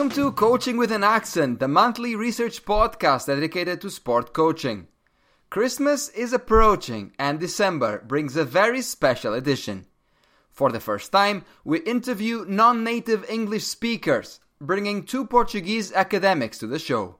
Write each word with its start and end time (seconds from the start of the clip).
Welcome 0.00 0.16
to 0.16 0.32
Coaching 0.32 0.78
with 0.78 0.92
an 0.92 1.04
Accent, 1.04 1.60
the 1.60 1.68
monthly 1.68 2.16
research 2.16 2.64
podcast 2.64 3.26
dedicated 3.26 3.82
to 3.82 3.90
sport 3.90 4.32
coaching. 4.32 4.88
Christmas 5.50 6.08
is 6.08 6.32
approaching 6.32 7.12
and 7.18 7.38
December 7.38 7.98
brings 7.98 8.34
a 8.34 8.46
very 8.46 8.80
special 8.80 9.34
edition. 9.34 9.84
For 10.50 10.72
the 10.72 10.80
first 10.80 11.12
time, 11.12 11.44
we 11.64 11.80
interview 11.80 12.46
non 12.48 12.82
native 12.82 13.28
English 13.28 13.64
speakers, 13.64 14.40
bringing 14.58 15.02
two 15.02 15.26
Portuguese 15.26 15.92
academics 15.92 16.56
to 16.60 16.66
the 16.66 16.78
show. 16.78 17.16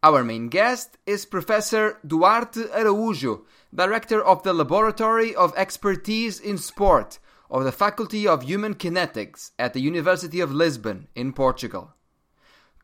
Our 0.00 0.22
main 0.22 0.46
guest 0.46 0.98
is 1.06 1.26
Professor 1.26 1.98
Duarte 2.06 2.68
Araújo, 2.68 3.46
Director 3.74 4.24
of 4.24 4.44
the 4.44 4.54
Laboratory 4.54 5.34
of 5.34 5.52
Expertise 5.56 6.38
in 6.38 6.56
Sport 6.56 7.18
of 7.50 7.64
the 7.64 7.72
Faculty 7.72 8.28
of 8.28 8.44
Human 8.44 8.74
Kinetics 8.74 9.50
at 9.58 9.72
the 9.72 9.80
University 9.80 10.38
of 10.38 10.52
Lisbon 10.52 11.08
in 11.16 11.32
Portugal. 11.32 11.95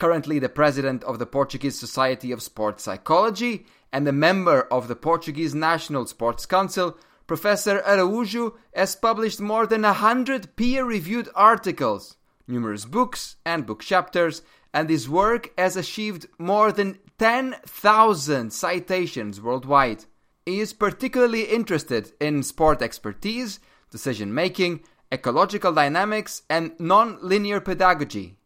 Currently 0.02 0.40
the 0.40 0.48
president 0.48 1.04
of 1.04 1.20
the 1.20 1.26
Portuguese 1.26 1.78
Society 1.78 2.32
of 2.32 2.42
Sports 2.42 2.82
Psychology 2.82 3.66
and 3.92 4.08
a 4.08 4.10
member 4.10 4.62
of 4.62 4.88
the 4.88 4.96
Portuguese 4.96 5.54
National 5.54 6.06
Sports 6.06 6.44
Council, 6.44 6.96
Professor 7.28 7.78
Araújo 7.86 8.54
has 8.74 8.96
published 8.96 9.40
more 9.40 9.64
than 9.64 9.84
a 9.84 9.92
hundred 9.92 10.56
peer-reviewed 10.56 11.28
articles, 11.36 12.16
numerous 12.48 12.84
books 12.84 13.36
and 13.46 13.64
book 13.64 13.80
chapters, 13.80 14.42
and 14.74 14.90
his 14.90 15.08
work 15.08 15.52
has 15.56 15.76
achieved 15.76 16.26
more 16.36 16.72
than 16.72 16.98
10,000 17.20 18.52
citations 18.52 19.40
worldwide. 19.40 20.06
He 20.44 20.58
is 20.58 20.72
particularly 20.72 21.44
interested 21.44 22.10
in 22.20 22.42
sport 22.42 22.82
expertise, 22.82 23.60
decision 23.92 24.34
making, 24.34 24.80
ecological 25.12 25.72
dynamics, 25.72 26.42
and 26.50 26.72
non 26.80 27.18
linear 27.22 27.60
pedagogy. 27.60 28.36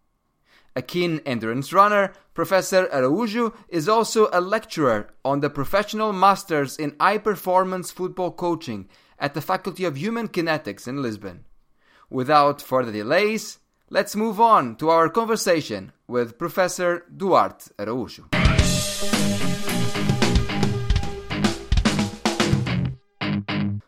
A 0.77 0.83
keen 0.83 1.23
endurance 1.25 1.73
runner, 1.73 2.13
Professor 2.35 2.87
Araújo 2.89 3.55
is 3.71 3.89
also 3.89 4.29
a 4.31 4.43
lecturer 4.43 5.09
on 5.25 5.41
the 5.41 5.49
Professional 5.49 6.13
Masters 6.13 6.77
in 6.77 6.95
High 7.01 7.17
Performance 7.17 7.91
Football 7.91 8.33
Coaching 8.33 8.87
at 9.19 9.33
the 9.33 9.41
Faculty 9.41 9.87
of 9.87 9.97
Human 9.97 10.29
Kinetics 10.29 10.87
in 10.87 11.01
Lisbon. 11.01 11.47
Without 12.11 12.61
further 12.61 12.93
delays, 12.93 13.59
let's 13.89 14.15
move 14.15 14.39
on 14.39 14.77
to 14.77 14.91
our 14.91 15.09
conversation 15.09 15.93
with 16.07 16.37
Professor 16.37 17.07
Duarte 17.17 17.71
Araújo. 17.79 18.27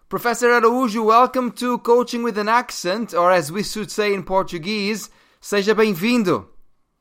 Professor 0.08 0.48
Araújo, 0.58 1.04
welcome 1.04 1.52
to 1.52 1.76
Coaching 1.76 2.22
with 2.22 2.38
an 2.38 2.48
Accent, 2.48 3.12
or 3.12 3.30
as 3.30 3.52
we 3.52 3.62
should 3.62 3.90
say 3.90 4.14
in 4.14 4.22
Portuguese, 4.22 5.10
seja 5.38 5.74
bem-vindo. 5.74 6.46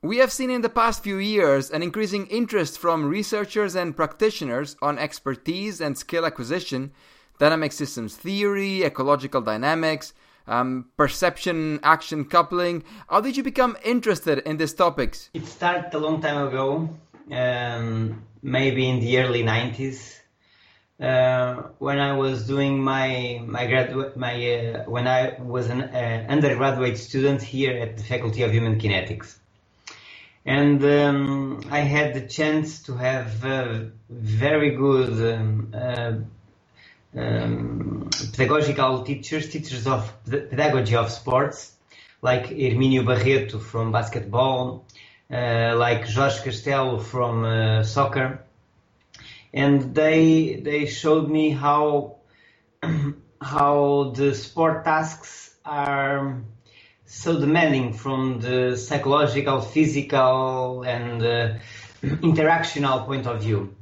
We 0.03 0.17
have 0.17 0.31
seen 0.31 0.52
in 0.52 0.62
the 0.62 0.70
past 0.70 1.02
few 1.02 1.17
years 1.17 1.72
an 1.72 1.81
increasing 1.81 2.28
interest 2.28 2.78
from 2.78 3.09
researchers 3.09 3.76
and 3.76 3.95
practitioners 3.95 4.76
on 4.80 5.00
expertise 5.00 5.81
and 5.81 5.98
skill 5.98 6.23
acquisition, 6.23 6.92
dynamic 7.40 7.72
systems 7.72 8.16
theory, 8.16 8.84
ecological 8.84 9.42
dynamics, 9.42 10.14
um, 10.45 10.86
perception 10.98 11.80
action 11.81 12.25
coupling. 12.25 12.84
How 13.09 13.22
did 13.22 13.38
you 13.38 13.42
become 13.42 13.75
interested 13.84 14.38
in 14.40 14.58
these 14.58 14.75
topics? 14.75 15.31
It 15.34 15.48
started 15.48 15.92
a 15.92 15.98
long 15.98 16.22
time 16.22 16.48
ago, 16.48 16.90
um, 17.31 18.22
maybe 18.44 18.88
in 18.88 19.00
the 19.00 19.18
early 19.18 19.41
90s 19.41 20.18
uh, 21.00 21.56
when 21.79 22.00
I 22.00 22.14
was 22.14 22.47
doing 22.47 22.84
my 22.84 23.41
my 23.46 23.68
graduate 23.68 24.18
my 24.18 24.34
uh, 24.58 24.84
when 24.85 25.08
I 25.08 25.40
was 25.40 25.69
an 25.69 25.81
uh, 25.81 26.25
undergraduate 26.29 26.97
student 26.97 27.41
here 27.41 27.78
at 27.78 27.97
the 27.97 28.03
Faculty 28.03 28.44
of 28.44 28.52
Human 28.52 28.79
Kinetics, 28.79 29.38
and 30.47 30.81
um, 30.85 31.62
I 31.69 31.81
had 31.81 32.13
the 32.13 32.22
chance 32.22 32.84
to 32.84 32.96
have 32.96 33.44
very 34.09 34.72
good 34.72 35.35
um, 35.35 35.74
uh, 35.74 36.13
um, 37.19 38.09
pedagogical 38.31 39.03
teachers, 39.03 39.50
teachers 39.50 39.85
of 39.85 40.09
pedagogy 40.25 40.96
of 40.96 41.12
sports, 41.12 41.74
like 42.22 42.47
Hermínio 42.47 43.06
Barreto 43.06 43.59
from 43.59 43.91
basketball, 43.91 44.85
uh, 45.30 45.75
like 45.75 46.08
Jorge 46.08 46.40
Castelo 46.40 47.03
from 47.03 47.44
uh, 47.44 47.84
soccer. 47.84 48.41
And 49.53 49.94
they 49.94 50.62
they 50.64 50.85
showed 50.85 51.29
me 51.29 51.50
how 51.50 52.19
how 53.41 54.14
the 54.16 54.34
sport 54.34 54.85
tasks 54.85 55.53
are 55.66 56.41
so 57.07 57.40
demanding 57.40 57.94
from 57.94 58.41
the 58.41 58.75
psychological, 58.75 59.62
physical, 59.62 60.84
and 60.84 61.23
uh, 61.23 61.53
interactional 62.03 63.06
point 63.06 63.25
of 63.25 63.41
view. 63.41 63.73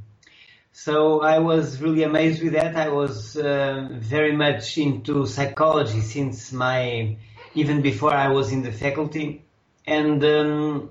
So 0.71 1.21
I 1.21 1.39
was 1.39 1.81
really 1.81 2.03
amazed 2.03 2.43
with 2.43 2.53
that. 2.53 2.75
I 2.75 2.89
was 2.89 3.35
uh, 3.35 3.87
very 3.91 4.35
much 4.35 4.77
into 4.77 5.25
psychology 5.25 6.01
since 6.01 6.51
my 6.51 7.17
even 7.55 7.81
before 7.81 8.13
I 8.13 8.27
was 8.27 8.51
in 8.51 8.61
the 8.61 8.71
faculty, 8.71 9.43
and 9.87 10.23
um, 10.23 10.89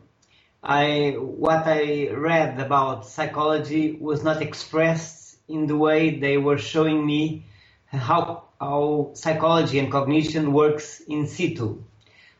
I 0.62 1.14
what 1.18 1.66
I 1.66 2.08
read 2.10 2.58
about 2.58 3.06
psychology 3.06 3.92
was 3.92 4.24
not 4.24 4.42
expressed 4.42 5.36
in 5.46 5.66
the 5.66 5.76
way 5.76 6.18
they 6.18 6.38
were 6.38 6.58
showing 6.58 7.06
me 7.06 7.46
how 7.86 8.44
how 8.60 9.10
psychology 9.14 9.78
and 9.78 9.92
cognition 9.92 10.52
works 10.52 11.00
in 11.06 11.28
situ. 11.28 11.84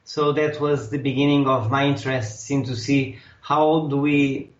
So 0.05 0.33
that 0.33 0.61
was 0.61 0.91
the 0.91 0.99
beginning 0.99 1.47
of 1.47 1.71
my 1.71 1.87
interest 1.87 2.51
in 2.51 2.65
to 2.65 2.77
see 2.77 3.19
how 3.41 3.89
do 3.89 3.97
we 3.97 4.51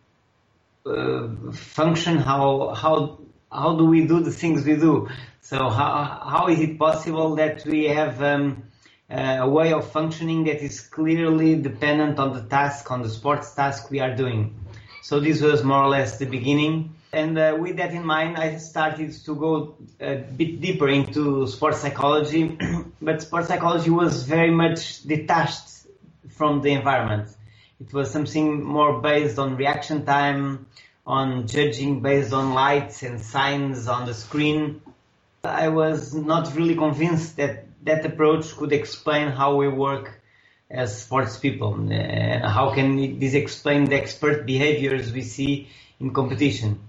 uh, 0.87 1.29
function, 1.53 2.19
how 2.19 2.75
how 2.75 3.19
how 3.53 3.77
do 3.77 3.87
we 3.87 4.07
do 4.07 4.21
the 4.21 4.31
things 4.31 4.65
we 4.65 4.77
do. 4.77 5.09
So 5.43 5.69
how 5.69 6.21
how 6.27 6.49
is 6.49 6.61
it 6.61 6.79
possible 6.79 7.37
that 7.37 7.65
we 7.65 7.85
have 7.85 8.23
um, 8.23 8.65
a 9.11 9.49
way 9.49 9.73
of 9.73 9.91
functioning 9.91 10.45
that 10.45 10.63
is 10.63 10.81
clearly 10.81 11.55
dependent 11.61 12.19
on 12.19 12.33
the 12.33 12.43
task, 12.43 12.91
on 12.91 13.03
the 13.03 13.09
sports 13.09 13.55
task 13.55 13.91
we 13.91 14.01
are 14.01 14.15
doing. 14.15 14.55
So 15.03 15.21
this 15.21 15.41
was 15.41 15.63
more 15.63 15.83
or 15.83 15.89
less 15.89 16.19
the 16.19 16.27
beginning. 16.27 16.95
And 17.15 17.39
uh, 17.39 17.57
with 17.61 17.77
that 17.77 17.93
in 17.93 18.05
mind, 18.05 18.37
I 18.37 18.57
started 18.57 19.13
to 19.13 19.35
go 19.37 19.77
a 20.01 20.17
bit 20.17 20.61
deeper 20.61 20.89
into 20.89 21.47
sports 21.47 21.79
psychology. 21.79 22.59
but 23.01 23.23
sports 23.23 23.49
psychology 23.49 23.91
was 23.91 24.25
very 24.25 24.51
much 24.51 25.05
detached 25.05 25.87
from 26.31 26.61
the 26.61 26.73
environment. 26.73 27.29
It 27.81 27.93
was 27.93 28.11
something 28.11 28.65
more 28.65 29.01
based 29.01 29.39
on 29.39 29.57
reaction 29.57 30.05
time, 30.05 30.67
on 31.07 31.47
judging 31.47 32.01
based 32.01 32.33
on 32.33 32.53
lights 32.55 33.03
and 33.05 33.21
signs 33.21 33.87
on 33.87 34.07
the 34.07 34.15
screen. 34.15 34.81
I 35.45 35.69
was 35.69 36.15
not 36.15 36.57
really 36.57 36.75
convinced 36.75 37.37
that 37.37 37.67
that 37.85 38.05
approach 38.07 38.57
could 38.57 38.73
explain 38.73 39.29
how 39.29 39.57
we 39.57 39.69
work 39.69 40.21
as 40.71 41.03
sports 41.03 41.37
people. 41.37 41.75
Uh, 41.93 42.49
how 42.49 42.75
can 42.75 43.19
this 43.21 43.35
explain 43.35 43.85
the 43.85 43.97
expert 43.97 44.47
behaviors 44.47 45.13
we 45.13 45.23
see 45.23 45.69
in 46.01 46.13
competition? 46.13 46.81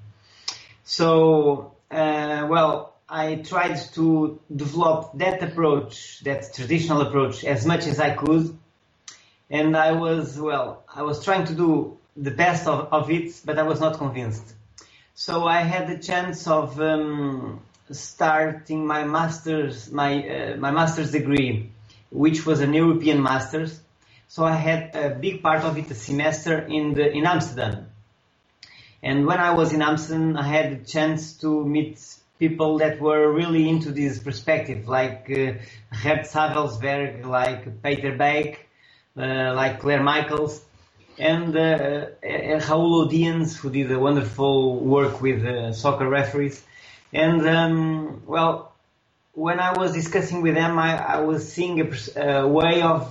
So, 0.85 1.73
uh, 1.89 2.45
well, 2.47 2.93
I 3.09 3.35
tried 3.35 3.75
to 3.95 4.39
develop 4.55 5.11
that 5.15 5.41
approach, 5.43 6.21
that 6.21 6.53
traditional 6.53 7.01
approach, 7.01 7.43
as 7.43 7.65
much 7.65 7.87
as 7.87 7.99
I 7.99 8.15
could. 8.15 8.57
And 9.49 9.75
I 9.75 9.91
was, 9.91 10.39
well, 10.39 10.83
I 10.93 11.01
was 11.01 11.23
trying 11.25 11.45
to 11.45 11.53
do 11.53 11.97
the 12.15 12.31
best 12.31 12.67
of, 12.67 12.93
of 12.93 13.11
it, 13.11 13.41
but 13.43 13.57
I 13.57 13.63
was 13.63 13.79
not 13.79 13.97
convinced. 13.97 14.53
So 15.15 15.47
I 15.47 15.61
had 15.61 15.87
the 15.87 15.97
chance 15.97 16.47
of 16.47 16.79
um, 16.79 17.61
starting 17.91 18.85
my 18.85 19.05
master's 19.05 19.91
my 19.91 20.11
uh, 20.27 20.57
my 20.57 20.71
master's 20.71 21.11
degree, 21.11 21.71
which 22.11 22.45
was 22.45 22.59
an 22.59 22.73
European 22.73 23.23
master's. 23.23 23.79
So 24.27 24.43
I 24.45 24.55
had 24.55 24.95
a 24.95 25.09
big 25.09 25.41
part 25.41 25.63
of 25.63 25.77
it 25.77 25.89
a 25.89 25.95
semester 25.95 26.59
in 26.59 26.93
the 26.93 27.11
in 27.11 27.25
Amsterdam. 27.25 27.84
And 29.05 29.27
when 29.27 29.37
I 29.37 29.51
was 29.51 29.71
in 29.71 29.83
Amsterdam, 29.83 30.35
I 30.35 30.47
had 30.47 30.71
the 30.71 30.83
chance 30.83 31.33
to 31.41 31.63
meet 31.63 32.03
people 32.39 32.79
that 32.79 32.99
were 32.99 33.31
really 33.31 33.69
into 33.69 33.91
this 33.91 34.17
perspective, 34.17 34.87
like 34.87 35.29
uh, 35.29 35.61
Geert 36.01 36.25
Savelsbergh, 36.33 37.23
like 37.23 37.83
Peter 37.83 38.17
Beek, 38.17 38.67
uh, 39.15 39.53
like 39.53 39.79
Claire 39.79 40.01
Michaels, 40.01 40.59
and 41.19 41.55
uh, 41.55 41.59
uh 41.59 42.59
Raôul 42.67 43.05
Oudejans, 43.05 43.55
who 43.55 43.69
did 43.69 43.91
a 43.91 43.99
wonderful 43.99 44.79
work 44.79 45.21
with 45.21 45.45
uh, 45.45 45.71
soccer 45.71 46.09
referees. 46.09 46.63
And 47.13 47.47
um, 47.47 48.23
well, 48.25 48.73
when 49.33 49.59
I 49.59 49.77
was 49.77 49.93
discussing 49.93 50.41
with 50.41 50.55
them, 50.55 50.79
I, 50.79 50.97
I 50.97 51.19
was 51.19 51.53
seeing 51.53 51.79
a, 51.79 52.19
a, 52.19 52.47
way 52.47 52.81
of 52.81 53.07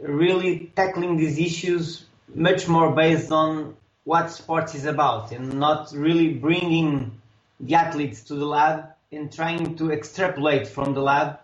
really 0.00 0.72
tackling 0.74 1.18
these 1.18 1.38
issues 1.38 2.06
much 2.34 2.66
more 2.66 2.94
based 2.94 3.30
on 3.30 3.76
what 4.04 4.30
sports 4.30 4.74
is 4.74 4.84
about 4.84 5.32
and 5.32 5.54
not 5.54 5.92
really 5.92 6.34
bringing 6.34 7.12
the 7.60 7.74
athletes 7.74 8.22
to 8.24 8.34
the 8.34 8.46
lab 8.46 8.86
and 9.12 9.32
trying 9.32 9.76
to 9.76 9.92
extrapolate 9.92 10.66
from 10.66 10.94
the 10.94 11.00
lab 11.00 11.38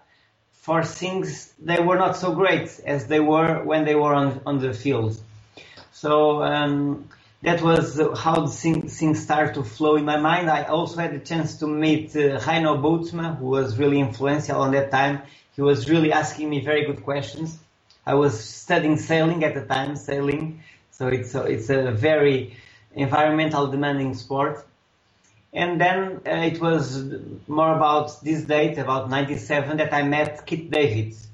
for 0.52 0.82
things 0.82 1.52
they 1.60 1.78
were 1.80 1.96
not 1.96 2.16
so 2.16 2.34
great 2.34 2.80
as 2.84 3.06
they 3.06 3.20
were 3.20 3.62
when 3.64 3.84
they 3.84 3.94
were 3.94 4.14
on, 4.14 4.40
on 4.44 4.58
the 4.58 4.74
field. 4.74 5.20
So 5.92 6.42
um, 6.42 7.08
that 7.42 7.62
was 7.62 8.00
how 8.16 8.46
the 8.46 8.50
thing, 8.50 8.88
things 8.88 9.22
started 9.22 9.54
to 9.54 9.62
flow 9.62 9.96
in 9.96 10.04
my 10.04 10.18
mind. 10.18 10.50
I 10.50 10.64
also 10.64 11.00
had 11.00 11.14
the 11.14 11.24
chance 11.24 11.58
to 11.60 11.66
meet 11.66 12.14
uh, 12.16 12.40
Reinoud 12.40 12.82
Bootsma, 12.82 13.38
who 13.38 13.46
was 13.46 13.78
really 13.78 14.00
influential 14.00 14.60
on 14.60 14.72
that 14.72 14.90
time. 14.90 15.22
He 15.54 15.62
was 15.62 15.88
really 15.88 16.12
asking 16.12 16.50
me 16.50 16.60
very 16.64 16.84
good 16.84 17.02
questions. 17.04 17.58
I 18.04 18.14
was 18.14 18.38
studying 18.38 18.96
sailing 18.98 19.44
at 19.44 19.54
the 19.54 19.64
time, 19.64 19.94
sailing, 19.96 20.62
so 20.98 21.06
it's 21.06 21.32
a, 21.36 21.44
it's 21.44 21.70
a 21.70 21.92
very 21.92 22.56
environmental 22.92 23.68
demanding 23.68 24.14
sport. 24.14 24.66
And 25.52 25.80
then 25.80 26.20
uh, 26.26 26.30
it 26.52 26.60
was 26.60 27.04
more 27.46 27.74
about 27.74 28.22
this 28.22 28.42
date, 28.42 28.78
about 28.78 29.08
97, 29.08 29.76
that 29.76 29.94
I 29.94 30.02
met 30.02 30.44
Keith 30.44 30.68
Davids. 30.68 31.28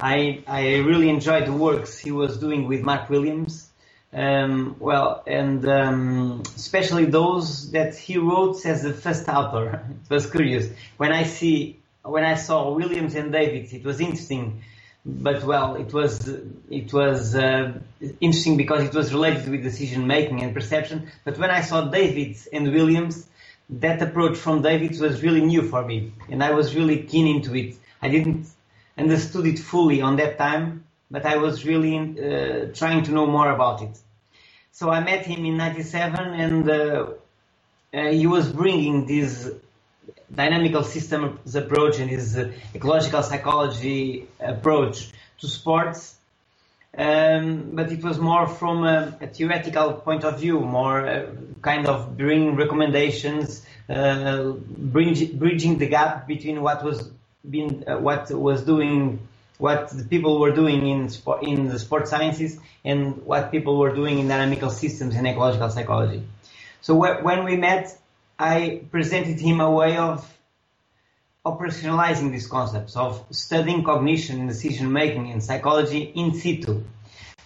I, 0.00 0.42
I 0.46 0.78
really 0.78 1.08
enjoyed 1.08 1.46
the 1.46 1.52
works 1.52 1.98
he 1.98 2.10
was 2.10 2.36
doing 2.38 2.66
with 2.66 2.82
Mark 2.82 3.08
Williams. 3.08 3.70
Um, 4.12 4.74
well, 4.80 5.22
and 5.26 5.66
um, 5.68 6.42
especially 6.56 7.04
those 7.04 7.70
that 7.70 7.96
he 7.96 8.18
wrote 8.18 8.64
as 8.66 8.82
the 8.82 8.92
first 8.92 9.28
author. 9.28 9.84
It 10.10 10.14
was 10.14 10.28
curious. 10.28 10.68
When 10.96 11.12
I 11.12 11.24
see, 11.24 11.78
when 12.02 12.24
I 12.24 12.34
saw 12.34 12.72
Williams 12.72 13.14
and 13.14 13.30
Davids, 13.30 13.72
it 13.72 13.84
was 13.84 14.00
interesting. 14.00 14.62
But 15.04 15.44
well, 15.44 15.76
it 15.76 15.92
was 15.92 16.28
it 16.70 16.92
was 16.92 17.34
uh, 17.34 17.72
interesting 18.20 18.56
because 18.56 18.84
it 18.84 18.94
was 18.94 19.12
related 19.12 19.48
with 19.48 19.62
decision 19.62 20.06
making 20.06 20.42
and 20.42 20.54
perception. 20.54 21.10
But 21.24 21.38
when 21.38 21.50
I 21.50 21.62
saw 21.62 21.82
Davids 21.86 22.46
and 22.52 22.72
Williams, 22.72 23.26
that 23.70 24.02
approach 24.02 24.36
from 24.36 24.62
Davids 24.62 25.00
was 25.00 25.22
really 25.22 25.40
new 25.40 25.62
for 25.62 25.84
me, 25.84 26.12
and 26.28 26.42
I 26.42 26.50
was 26.52 26.74
really 26.74 27.04
keen 27.04 27.26
into 27.26 27.54
it. 27.54 27.76
I 28.02 28.08
didn't 28.08 28.46
understood 28.98 29.46
it 29.46 29.58
fully 29.58 30.02
on 30.02 30.16
that 30.16 30.36
time, 30.36 30.84
but 31.10 31.24
I 31.24 31.36
was 31.36 31.64
really 31.64 31.98
uh, 31.98 32.72
trying 32.74 33.04
to 33.04 33.12
know 33.12 33.26
more 33.26 33.50
about 33.50 33.82
it. 33.82 33.98
So 34.72 34.90
I 34.90 35.00
met 35.00 35.26
him 35.26 35.44
in 35.44 35.56
97 35.56 36.20
and 36.20 36.70
uh, 36.70 37.06
uh, 37.92 38.10
he 38.10 38.26
was 38.26 38.52
bringing 38.52 39.06
this 39.06 39.50
dynamical 40.34 40.84
systems 40.84 41.54
approach 41.54 41.98
and 41.98 42.10
his 42.10 42.36
uh, 42.36 42.52
ecological 42.74 43.22
psychology 43.22 44.26
approach 44.40 45.10
to 45.40 45.48
sports. 45.48 46.14
Um, 46.96 47.70
but 47.74 47.92
it 47.92 48.02
was 48.02 48.18
more 48.18 48.48
from 48.48 48.84
a, 48.84 49.16
a, 49.20 49.26
theoretical 49.28 49.92
point 49.92 50.24
of 50.24 50.40
view, 50.40 50.58
more 50.60 51.06
uh, 51.06 51.26
kind 51.60 51.86
of 51.86 52.16
bringing 52.16 52.56
recommendations, 52.56 53.64
uh, 53.88 54.52
bridge, 54.52 55.32
bridging 55.32 55.78
the 55.78 55.86
gap 55.86 56.26
between 56.26 56.62
what 56.62 56.82
was 56.82 57.10
been 57.48 57.84
uh, 57.86 57.98
what 57.98 58.30
was 58.30 58.62
doing 58.62 59.20
what 59.58 59.90
the 59.90 60.04
people 60.04 60.38
were 60.38 60.52
doing 60.52 60.86
in 60.86 61.08
sport, 61.10 61.42
in 61.42 61.68
the 61.68 61.78
sports 61.78 62.10
sciences 62.10 62.58
and 62.84 63.24
what 63.24 63.50
people 63.50 63.76
were 63.76 63.94
doing 63.94 64.18
in 64.18 64.28
dynamical 64.28 64.70
systems 64.70 65.16
and 65.16 65.26
ecological 65.26 65.68
psychology. 65.68 66.22
So 66.80 66.94
wh- 66.94 67.22
when 67.24 67.44
we 67.44 67.56
met, 67.56 67.96
I 68.38 68.82
presented 68.90 69.40
him 69.40 69.60
a 69.60 69.70
way 69.70 69.96
of 69.96 70.24
operationalizing 71.44 72.30
these 72.30 72.46
concepts 72.46 72.96
of 72.96 73.24
studying 73.30 73.82
cognition 73.82 74.40
and 74.40 74.48
decision 74.48 74.92
making 74.92 75.28
in 75.28 75.40
psychology 75.40 76.02
in 76.14 76.34
situ. 76.34 76.84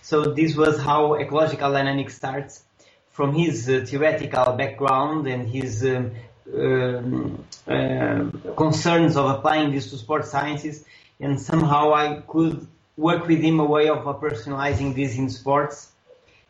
So 0.02 0.34
this 0.34 0.54
was 0.54 0.78
how 0.80 1.14
ecological 1.14 1.72
dynamics 1.72 2.16
starts 2.16 2.64
from 3.10 3.34
his 3.34 3.68
uh, 3.68 3.84
theoretical 3.86 4.52
background 4.52 5.26
and 5.26 5.48
his 5.48 5.84
um, 5.84 6.10
um, 6.54 7.44
uh, 7.66 8.52
concerns 8.56 9.16
of 9.16 9.26
applying 9.26 9.72
this 9.72 9.90
to 9.90 9.96
sports 9.96 10.30
sciences, 10.30 10.84
and 11.20 11.40
somehow 11.40 11.94
I 11.94 12.22
could 12.26 12.66
work 12.96 13.26
with 13.26 13.40
him 13.40 13.60
a 13.60 13.64
way 13.64 13.88
of 13.88 14.04
personalizing 14.20 14.94
this 14.94 15.16
in 15.16 15.30
sports, 15.30 15.92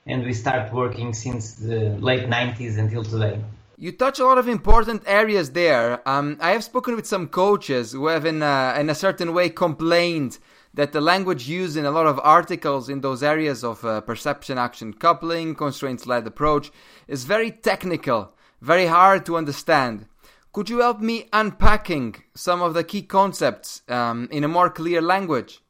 and 0.06 0.24
we 0.24 0.32
start 0.32 0.72
working 0.72 1.12
since 1.12 1.54
the 1.54 1.90
late 2.00 2.28
90s 2.28 2.78
until 2.78 3.04
today. 3.04 3.40
You 3.82 3.90
touch 3.90 4.20
a 4.20 4.24
lot 4.24 4.38
of 4.38 4.46
important 4.46 5.02
areas 5.06 5.50
there. 5.50 6.08
Um, 6.08 6.36
I 6.40 6.52
have 6.52 6.62
spoken 6.62 6.94
with 6.94 7.04
some 7.04 7.26
coaches 7.26 7.90
who 7.90 8.06
have, 8.06 8.24
in 8.24 8.40
a, 8.40 8.76
in 8.78 8.88
a 8.88 8.94
certain 8.94 9.34
way, 9.34 9.50
complained 9.50 10.38
that 10.72 10.92
the 10.92 11.00
language 11.00 11.48
used 11.48 11.76
in 11.76 11.84
a 11.84 11.90
lot 11.90 12.06
of 12.06 12.20
articles 12.22 12.88
in 12.88 13.00
those 13.00 13.24
areas 13.24 13.64
of 13.64 13.84
uh, 13.84 14.00
perception 14.00 14.56
action 14.56 14.94
coupling, 14.94 15.56
constraints 15.56 16.06
led 16.06 16.24
approach 16.28 16.70
is 17.08 17.24
very 17.24 17.50
technical 17.50 18.32
very 18.60 18.86
hard 18.86 19.26
to 19.26 19.36
understand. 19.36 20.06
Could 20.52 20.70
you 20.70 20.78
help 20.78 21.00
me 21.00 21.28
unpacking 21.32 22.14
some 22.34 22.62
of 22.62 22.74
the 22.74 22.84
key 22.84 23.02
concepts 23.02 23.82
um, 23.88 24.28
in 24.30 24.44
a 24.44 24.48
more 24.48 24.70
clear 24.70 25.02
language? 25.02 25.60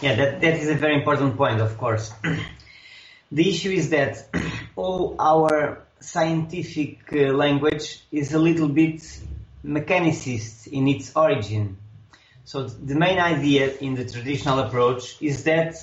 Yeah, 0.00 0.16
that, 0.16 0.40
that 0.40 0.54
is 0.54 0.68
a 0.68 0.74
very 0.74 0.96
important 0.96 1.36
point, 1.36 1.60
of 1.60 1.78
course. 1.78 2.12
the 3.32 3.48
issue 3.48 3.70
is 3.70 3.90
that 3.90 4.28
all 4.76 5.14
our 5.20 5.81
scientific 6.02 7.12
uh, 7.12 7.32
language 7.32 8.00
is 8.10 8.34
a 8.34 8.38
little 8.38 8.68
bit 8.68 9.00
mechanicist 9.64 10.66
in 10.66 10.88
its 10.88 11.12
origin. 11.14 11.78
So 12.44 12.64
the 12.64 12.96
main 12.96 13.18
idea 13.18 13.76
in 13.78 13.94
the 13.94 14.04
traditional 14.04 14.58
approach 14.58 15.22
is 15.22 15.44
that 15.44 15.76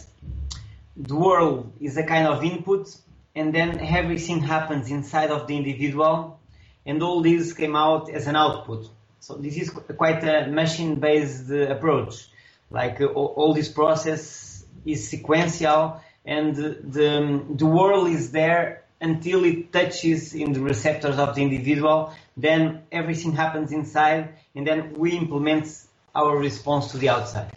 the 0.98 1.16
world 1.16 1.72
is 1.80 1.98
a 1.98 2.04
kind 2.04 2.28
of 2.28 2.44
input 2.44 2.96
and 3.34 3.54
then 3.56 3.80
everything 3.80 4.42
happens 4.42 4.92
inside 4.92 5.32
of 5.32 5.48
the 5.48 5.56
individual 5.56 6.40
and 6.86 7.02
all 7.02 7.22
these 7.22 7.54
came 7.54 7.76
out 7.76 8.10
as 8.10 8.28
an 8.28 8.36
output. 8.36 8.90
So 9.22 9.36
this 9.36 9.58
is 9.58 9.70
quite 9.70 10.24
a 10.24 10.48
machine-based 10.48 11.50
approach. 11.52 12.28
Like 12.70 13.02
uh, 13.02 13.08
all 13.08 13.54
this 13.54 13.70
process 13.70 14.66
is 14.86 15.10
sequential, 15.10 16.02
and 16.26 16.56
the 16.56 17.44
the 17.56 17.66
world 17.66 18.10
is 18.10 18.32
there 18.32 18.84
until 19.02 19.46
it 19.46 19.72
touches 19.72 20.34
in 20.34 20.54
the 20.54 20.60
receptors 20.60 21.18
of 21.18 21.36
the 21.36 21.42
individual. 21.42 22.14
Then 22.36 22.84
everything 22.92 23.34
happens 23.34 23.72
inside, 23.72 24.36
and 24.56 24.68
then 24.68 24.94
we 24.94 25.12
implement 25.12 25.68
our 26.14 26.38
response 26.38 26.92
to 26.92 26.98
the 26.98 27.10
outside. 27.10 27.52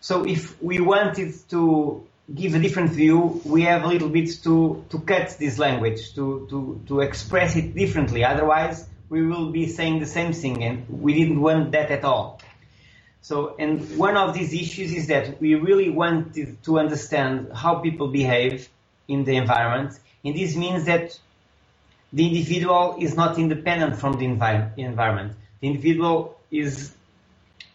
So 0.00 0.24
if 0.24 0.60
we 0.62 0.80
wanted 0.80 1.34
to 1.50 2.06
give 2.34 2.54
a 2.54 2.58
different 2.58 2.90
view, 2.90 3.40
we 3.44 3.62
have 3.62 3.84
a 3.84 3.86
little 3.86 4.08
bit 4.08 4.42
to, 4.42 4.84
to 4.90 4.98
cut 5.00 5.36
this 5.38 5.58
language, 5.58 6.14
to, 6.14 6.46
to, 6.50 6.80
to 6.88 7.00
express 7.00 7.56
it 7.56 7.74
differently. 7.74 8.24
Otherwise, 8.24 8.88
we 9.08 9.24
will 9.24 9.50
be 9.50 9.68
saying 9.68 10.00
the 10.00 10.06
same 10.06 10.32
thing, 10.32 10.64
and 10.64 10.88
we 10.88 11.14
didn't 11.14 11.40
want 11.40 11.72
that 11.72 11.90
at 11.90 12.04
all. 12.04 12.40
So, 13.20 13.56
and 13.58 13.96
one 13.98 14.16
of 14.16 14.34
these 14.34 14.54
issues 14.54 14.92
is 14.92 15.08
that 15.08 15.40
we 15.40 15.54
really 15.54 15.90
wanted 15.90 16.62
to 16.64 16.78
understand 16.78 17.50
how 17.54 17.76
people 17.76 18.08
behave 18.08 18.68
in 19.08 19.24
the 19.24 19.36
environment, 19.36 19.98
and 20.24 20.34
this 20.34 20.56
means 20.56 20.84
that 20.86 21.18
the 22.12 22.26
individual 22.26 22.96
is 23.00 23.16
not 23.16 23.38
independent 23.38 23.98
from 23.98 24.18
the 24.18 24.26
envi- 24.26 24.76
environment. 24.78 25.32
The 25.60 25.68
individual 25.68 26.38
is 26.50 26.94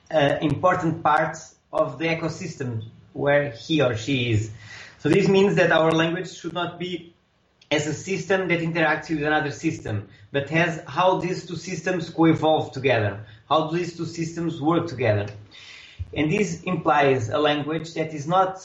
an 0.10 0.42
important 0.42 1.04
part 1.04 1.38
of 1.72 2.00
the 2.00 2.06
ecosystem 2.06 2.84
where 3.14 3.52
he 3.52 3.82
or 3.82 3.96
she 3.96 4.32
is. 4.32 4.52
So 5.00 5.10
this 5.10 5.28
means 5.28 5.56
that 5.56 5.72
our 5.72 5.92
language 5.92 6.32
should 6.34 6.54
not 6.54 6.80
be 6.80 7.14
as 7.72 7.88
a 7.88 7.94
system 7.94 8.50
that 8.50 8.60
interacts 8.60 9.10
with 9.10 9.24
another 9.24 9.52
system, 9.52 10.10
but 10.32 10.50
has 10.50 10.84
how 10.88 11.20
these 11.20 11.46
two 11.46 11.56
systems 11.56 12.10
co-evolve 12.10 12.74
together, 12.74 13.26
how 13.48 13.68
these 13.72 13.96
two 13.96 14.06
systems 14.06 14.62
work 14.62 14.88
together. 14.88 15.28
And 16.14 16.30
this 16.30 16.64
implies 16.64 17.30
a 17.30 17.38
language 17.38 17.94
that 17.94 18.14
is 18.14 18.28
not 18.28 18.60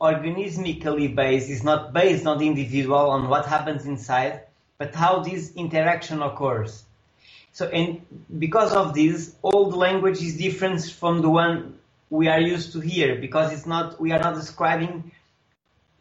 organismically 0.00 1.14
based, 1.14 1.50
is 1.50 1.62
not 1.62 1.92
based 1.92 2.26
on 2.26 2.38
the 2.38 2.46
individual, 2.46 3.10
on 3.10 3.28
what 3.28 3.46
happens 3.46 3.86
inside, 3.86 4.40
but 4.78 4.94
how 4.94 5.20
this 5.20 5.52
interaction 5.54 6.22
occurs. 6.22 6.84
So, 7.52 7.68
and 7.68 8.04
because 8.38 8.72
of 8.72 8.94
this, 8.94 9.34
all 9.42 9.70
the 9.70 9.76
language 9.76 10.20
is 10.20 10.36
different 10.36 10.84
from 10.84 11.22
the 11.22 11.30
one 11.30 11.78
we 12.10 12.28
are 12.28 12.40
used 12.40 12.72
to 12.72 12.80
hear 12.80 13.16
because 13.16 13.52
it's 13.52 13.66
not 13.66 14.00
we 14.00 14.12
are 14.12 14.18
not 14.18 14.34
describing 14.34 15.12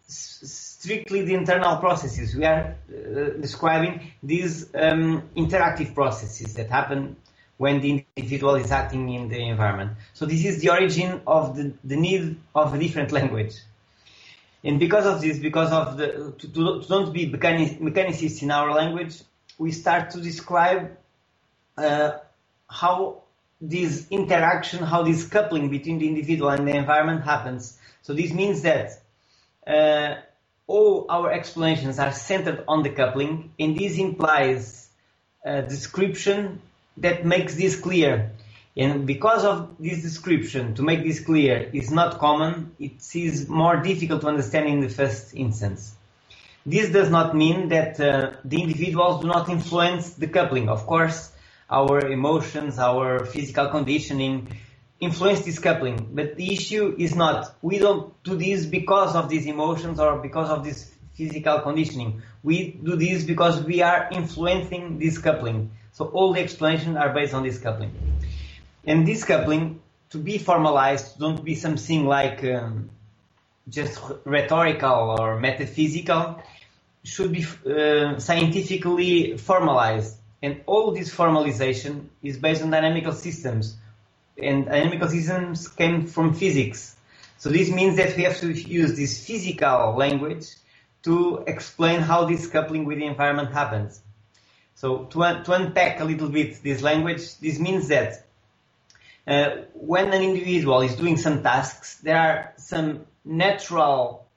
strictly 0.07 1.21
the 1.21 1.33
internal 1.33 1.77
processes. 1.77 2.35
We 2.35 2.45
are 2.45 2.75
uh, 2.89 3.39
describing 3.39 4.11
these 4.21 4.69
um, 4.75 5.23
interactive 5.35 5.93
processes 5.93 6.53
that 6.55 6.69
happen 6.69 7.15
when 7.57 7.81
the 7.81 8.03
individual 8.17 8.55
is 8.55 8.71
acting 8.71 9.09
in 9.09 9.29
the 9.29 9.39
environment. 9.39 9.91
So 10.13 10.25
this 10.25 10.43
is 10.45 10.61
the 10.61 10.69
origin 10.71 11.21
of 11.25 11.55
the, 11.55 11.73
the 11.83 11.95
need 11.95 12.35
of 12.53 12.73
a 12.73 12.79
different 12.79 13.11
language. 13.11 13.55
And 14.63 14.79
because 14.79 15.05
of 15.05 15.21
this, 15.21 15.39
because 15.39 15.71
of 15.71 15.97
the 15.97 16.33
to, 16.39 16.47
to, 16.47 16.83
don't 16.87 17.13
be 17.13 17.27
mechanic, 17.27 17.79
mechanicists 17.79 18.41
in 18.41 18.51
our 18.51 18.71
language, 18.73 19.21
we 19.57 19.71
start 19.71 20.11
to 20.11 20.21
describe 20.21 20.97
uh, 21.77 22.11
how 22.69 23.23
this 23.59 24.07
interaction, 24.09 24.79
how 24.79 25.03
this 25.03 25.25
coupling 25.25 25.69
between 25.69 25.99
the 25.99 26.07
individual 26.07 26.49
and 26.49 26.67
the 26.67 26.75
environment 26.75 27.23
happens. 27.23 27.77
So 28.01 28.13
this 28.13 28.31
means 28.31 28.61
that 28.61 29.01
uh, 29.67 30.21
all 30.67 31.05
our 31.09 31.31
explanations 31.31 31.99
are 31.99 32.11
centered 32.11 32.63
on 32.67 32.83
the 32.83 32.89
coupling, 32.89 33.53
and 33.59 33.77
this 33.77 33.97
implies 33.97 34.89
a 35.43 35.61
description 35.61 36.61
that 36.97 37.25
makes 37.25 37.55
this 37.55 37.75
clear. 37.79 38.31
And 38.75 39.05
because 39.05 39.45
of 39.45 39.75
this 39.79 40.01
description, 40.01 40.73
to 40.75 40.81
make 40.81 41.03
this 41.03 41.19
clear, 41.19 41.69
is 41.73 41.91
not 41.91 42.17
common, 42.17 42.71
it 42.79 43.03
is 43.13 43.47
more 43.47 43.77
difficult 43.77 44.21
to 44.21 44.27
understand 44.27 44.67
in 44.67 44.79
the 44.79 44.89
first 44.89 45.35
instance. 45.35 45.95
This 46.65 46.89
does 46.89 47.09
not 47.09 47.35
mean 47.35 47.69
that 47.69 47.99
uh, 47.99 48.31
the 48.43 48.61
individuals 48.61 49.21
do 49.21 49.27
not 49.27 49.49
influence 49.49 50.13
the 50.13 50.27
coupling. 50.27 50.69
Of 50.69 50.87
course, 50.87 51.31
our 51.69 51.99
emotions, 52.07 52.79
our 52.79 53.25
physical 53.25 53.67
conditioning 53.67 54.47
influence 54.99 55.41
this 55.41 55.59
coupling. 55.59 56.09
But 56.13 56.35
the 56.35 56.53
issue 56.53 56.95
is 56.97 57.15
not 57.15 57.55
we 57.61 57.79
don't 57.79 58.11
do 58.23 58.35
this 58.35 58.65
because 58.65 59.15
of 59.15 59.29
these 59.29 59.45
emotions 59.45 59.99
or 59.99 60.19
because 60.19 60.49
of 60.49 60.63
this 60.63 60.91
physical 61.13 61.59
conditioning. 61.59 62.21
We 62.41 62.71
do 62.71 62.95
this 62.95 63.23
because 63.23 63.61
we 63.63 63.81
are 63.81 64.09
influencing 64.11 64.99
this 64.99 65.17
coupling. 65.17 65.71
So 65.91 66.05
all 66.05 66.33
the 66.33 66.41
explanations 66.41 66.95
are 66.97 67.13
based 67.13 67.33
on 67.33 67.43
this 67.43 67.59
coupling. 67.59 68.12
And 68.85 69.07
this 69.07 69.23
coupling, 69.23 69.81
to 70.09 70.17
be 70.17 70.37
formalized, 70.37 71.19
don't 71.19 71.43
be 71.43 71.55
something 71.55 72.05
like 72.05 72.43
um, 72.43 72.89
just 73.69 73.99
rhetorical 74.25 75.15
or 75.19 75.39
metaphysical 75.39 76.41
should 77.03 77.31
be 77.31 77.45
uh, 77.65 78.19
scientifically 78.19 79.37
formalized. 79.37 80.17
And 80.41 80.61
all 80.65 80.91
this 80.91 81.13
formalization 81.13 82.07
is 82.21 82.37
based 82.37 82.61
on 82.61 82.71
dynamical 82.71 83.13
systems. 83.13 83.77
And 84.37 84.65
dynamical 84.65 85.07
systems 85.07 85.67
came 85.67 86.07
from 86.07 86.33
physics. 86.33 86.95
So 87.37 87.49
this 87.49 87.69
means 87.69 87.97
that 87.97 88.15
we 88.17 88.23
have 88.23 88.37
to 88.39 88.51
use 88.51 88.95
this 88.95 89.25
physical 89.25 89.95
language 89.97 90.47
to 91.03 91.43
explain 91.47 92.01
how 92.01 92.25
this 92.25 92.47
coupling 92.47 92.85
with 92.85 92.97
the 92.97 93.05
environment 93.05 93.51
happens. 93.51 94.01
So 94.75 95.05
to, 95.05 95.43
to 95.43 95.51
unpack 95.51 95.99
a 95.99 96.05
little 96.05 96.29
bit 96.29 96.63
this 96.63 96.81
language, 96.81 97.37
this 97.39 97.59
means 97.59 97.89
that 97.89 98.25
uh, 99.25 99.49
when 99.73 100.11
an 100.13 100.21
individual 100.21 100.81
is 100.81 100.95
doing 100.95 101.17
some 101.17 101.43
tasks, 101.43 101.99
there 102.03 102.17
are 102.17 102.53
some 102.57 103.05
natural 103.23 104.27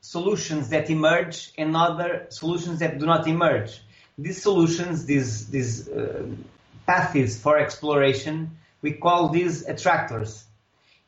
solutions 0.00 0.70
that 0.70 0.90
emerge 0.90 1.52
and 1.56 1.76
other 1.76 2.26
solutions 2.30 2.80
that 2.80 2.98
do 2.98 3.06
not 3.06 3.28
emerge. 3.28 3.80
These 4.18 4.42
solutions, 4.42 5.04
these, 5.04 5.48
these 5.48 5.88
uh, 5.88 6.26
paths 6.86 7.38
for 7.38 7.58
exploration, 7.58 8.58
we 8.82 8.92
call 8.92 9.28
these 9.28 9.66
attractors. 9.66 10.44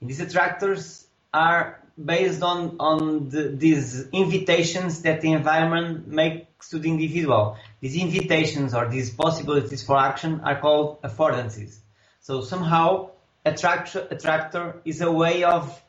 And 0.01 0.09
these 0.09 0.21
attractors 0.21 1.07
are 1.35 1.81
based 2.03 2.43
on, 2.43 2.77
on 2.79 3.29
the, 3.29 3.49
these 3.49 4.09
invitations 4.13 5.03
that 5.03 5.21
the 5.21 5.33
environment 5.33 6.09
makes 6.09 6.71
to 6.71 6.79
the 6.79 6.89
individual. 6.89 7.57
These 7.81 7.97
invitations 7.97 8.75
or 8.75 8.89
these 8.89 9.11
possibilities 9.11 9.83
for 9.83 9.99
action 9.99 10.41
are 10.41 10.61
called 10.61 11.03
affordances. 11.03 11.82
So 12.23 12.41
somehow 12.41 13.11
attractor, 13.45 14.07
attractor 14.09 14.81
is 14.85 15.01
a 15.01 15.11
way 15.11 15.43
of 15.43 15.83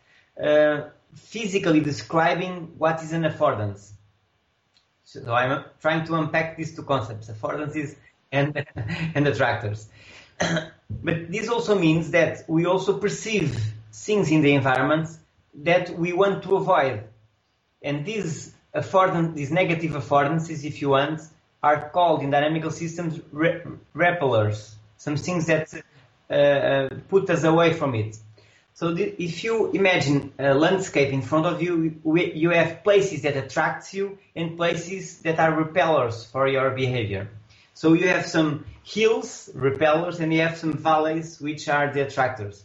uh, 0.44 0.90
physically 1.14 1.80
describing 1.80 2.74
what 2.80 3.04
is 3.04 3.14
an 3.14 3.22
affordance. 3.22 3.92
So 5.04 5.32
I'm 5.32 5.64
trying 5.80 6.06
to 6.08 6.16
unpack 6.16 6.58
these 6.58 6.76
two 6.76 6.82
concepts, 6.82 7.30
affordances 7.30 7.96
and, 8.32 8.66
and 9.16 9.28
attractors. 9.28 9.88
but 10.40 11.32
this 11.32 11.50
also 11.50 11.78
means 11.78 12.10
that 12.12 12.46
we 12.48 12.66
also 12.66 12.98
perceive 12.98 13.56
things 13.92 14.32
in 14.32 14.42
the 14.42 14.56
environment 14.56 15.10
that 15.54 15.92
we 16.00 16.14
want 16.14 16.42
to 16.44 16.56
avoid. 16.56 17.04
And 17.84 18.08
these 18.08 18.56
affordance, 18.74 19.36
these 19.36 19.52
negative 19.52 19.92
affordances, 19.92 20.64
if 20.64 20.82
you 20.82 20.90
want, 20.90 21.22
are 21.62 21.90
called 21.90 22.24
in 22.24 22.32
dynamical 22.32 22.72
systems 22.72 23.22
re- 23.32 23.62
repellers, 23.94 24.76
some 24.98 25.16
things 25.16 25.46
that 25.46 25.72
Uh, 26.34 26.36
uh, 26.36 26.90
put 27.10 27.30
us 27.30 27.44
away 27.44 27.74
from 27.74 27.94
it. 27.94 28.18
So 28.74 28.96
if 28.98 29.44
you 29.44 29.70
imagine 29.70 30.34
a 30.40 30.56
landscape 30.56 31.14
in 31.14 31.22
front 31.22 31.46
of 31.46 31.62
you, 31.62 32.00
we, 32.04 32.34
you 32.34 32.50
have 32.50 32.84
places 32.84 33.22
that 33.22 33.38
attract 33.38 33.94
you 33.94 34.18
and 34.36 34.58
places 34.58 35.20
that 35.20 35.38
are 35.38 35.54
repellers 35.54 36.26
for 36.26 36.48
your 36.48 36.72
behavior. 36.72 37.30
So 37.76 37.94
you 37.94 38.08
have 38.08 38.26
some 38.26 38.66
hills, 38.84 39.48
repellers, 39.54 40.20
and 40.22 40.34
you 40.34 40.42
have 40.42 40.58
some 40.58 40.74
valleys, 40.74 41.40
which 41.40 41.70
are 41.70 41.94
the 41.94 42.08
attractors. 42.08 42.64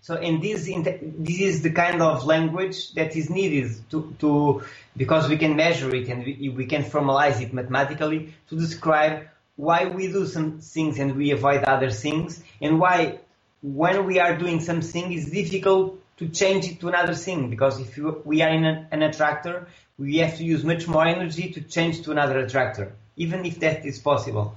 So 0.00 0.16
in 0.16 0.40
this, 0.40 0.64
this 0.64 1.40
is 1.40 1.62
the 1.62 1.70
kind 1.70 2.02
of 2.02 2.26
language 2.26 2.92
that 2.94 3.14
is 3.14 3.30
needed 3.30 3.70
to, 3.90 4.16
to 4.18 4.64
because 4.96 5.28
we 5.28 5.36
can 5.36 5.54
measure 5.54 5.94
it 5.94 6.08
and 6.08 6.24
we, 6.24 6.48
we 6.48 6.66
can 6.66 6.82
formalize 6.82 7.40
it 7.40 7.52
mathematically 7.52 8.34
to 8.48 8.56
describe 8.56 9.28
why 9.56 9.86
we 9.86 10.08
do 10.08 10.26
some 10.26 10.60
things 10.60 10.98
and 10.98 11.16
we 11.16 11.30
avoid 11.30 11.64
other 11.64 11.90
things 11.90 12.42
and 12.60 12.80
why 12.80 13.20
when 13.62 14.04
we 14.04 14.18
are 14.18 14.36
doing 14.36 14.60
something, 14.60 15.12
it's 15.12 15.30
difficult 15.30 15.98
to 16.18 16.28
change 16.28 16.66
it 16.66 16.80
to 16.80 16.88
another 16.88 17.14
thing 17.14 17.50
because 17.50 17.80
if 17.80 17.96
you, 17.96 18.20
we 18.24 18.42
are 18.42 18.50
in 18.50 18.64
a, 18.64 18.86
an 18.90 19.02
attractor, 19.02 19.68
we 19.98 20.18
have 20.18 20.36
to 20.36 20.44
use 20.44 20.64
much 20.64 20.86
more 20.86 21.06
energy 21.06 21.50
to 21.52 21.60
change 21.62 22.02
to 22.02 22.10
another 22.10 22.38
attractor, 22.40 22.94
even 23.16 23.44
if 23.44 23.60
that 23.60 23.84
is 23.86 23.98
possible. 23.98 24.56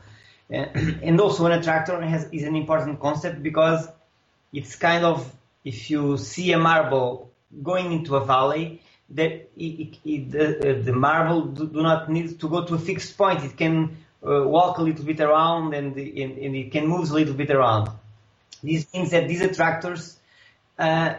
Uh, 0.52 0.66
and 0.76 1.20
also, 1.22 1.46
an 1.46 1.54
attractor 1.54 2.02
has, 2.02 2.28
is 2.32 2.44
an 2.44 2.56
important 2.56 3.00
concept 3.00 3.42
because 3.42 3.88
it's 4.52 4.76
kind 4.76 5.06
of 5.06 5.34
if 5.64 5.90
you 5.90 6.18
see 6.18 6.52
a 6.52 6.58
marble 6.58 7.30
going 7.64 7.92
into 7.92 8.16
a 8.16 8.26
valley, 8.26 8.82
that 9.10 9.50
it, 9.56 9.98
it, 10.04 10.32
the, 10.32 10.80
uh, 10.80 10.82
the, 10.84 10.94
marble 10.94 11.46
do, 11.46 11.68
do, 11.68 11.82
not 11.82 12.10
need 12.10 12.40
to 12.40 12.50
go 12.50 12.66
to 12.66 12.76
a 12.76 12.80
fixed 12.80 13.18
point. 13.18 13.44
It 13.44 13.58
can 13.58 13.98
walk 14.22 14.78
a 14.78 14.82
little 14.82 15.06
bit 15.06 15.20
around 15.20 15.74
and, 15.74 15.96
and, 15.96 16.38
and 16.38 16.56
it 16.56 16.72
can 16.72 16.88
move 16.88 17.10
a 17.12 17.14
little 17.14 17.34
bit 17.34 17.52
around. 17.52 17.90
This 18.64 18.92
means 18.94 19.12
that 19.12 19.28
these 19.28 19.42
attractors 19.42 20.18
uh, 20.80 21.16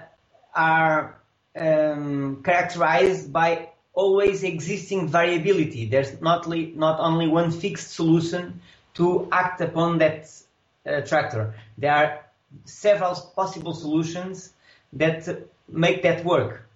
are 0.54 1.20
um, 1.56 2.42
characterized 2.42 3.32
by 3.32 3.70
always 3.92 4.42
existing 4.42 5.08
variability. 5.08 5.86
There's 5.86 6.20
not, 6.20 6.48
li- 6.48 6.72
not 6.74 7.00
only 7.00 7.28
one 7.28 7.50
fixed 7.50 7.92
solution 7.92 8.60
to 8.94 9.28
act 9.32 9.60
upon 9.60 9.98
that 9.98 10.30
attractor. 10.84 11.54
There 11.76 11.92
are 11.92 12.24
several 12.64 13.14
possible 13.34 13.74
solutions 13.74 14.52
that 14.94 15.48
make 15.68 16.02
that 16.02 16.24
work. 16.24 16.68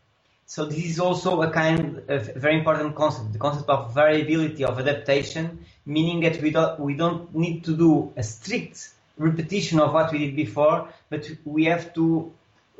So 0.47 0.67
this 0.67 0.85
is 0.85 1.00
also 1.00 1.41
a 1.43 1.50
kind 1.50 2.02
of 2.09 2.35
very 2.35 2.59
important 2.59 2.95
concept, 2.95 3.33
the 3.33 3.38
concept 3.38 3.71
of 3.71 3.95
variability 3.95 4.64
of 4.64 4.79
adaptation, 4.79 5.64
meaning 5.85 6.21
that 6.21 6.41
we 6.41 6.51
don't, 6.51 6.79
we 6.81 6.95
don't 6.95 7.35
need 7.35 7.65
to 7.65 7.77
do 7.77 8.12
a 8.17 8.23
strict 8.23 8.91
repetition 9.19 9.81
of 9.81 9.93
what 9.93 10.12
we 10.12 10.19
did 10.19 10.37
before, 10.37 10.89
but 11.11 11.29
we 11.45 11.65
have 11.67 11.93
to 11.95 12.33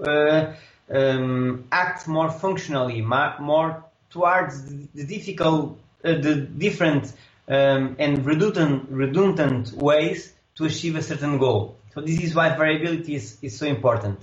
uh, 0.05 0.53
um, 0.91 1.65
act 1.71 2.09
more 2.09 2.31
functionally, 2.31 3.01
more 3.01 3.85
towards 4.11 4.65
the 4.65 5.05
difficult, 5.05 5.79
uh, 6.05 6.15
the 6.15 6.37
different 6.37 7.13
um, 7.49 7.97
and 7.99 8.25
redundant, 8.25 8.89
redundant 8.91 9.73
ways 9.73 10.33
to 10.55 10.65
achieve 10.65 10.97
a 10.97 11.03
certain 11.03 11.39
goal. 11.39 11.77
So 11.95 12.01
this 12.01 12.21
is 12.21 12.35
why 12.35 12.57
variability 12.57 13.15
is, 13.15 13.39
is 13.43 13.59
so 13.59 13.67
important. 13.67 14.21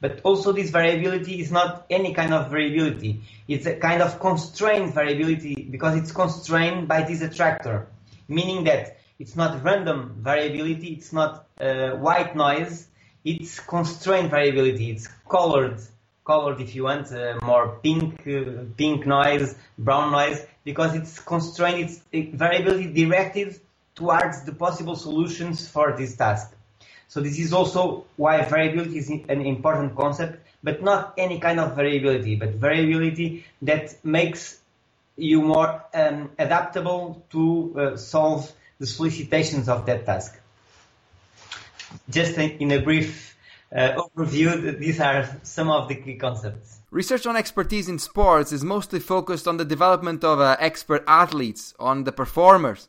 But 0.00 0.20
also 0.22 0.52
this 0.52 0.70
variability 0.70 1.40
is 1.40 1.50
not 1.50 1.86
any 1.90 2.14
kind 2.14 2.32
of 2.32 2.50
variability. 2.50 3.22
It's 3.48 3.66
a 3.66 3.74
kind 3.74 4.00
of 4.00 4.20
constrained 4.20 4.94
variability 4.94 5.66
because 5.68 5.96
it's 5.96 6.12
constrained 6.12 6.86
by 6.86 7.02
this 7.02 7.20
attractor, 7.20 7.88
meaning 8.28 8.64
that 8.64 8.98
it's 9.18 9.34
not 9.34 9.64
random 9.64 10.16
variability. 10.18 10.88
It's 10.92 11.12
not 11.12 11.46
uh, 11.60 11.90
white 11.90 12.36
noise. 12.36 12.86
It's 13.24 13.58
constrained 13.58 14.30
variability. 14.30 14.90
It's 14.90 15.08
colored, 15.28 15.80
colored 16.24 16.60
if 16.60 16.74
you 16.74 16.84
want, 16.84 17.12
uh, 17.12 17.38
more 17.42 17.80
pink, 17.82 18.20
uh, 18.26 18.64
pink 18.76 19.06
noise, 19.06 19.56
brown 19.76 20.12
noise, 20.12 20.46
because 20.64 20.94
it's 20.94 21.18
constrained. 21.18 22.00
It's 22.12 22.34
variability 22.34 22.92
directed 22.92 23.60
towards 23.96 24.44
the 24.44 24.52
possible 24.52 24.94
solutions 24.94 25.68
for 25.68 25.96
this 25.96 26.16
task. 26.16 26.54
So 27.08 27.20
this 27.20 27.38
is 27.38 27.52
also 27.52 28.04
why 28.16 28.42
variability 28.44 28.98
is 28.98 29.08
an 29.10 29.40
important 29.40 29.96
concept, 29.96 30.46
but 30.62 30.82
not 30.82 31.14
any 31.16 31.40
kind 31.40 31.58
of 31.58 31.74
variability, 31.74 32.36
but 32.36 32.50
variability 32.50 33.44
that 33.62 33.96
makes 34.04 34.60
you 35.18 35.42
more 35.42 35.84
um, 35.92 36.30
adaptable 36.38 37.24
to 37.30 37.74
uh, 37.76 37.96
solve 37.96 38.50
the 38.78 38.86
solicitations 38.86 39.68
of 39.68 39.84
that 39.86 40.06
task. 40.06 40.40
Just 42.08 42.38
in 42.38 42.70
a 42.70 42.80
brief 42.80 43.36
uh, 43.74 44.00
overview, 44.16 44.78
these 44.78 45.00
are 45.00 45.28
some 45.42 45.68
of 45.70 45.88
the 45.88 45.96
key 45.96 46.14
concepts. 46.14 46.78
Research 46.90 47.26
on 47.26 47.36
expertise 47.36 47.88
in 47.88 47.98
sports 47.98 48.52
is 48.52 48.64
mostly 48.64 49.00
focused 49.00 49.46
on 49.46 49.58
the 49.58 49.64
development 49.64 50.24
of 50.24 50.40
uh, 50.40 50.56
expert 50.58 51.04
athletes, 51.06 51.74
on 51.78 52.04
the 52.04 52.12
performers. 52.12 52.88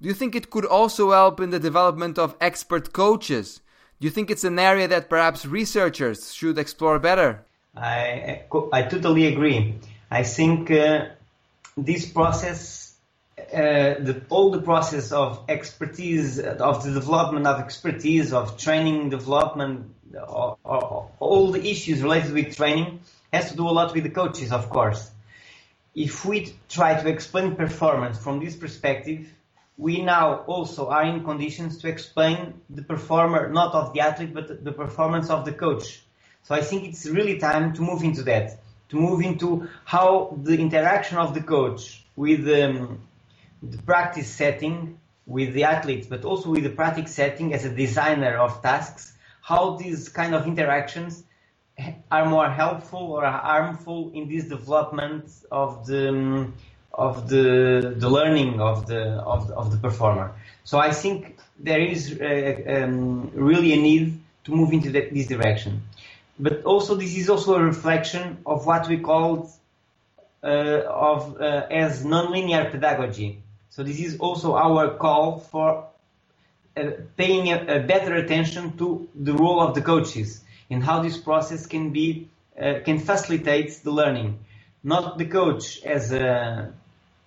Do 0.00 0.08
you 0.08 0.14
think 0.14 0.34
it 0.34 0.50
could 0.50 0.66
also 0.66 1.10
help 1.10 1.40
in 1.40 1.50
the 1.50 1.58
development 1.58 2.18
of 2.18 2.36
expert 2.40 2.92
coaches? 2.92 3.60
Do 4.00 4.06
you 4.06 4.10
think 4.10 4.30
it's 4.30 4.44
an 4.44 4.58
area 4.58 4.88
that 4.88 5.08
perhaps 5.08 5.46
researchers 5.46 6.34
should 6.34 6.58
explore 6.58 6.98
better? 6.98 7.44
I, 7.76 8.42
I 8.72 8.82
totally 8.82 9.26
agree. 9.26 9.76
I 10.10 10.24
think 10.24 10.70
uh, 10.70 11.06
this 11.76 12.06
process 12.06 12.92
uh, 13.38 13.94
the, 13.98 14.22
all 14.28 14.50
the 14.50 14.60
process 14.60 15.10
of 15.10 15.44
expertise, 15.48 16.38
of 16.38 16.84
the 16.84 16.92
development 16.92 17.46
of 17.46 17.60
expertise, 17.60 18.32
of 18.32 18.58
training 18.58 19.08
development, 19.08 19.94
or, 20.14 20.58
or, 20.64 21.10
all 21.18 21.50
the 21.50 21.70
issues 21.70 22.02
related 22.02 22.32
with 22.32 22.56
training 22.56 23.00
has 23.32 23.50
to 23.50 23.56
do 23.56 23.66
a 23.66 23.70
lot 23.70 23.94
with 23.94 24.04
the 24.04 24.10
coaches, 24.10 24.52
of 24.52 24.68
course. 24.68 25.10
If 25.94 26.24
we 26.24 26.54
try 26.68 27.00
to 27.00 27.08
explain 27.08 27.56
performance 27.56 28.18
from 28.18 28.38
this 28.38 28.54
perspective, 28.54 29.32
we 29.78 30.02
now 30.02 30.44
also 30.46 30.88
are 30.88 31.04
in 31.04 31.24
conditions 31.24 31.78
to 31.78 31.88
explain 31.88 32.60
the 32.68 32.82
performer, 32.82 33.50
not 33.50 33.74
of 33.74 33.94
the 33.94 34.00
athlete, 34.00 34.34
but 34.34 34.62
the 34.62 34.72
performance 34.72 35.30
of 35.30 35.44
the 35.44 35.52
coach. 35.52 36.02
So 36.44 36.54
I 36.54 36.60
think 36.60 36.84
it's 36.84 37.06
really 37.06 37.38
time 37.38 37.74
to 37.74 37.82
move 37.82 38.02
into 38.02 38.22
that, 38.24 38.61
to 38.92 39.00
move 39.00 39.22
into 39.22 39.68
how 39.86 40.38
the 40.42 40.56
interaction 40.58 41.16
of 41.16 41.32
the 41.32 41.42
coach 41.42 42.04
with 42.14 42.46
um, 42.48 43.00
the 43.62 43.78
practice 43.78 44.28
setting 44.28 44.98
with 45.26 45.54
the 45.54 45.64
athletes, 45.64 46.06
but 46.06 46.26
also 46.26 46.50
with 46.50 46.62
the 46.62 46.70
practice 46.70 47.14
setting 47.14 47.54
as 47.54 47.64
a 47.64 47.70
designer 47.70 48.36
of 48.36 48.60
tasks, 48.60 49.14
how 49.40 49.76
these 49.76 50.10
kind 50.10 50.34
of 50.34 50.46
interactions 50.46 51.24
are 52.10 52.26
more 52.28 52.50
helpful 52.50 53.12
or 53.12 53.24
harmful 53.24 54.10
in 54.12 54.28
this 54.28 54.44
development 54.44 55.24
of 55.50 55.86
the 55.86 56.08
um, 56.10 56.54
of 56.92 57.30
the 57.30 57.94
the 57.96 58.10
learning 58.10 58.60
of 58.60 58.86
the 58.86 59.02
of 59.34 59.48
the, 59.48 59.54
of 59.54 59.70
the 59.72 59.78
performer. 59.78 60.34
So 60.64 60.78
I 60.78 60.92
think 60.92 61.38
there 61.58 61.80
is 61.80 62.20
uh, 62.20 62.84
um, 62.84 63.30
really 63.32 63.72
a 63.72 63.80
need 63.80 64.20
to 64.44 64.50
move 64.52 64.70
into 64.74 64.90
the, 64.90 65.08
this 65.10 65.28
direction. 65.28 65.82
But 66.38 66.64
also 66.64 66.94
this 66.94 67.16
is 67.16 67.28
also 67.28 67.54
a 67.54 67.62
reflection 67.62 68.38
of 68.46 68.66
what 68.66 68.88
we 68.88 68.98
call 68.98 69.50
uh, 70.42 70.46
of 70.46 71.40
uh, 71.40 71.66
as 71.70 72.04
nonlinear 72.04 72.70
pedagogy. 72.70 73.42
So 73.70 73.82
this 73.82 74.00
is 74.00 74.18
also 74.18 74.56
our 74.56 74.94
call 74.96 75.38
for 75.38 75.86
uh, 76.76 76.90
paying 77.16 77.52
a, 77.52 77.76
a, 77.76 77.80
better 77.80 78.14
attention 78.14 78.76
to 78.78 79.08
the 79.14 79.34
role 79.34 79.60
of 79.60 79.74
the 79.74 79.82
coaches 79.82 80.42
and 80.70 80.82
how 80.82 81.02
this 81.02 81.16
process 81.16 81.66
can 81.66 81.90
be 81.90 82.28
uh, 82.60 82.80
can 82.84 82.98
facilitate 82.98 83.80
the 83.84 83.90
learning. 83.90 84.38
Not 84.82 85.18
the 85.18 85.26
coach 85.26 85.82
as 85.84 86.12
a 86.12 86.72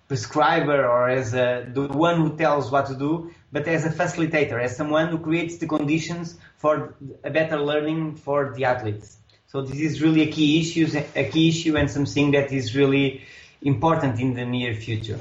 prescriber 0.08 0.86
or 0.86 1.08
as 1.08 1.34
a, 1.34 1.66
the 1.72 1.88
one 1.88 2.20
who 2.20 2.36
tells 2.36 2.70
what 2.70 2.86
to 2.86 2.94
do, 2.94 3.30
but 3.52 3.66
as 3.66 3.84
a 3.84 3.90
facilitator, 3.90 4.62
as 4.62 4.76
someone 4.76 5.08
who 5.08 5.18
creates 5.18 5.58
the 5.58 5.66
conditions 5.66 6.38
for 6.56 6.94
a 7.24 7.30
better 7.30 7.58
learning 7.60 8.14
for 8.14 8.52
the 8.54 8.64
athletes. 8.64 9.18
So 9.48 9.62
this 9.62 9.80
is 9.80 10.02
really 10.02 10.22
a 10.22 10.30
key 10.30 10.60
issue, 10.60 10.86
a 11.14 11.24
key 11.24 11.48
issue, 11.48 11.76
and 11.76 11.90
something 11.90 12.32
that 12.32 12.52
is 12.52 12.76
really 12.76 13.22
important 13.62 14.20
in 14.20 14.34
the 14.34 14.44
near 14.44 14.74
future. 14.74 15.18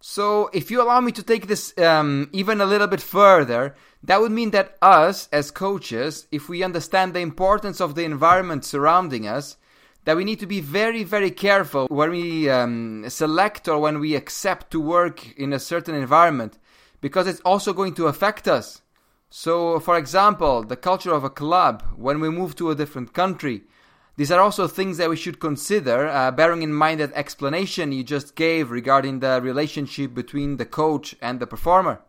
So, 0.00 0.50
if 0.52 0.70
you 0.70 0.82
allow 0.82 1.00
me 1.00 1.12
to 1.12 1.22
take 1.22 1.46
this 1.46 1.72
um, 1.78 2.28
even 2.32 2.60
a 2.60 2.66
little 2.66 2.86
bit 2.86 3.00
further, 3.00 3.74
that 4.02 4.20
would 4.20 4.32
mean 4.32 4.50
that 4.50 4.76
us 4.82 5.30
as 5.32 5.50
coaches, 5.50 6.26
if 6.30 6.46
we 6.46 6.62
understand 6.62 7.14
the 7.14 7.20
importance 7.20 7.80
of 7.80 7.94
the 7.94 8.04
environment 8.04 8.66
surrounding 8.66 9.26
us, 9.26 9.56
that 10.04 10.16
we 10.16 10.24
need 10.24 10.40
to 10.40 10.46
be 10.46 10.60
very, 10.60 11.02
very 11.04 11.30
careful 11.30 11.86
when 11.88 12.10
we 12.10 12.50
um, 12.50 13.04
select 13.08 13.68
or 13.68 13.78
when 13.78 14.00
we 14.00 14.14
accept 14.14 14.70
to 14.70 14.80
work 14.80 15.36
in 15.38 15.52
a 15.52 15.58
certain 15.58 15.94
environment, 15.94 16.58
because 17.00 17.26
it's 17.26 17.40
also 17.40 17.72
going 17.72 17.94
to 17.94 18.06
affect 18.06 18.46
us. 18.46 18.82
So, 19.30 19.80
for 19.80 19.96
example, 19.96 20.62
the 20.62 20.76
culture 20.76 21.12
of 21.12 21.24
a 21.24 21.30
club, 21.30 21.82
when 21.96 22.20
we 22.20 22.30
move 22.30 22.54
to 22.56 22.70
a 22.70 22.74
different 22.74 23.12
country, 23.12 23.62
these 24.16 24.30
are 24.30 24.40
also 24.40 24.68
things 24.68 24.98
that 24.98 25.10
we 25.10 25.16
should 25.16 25.40
consider, 25.40 26.06
uh, 26.06 26.30
bearing 26.30 26.62
in 26.62 26.72
mind 26.72 27.00
that 27.00 27.12
explanation 27.14 27.90
you 27.90 28.04
just 28.04 28.36
gave 28.36 28.70
regarding 28.70 29.18
the 29.18 29.40
relationship 29.42 30.14
between 30.14 30.56
the 30.56 30.66
coach 30.66 31.16
and 31.20 31.40
the 31.40 31.48
performer. 31.48 32.00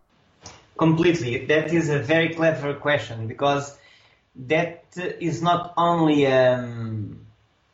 Completely. 0.77 1.45
That 1.45 1.73
is 1.73 1.89
a 1.89 1.99
very 1.99 2.35
clever 2.35 2.75
question 2.75 3.27
because 3.27 3.77
that 4.35 4.83
is 5.19 5.41
not 5.41 5.73
only 5.77 6.27
um, 6.27 7.24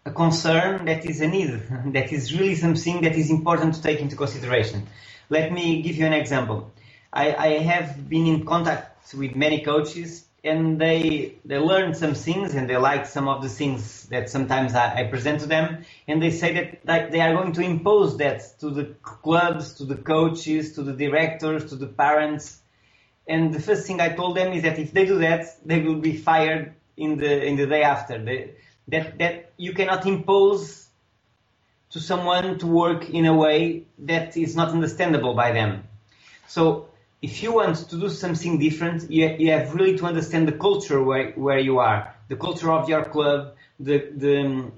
a 0.05 0.11
concern, 0.11 0.85
that 0.85 1.05
is 1.05 1.21
a 1.21 1.27
need. 1.27 1.61
that 1.93 2.11
is 2.11 2.33
really 2.37 2.55
something 2.55 3.01
that 3.01 3.15
is 3.15 3.29
important 3.29 3.75
to 3.75 3.81
take 3.81 3.99
into 3.99 4.15
consideration. 4.15 4.87
Let 5.29 5.51
me 5.51 5.81
give 5.81 5.95
you 5.95 6.05
an 6.05 6.13
example. 6.13 6.71
I, 7.13 7.35
I 7.35 7.47
have 7.59 8.09
been 8.09 8.25
in 8.25 8.45
contact 8.45 9.13
with 9.13 9.35
many 9.35 9.61
coaches 9.61 10.25
and 10.43 10.81
they 10.81 11.35
they 11.45 11.57
learn 11.57 11.93
some 11.93 12.15
things 12.15 12.55
and 12.55 12.67
they 12.67 12.77
like 12.77 13.05
some 13.05 13.27
of 13.27 13.43
the 13.43 13.49
things 13.49 14.07
that 14.07 14.29
sometimes 14.29 14.73
I, 14.73 15.01
I, 15.01 15.03
present 15.03 15.41
to 15.41 15.45
them 15.45 15.85
and 16.07 16.21
they 16.21 16.31
say 16.31 16.53
that, 16.53 16.85
that 16.85 17.11
they 17.11 17.21
are 17.21 17.33
going 17.35 17.53
to 17.53 17.61
impose 17.61 18.17
that 18.17 18.41
to 18.59 18.71
the 18.71 18.85
clubs 19.03 19.73
to 19.75 19.85
the 19.85 19.97
coaches 19.97 20.73
to 20.75 20.83
the 20.83 20.93
directors 20.93 21.69
to 21.69 21.75
the 21.75 21.85
parents 21.85 22.59
and 23.27 23.53
the 23.53 23.59
first 23.59 23.85
thing 23.85 24.01
I 24.01 24.09
told 24.09 24.35
them 24.35 24.51
is 24.53 24.63
that 24.63 24.79
if 24.79 24.93
they 24.93 25.05
do 25.05 25.19
that 25.19 25.45
they 25.63 25.81
will 25.81 25.99
be 25.99 26.17
fired 26.17 26.73
in 26.97 27.17
the 27.17 27.45
in 27.45 27.55
the 27.55 27.67
day 27.67 27.83
after 27.83 28.17
they, 28.23 28.55
that 28.91 29.17
that 29.19 29.51
you 29.57 29.73
cannot 29.73 30.05
impose 30.05 30.87
to 31.91 31.99
someone 31.99 32.57
to 32.59 32.67
work 32.67 33.09
in 33.09 33.25
a 33.25 33.33
way 33.33 33.85
that 33.99 34.37
is 34.37 34.55
not 34.55 34.69
understandable 34.69 35.33
by 35.33 35.51
them 35.51 35.83
so 36.47 36.89
if 37.21 37.43
you 37.43 37.53
want 37.53 37.75
to 37.77 37.97
do 37.99 38.09
something 38.09 38.57
different, 38.57 39.09
you, 39.11 39.27
you 39.39 39.51
have 39.51 39.73
really 39.75 39.97
to 39.97 40.05
understand 40.05 40.47
the 40.47 40.53
culture 40.53 41.01
where, 41.01 41.31
where 41.31 41.59
you 41.59 41.79
are, 41.79 42.13
the 42.27 42.35
culture 42.35 42.71
of 42.71 42.89
your 42.89 43.05
club, 43.05 43.53
the, 43.79 43.99
the, 44.15 44.71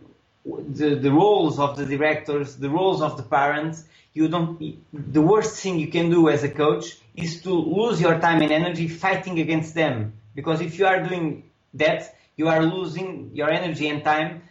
the, 0.45 0.95
the 0.95 1.12
roles 1.12 1.58
of 1.60 1.78
the 1.78 1.86
directors, 1.86 2.58
the 2.58 2.69
roles 2.69 3.02
of 3.02 3.17
the 3.17 3.23
parents. 3.23 3.86
You 4.13 4.28
don't, 4.28 4.62
the 4.93 5.21
worst 5.21 5.62
thing 5.62 5.80
you 5.80 5.88
can 5.88 6.10
do 6.12 6.30
as 6.30 6.43
a 6.43 6.49
coach 6.49 6.97
is 7.15 7.41
to 7.43 7.52
lose 7.52 8.02
your 8.02 8.19
time 8.19 8.41
and 8.41 8.52
energy 8.52 8.88
fighting 8.88 9.39
against 9.39 9.73
them. 9.73 10.13
Because 10.36 10.62
if 10.62 10.78
you 10.78 10.86
are 10.86 11.02
doing 11.02 11.49
that, 11.76 12.15
you 12.36 12.48
are 12.48 12.63
losing 12.63 13.32
your 13.34 13.50
energy 13.50 13.88
and 13.89 14.04
time 14.04 14.43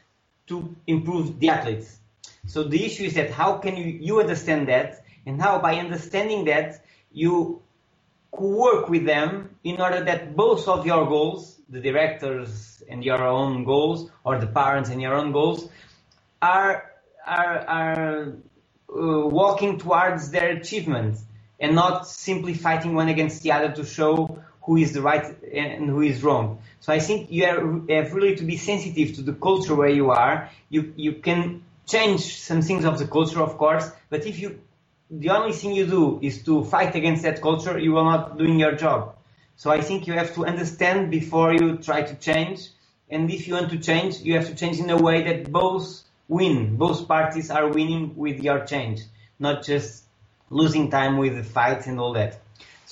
to 0.47 0.77
improve 0.87 1.39
the 1.39 1.49
athletes. 1.49 1.99
So 2.47 2.65
the 2.65 2.85
issue 2.85 3.05
is 3.05 3.15
that 3.15 3.31
how 3.31 3.59
can 3.59 3.77
you, 3.77 3.87
you 3.87 4.21
understand 4.21 4.69
that 4.69 5.05
and 5.27 5.41
how 5.41 5.61
by 5.61 5.77
understanding 5.77 6.45
that 6.47 6.85
you 7.13 7.63
work 8.33 8.89
with 8.89 9.05
them 9.05 9.57
in 9.63 9.81
order 9.81 10.03
that 10.05 10.35
both 10.35 10.67
of 10.67 10.87
your 10.87 11.07
goals, 11.07 11.61
the 11.69 11.81
directors 11.81 12.83
and 12.89 13.05
your 13.05 13.25
own 13.25 13.65
goals, 13.65 14.11
or 14.25 14.39
the 14.39 14.47
parents 14.47 14.91
and 14.91 15.01
your 15.01 15.15
own 15.15 15.33
goals, 15.33 15.69
are 16.41 16.91
are 17.25 17.59
are 17.59 18.27
uh, 18.29 19.27
walking 19.29 19.79
towards 19.79 20.31
their 20.31 20.51
achievement 20.57 21.19
and 21.61 21.75
not 21.77 22.09
simply 22.09 22.55
fighting 22.55 22.95
one 22.95 23.09
against 23.09 23.43
the 23.43 23.53
other 23.53 23.71
to 23.73 23.85
show 23.85 24.43
who 24.65 24.77
is 24.77 24.93
the 24.93 25.03
right 25.03 25.25
and 25.53 25.89
who 25.89 26.03
is 26.03 26.23
wrong. 26.23 26.59
So 26.81 26.93
I 26.93 27.01
think 27.01 27.31
you 27.31 27.45
have 27.45 28.13
really 28.15 28.37
to 28.37 28.45
be 28.45 28.57
sensitive 28.57 29.15
to 29.17 29.23
the 29.23 29.33
culture 29.33 29.75
where 29.75 29.89
you 29.89 30.11
are. 30.11 30.51
You 30.69 30.93
you 30.97 31.15
can 31.15 31.65
change 31.87 32.21
some 32.41 32.63
things 32.63 32.85
of 32.85 32.99
the 32.99 33.07
culture, 33.07 33.41
of 33.41 33.59
course, 33.59 33.91
but 34.09 34.27
if 34.27 34.39
you 34.39 34.61
the 35.11 35.31
only 35.31 35.53
thing 35.53 35.73
you 35.73 35.87
do 35.87 36.19
is 36.23 36.43
to 36.45 36.65
fight 36.65 36.95
against 36.95 37.23
that 37.23 37.43
culture, 37.43 37.79
you 37.79 37.97
are 37.99 38.05
not 38.05 38.39
doing 38.39 38.59
your 38.59 38.73
job. 38.73 39.15
So 39.57 39.71
I 39.71 39.83
think 39.83 40.07
you 40.07 40.15
have 40.15 40.35
to 40.35 40.47
understand 40.47 41.11
before 41.11 41.53
you 41.53 41.77
try 41.77 42.03
to 42.03 42.15
change. 42.15 42.71
And 43.11 43.31
if 43.31 43.47
you 43.47 43.55
want 43.55 43.71
to 43.71 43.79
change, 43.79 44.21
you 44.21 44.35
have 44.35 44.49
to 44.49 44.55
change 44.55 44.79
in 44.79 44.89
a 44.89 44.97
way 44.97 45.23
that 45.25 45.53
both 45.53 46.03
win. 46.29 46.77
Both 46.77 47.07
parties 47.07 47.51
are 47.51 47.69
winning 47.69 48.17
with 48.17 48.43
your 48.43 48.65
change, 48.65 49.03
not 49.39 49.63
just 49.63 50.05
losing 50.49 50.91
time 50.91 51.19
with 51.19 51.37
the 51.37 51.45
fights 51.45 51.87
and 51.87 52.01
all 52.01 52.15
that. 52.15 52.41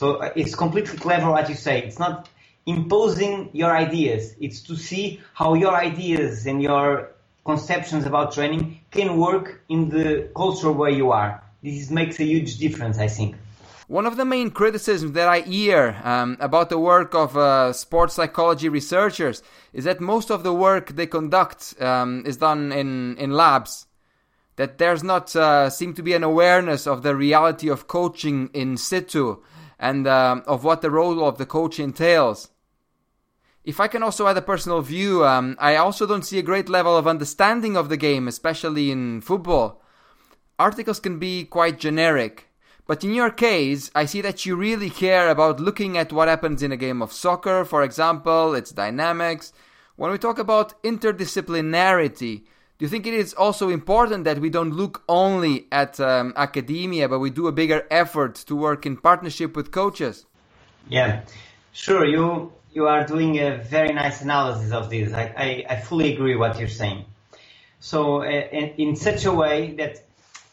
So 0.00 0.06
uh, 0.16 0.32
it's 0.34 0.54
completely 0.54 0.98
clever 0.98 1.30
what 1.30 1.46
you 1.50 1.54
say. 1.54 1.82
It's 1.82 1.98
not 1.98 2.28
imposing 2.64 3.50
your 3.52 3.72
ideas. 3.86 4.34
It's 4.40 4.60
to 4.68 4.74
see 4.76 5.20
how 5.34 5.54
your 5.54 5.74
ideas 5.74 6.46
and 6.46 6.62
your 6.62 7.10
conceptions 7.44 8.06
about 8.06 8.32
training 8.32 8.80
can 8.90 9.18
work 9.18 9.62
in 9.68 9.90
the 9.90 10.30
culture 10.34 10.72
where 10.72 10.94
you 11.00 11.12
are 11.12 11.42
this 11.62 11.90
makes 11.90 12.18
a 12.20 12.24
huge 12.24 12.56
difference, 12.58 12.98
I 12.98 13.08
think. 13.08 13.36
One 13.88 14.06
of 14.06 14.16
the 14.16 14.24
main 14.24 14.50
criticisms 14.50 15.12
that 15.12 15.28
I 15.28 15.40
hear 15.40 16.00
um, 16.04 16.36
about 16.40 16.70
the 16.70 16.78
work 16.78 17.14
of 17.14 17.36
uh, 17.36 17.72
sports 17.72 18.14
psychology 18.14 18.68
researchers 18.68 19.42
is 19.72 19.84
that 19.84 20.00
most 20.00 20.30
of 20.30 20.42
the 20.42 20.54
work 20.54 20.90
they 20.90 21.06
conduct 21.06 21.74
um, 21.80 22.22
is 22.24 22.36
done 22.36 22.72
in, 22.72 23.18
in 23.18 23.32
labs. 23.32 23.86
That 24.56 24.78
there's 24.78 25.02
not 25.02 25.34
uh, 25.34 25.68
seem 25.70 25.92
to 25.94 26.02
be 26.02 26.14
an 26.14 26.22
awareness 26.22 26.86
of 26.86 27.02
the 27.02 27.16
reality 27.16 27.68
of 27.68 27.88
coaching 27.88 28.48
in 28.54 28.76
situ 28.76 29.42
and 29.80 30.06
uh, 30.06 30.40
of 30.46 30.62
what 30.62 30.82
the 30.82 30.90
role 30.92 31.26
of 31.26 31.38
the 31.38 31.46
coach 31.46 31.80
entails. 31.80 32.50
If 33.64 33.80
I 33.80 33.88
can 33.88 34.04
also 34.04 34.28
add 34.28 34.36
a 34.36 34.42
personal 34.42 34.80
view, 34.80 35.24
um, 35.24 35.56
I 35.58 35.74
also 35.74 36.06
don't 36.06 36.24
see 36.24 36.38
a 36.38 36.42
great 36.42 36.68
level 36.68 36.96
of 36.96 37.08
understanding 37.08 37.76
of 37.76 37.88
the 37.88 37.96
game, 37.96 38.28
especially 38.28 38.92
in 38.92 39.20
football 39.20 39.80
articles 40.60 41.00
can 41.00 41.18
be 41.18 41.44
quite 41.44 41.80
generic. 41.80 42.48
But 42.86 43.02
in 43.02 43.14
your 43.14 43.30
case, 43.30 43.90
I 43.94 44.04
see 44.04 44.20
that 44.20 44.44
you 44.44 44.56
really 44.56 44.90
care 44.90 45.30
about 45.30 45.58
looking 45.58 45.96
at 45.96 46.12
what 46.12 46.28
happens 46.28 46.62
in 46.62 46.70
a 46.70 46.76
game 46.76 47.00
of 47.00 47.12
soccer, 47.12 47.64
for 47.64 47.82
example, 47.82 48.54
its 48.54 48.70
dynamics. 48.70 49.52
When 49.96 50.10
we 50.10 50.18
talk 50.18 50.38
about 50.38 50.80
interdisciplinarity, 50.82 52.44
Do 52.80 52.86
you 52.86 52.88
think 52.88 53.06
it 53.06 53.12
is 53.12 53.34
also 53.34 53.68
important 53.68 54.24
that 54.24 54.38
we 54.38 54.48
don't 54.48 54.72
look 54.72 55.02
only 55.06 55.66
at 55.70 56.00
um, 56.00 56.32
academia, 56.34 57.10
but 57.10 57.18
we 57.18 57.28
do 57.28 57.46
a 57.46 57.52
bigger 57.52 57.86
effort 57.90 58.36
to 58.46 58.56
work 58.56 58.86
in 58.86 58.96
partnership 58.96 59.54
with 59.54 59.70
coaches? 59.70 60.24
Yeah, 60.88 61.20
sure. 61.74 62.06
You 62.06 62.54
you 62.72 62.86
are 62.86 63.06
doing 63.06 63.38
a 63.38 63.58
very 63.58 63.92
nice 63.92 64.22
analysis 64.22 64.72
of 64.72 64.88
this. 64.88 65.12
I, 65.12 65.24
I, 65.36 65.66
I 65.68 65.80
fully 65.80 66.14
agree 66.14 66.36
what 66.36 66.58
you're 66.58 66.68
saying. 66.68 67.04
So 67.80 68.22
uh, 68.22 68.24
in, 68.24 68.68
in, 68.78 68.96
such 68.96 69.26
a 69.26 69.32
way 69.32 69.74
that, 69.74 70.02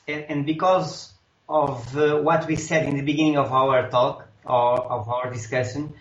and 0.06 0.46
because 0.46 1.14
of 1.48 1.96
uh, 1.96 2.18
what 2.18 2.46
we 2.46 2.58
said 2.58 2.88
in 2.88 2.98
the 2.98 3.04
beginning 3.04 3.38
of 3.38 3.54
our 3.54 3.90
talk 3.90 4.28
or 4.44 4.82
of 4.82 5.08
our 5.08 5.32
discussion, 5.32 5.94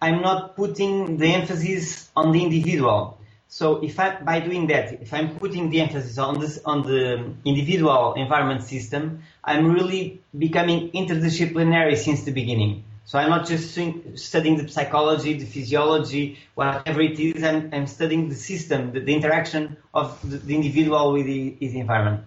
I'm 0.00 0.22
not 0.22 0.54
putting 0.54 1.16
the 1.16 1.26
emphasis 1.26 2.08
on 2.14 2.30
the 2.30 2.44
individual. 2.44 3.18
So 3.56 3.82
if 3.82 3.98
I, 3.98 4.20
by 4.20 4.40
doing 4.40 4.66
that, 4.66 5.00
if 5.00 5.14
I'm 5.14 5.38
putting 5.38 5.70
the 5.70 5.80
emphasis 5.80 6.18
on 6.18 6.38
this, 6.38 6.60
on 6.66 6.82
the 6.82 7.32
individual 7.46 8.12
environment 8.12 8.62
system, 8.62 9.22
I'm 9.42 9.72
really 9.72 10.20
becoming 10.36 10.90
interdisciplinary 10.90 11.96
since 11.96 12.24
the 12.24 12.32
beginning. 12.32 12.84
So 13.06 13.18
I'm 13.18 13.30
not 13.30 13.46
just 13.46 13.70
studying 14.16 14.58
the 14.58 14.68
psychology, 14.68 15.38
the 15.38 15.46
physiology, 15.46 16.38
whatever 16.54 17.00
it 17.00 17.18
is. 17.18 17.42
I'm, 17.42 17.70
I'm 17.72 17.86
studying 17.86 18.28
the 18.28 18.34
system, 18.34 18.92
the, 18.92 19.00
the 19.00 19.14
interaction 19.14 19.78
of 19.94 20.20
the, 20.30 20.36
the 20.36 20.54
individual 20.54 21.14
with 21.14 21.24
the, 21.24 21.56
his 21.58 21.74
environment. 21.74 22.24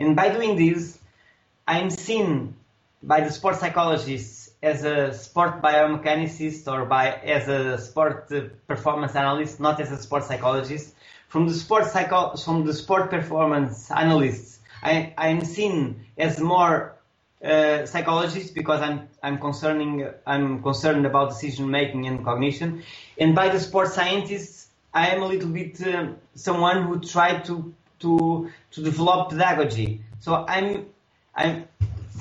And 0.00 0.16
by 0.16 0.30
doing 0.30 0.56
this, 0.56 0.98
I'm 1.64 1.90
seen 1.90 2.56
by 3.04 3.20
the 3.20 3.30
sports 3.30 3.60
psychologists 3.60 4.41
as 4.62 4.84
a 4.84 5.12
sport 5.12 5.60
biomechanicist 5.60 6.72
or 6.72 6.84
by 6.84 7.12
as 7.12 7.48
a 7.48 7.78
sport 7.78 8.30
performance 8.68 9.14
analyst, 9.16 9.58
not 9.58 9.80
as 9.80 9.90
a 9.90 9.96
sport 9.96 10.24
psychologist. 10.24 10.94
From 11.28 11.48
the 11.48 11.54
sport 11.54 11.86
psycho- 11.86 12.36
from 12.36 12.64
the 12.64 12.74
sport 12.74 13.10
performance 13.10 13.90
analysts, 13.90 14.60
I, 14.82 15.14
I'm 15.18 15.44
seen 15.44 16.06
as 16.16 16.38
more 16.38 16.96
uh, 17.42 17.86
psychologist 17.86 18.54
because 18.54 18.80
I'm 18.80 19.08
I'm 19.22 19.38
concerning 19.38 20.08
I'm 20.26 20.62
concerned 20.62 21.06
about 21.06 21.30
decision 21.30 21.70
making 21.70 22.06
and 22.06 22.24
cognition, 22.24 22.84
and 23.18 23.34
by 23.34 23.48
the 23.48 23.58
sport 23.58 23.88
scientists, 23.88 24.68
I 24.94 25.08
am 25.08 25.22
a 25.22 25.26
little 25.26 25.48
bit 25.48 25.84
uh, 25.84 26.08
someone 26.34 26.84
who 26.84 27.00
tried 27.00 27.46
to 27.46 27.74
to 28.00 28.50
to 28.72 28.82
develop 28.82 29.30
pedagogy. 29.30 30.02
So 30.20 30.44
I'm 30.46 30.86
I'm 31.34 31.66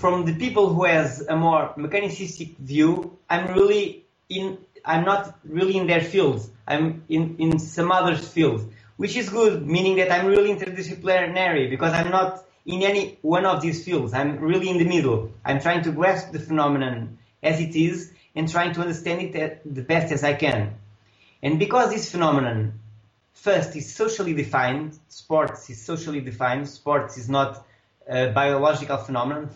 from 0.01 0.25
the 0.25 0.33
people 0.33 0.73
who 0.73 0.83
has 0.85 1.21
a 1.29 1.35
more 1.35 1.73
mechanicistic 1.77 2.57
view, 2.57 3.19
I'm 3.29 3.53
really 3.53 4.03
in, 4.29 4.57
I'm 4.83 5.05
not 5.05 5.37
really 5.45 5.77
in 5.77 5.85
their 5.85 6.01
field. 6.01 6.49
I'm 6.67 7.03
in, 7.07 7.35
in 7.37 7.59
some 7.59 7.91
other 7.91 8.15
field, 8.15 8.73
which 8.97 9.15
is 9.15 9.29
good, 9.29 9.65
meaning 9.65 9.97
that 9.97 10.11
I'm 10.11 10.25
really 10.25 10.49
interdisciplinary 10.55 11.69
because 11.69 11.93
I'm 11.93 12.09
not 12.09 12.43
in 12.65 12.81
any 12.81 13.19
one 13.21 13.45
of 13.45 13.61
these 13.61 13.85
fields. 13.85 14.13
I'm 14.13 14.39
really 14.39 14.69
in 14.69 14.79
the 14.79 14.85
middle. 14.85 15.31
I'm 15.45 15.61
trying 15.61 15.83
to 15.83 15.91
grasp 15.91 16.31
the 16.31 16.39
phenomenon 16.39 17.19
as 17.43 17.61
it 17.61 17.75
is 17.75 18.11
and 18.35 18.49
trying 18.49 18.73
to 18.73 18.81
understand 18.81 19.21
it 19.21 19.75
the 19.75 19.83
best 19.83 20.11
as 20.11 20.23
I 20.23 20.33
can. 20.33 20.73
And 21.43 21.59
because 21.59 21.91
this 21.91 22.11
phenomenon 22.11 22.79
first 23.33 23.75
is 23.75 23.93
socially 23.93 24.33
defined, 24.33 24.97
sports 25.09 25.69
is 25.69 25.79
socially 25.79 26.21
defined, 26.21 26.67
sports 26.69 27.19
is 27.19 27.29
not 27.29 27.65
a 28.07 28.31
biological 28.31 28.97
phenomenon 28.97 29.49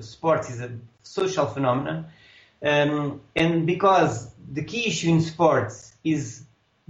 sports 0.00 0.50
is 0.50 0.60
a 0.60 0.70
social 1.02 1.46
phenomenon. 1.46 2.06
Um, 2.62 3.20
and 3.36 3.66
because 3.66 4.30
the 4.52 4.64
key 4.64 4.86
issue 4.88 5.10
in 5.10 5.20
sports 5.20 5.92
is 6.04 6.42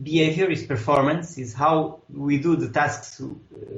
behavior, 0.02 0.50
is 0.50 0.64
performance, 0.64 1.38
is 1.38 1.52
how 1.54 2.00
we 2.12 2.38
do 2.38 2.56
the 2.56 2.70
tasks 2.70 3.20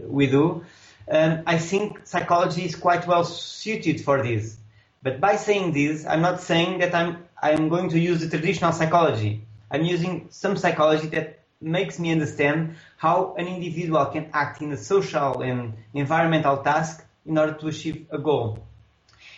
we 0.06 0.26
do, 0.26 0.64
um, 1.10 1.42
I 1.46 1.58
think 1.58 2.06
psychology 2.06 2.64
is 2.64 2.76
quite 2.76 3.06
well 3.06 3.24
suited 3.24 4.00
for 4.02 4.22
this. 4.22 4.56
But 5.02 5.20
by 5.20 5.36
saying 5.36 5.72
this, 5.72 6.06
I'm 6.06 6.20
not 6.20 6.40
saying 6.40 6.78
that 6.80 6.94
I'm 6.94 7.24
I'm 7.42 7.70
going 7.70 7.88
to 7.90 7.98
use 7.98 8.20
the 8.20 8.28
traditional 8.28 8.70
psychology. 8.72 9.46
I'm 9.70 9.82
using 9.82 10.28
some 10.30 10.56
psychology 10.56 11.08
that 11.08 11.40
makes 11.60 11.98
me 11.98 12.12
understand 12.12 12.76
how 12.98 13.34
an 13.38 13.46
individual 13.46 14.04
can 14.06 14.28
act 14.32 14.60
in 14.60 14.72
a 14.72 14.76
social 14.76 15.40
and 15.40 15.74
environmental 15.94 16.58
task 16.58 17.04
in 17.26 17.38
order 17.38 17.54
to 17.54 17.68
achieve 17.68 18.06
a 18.10 18.18
goal. 18.18 18.58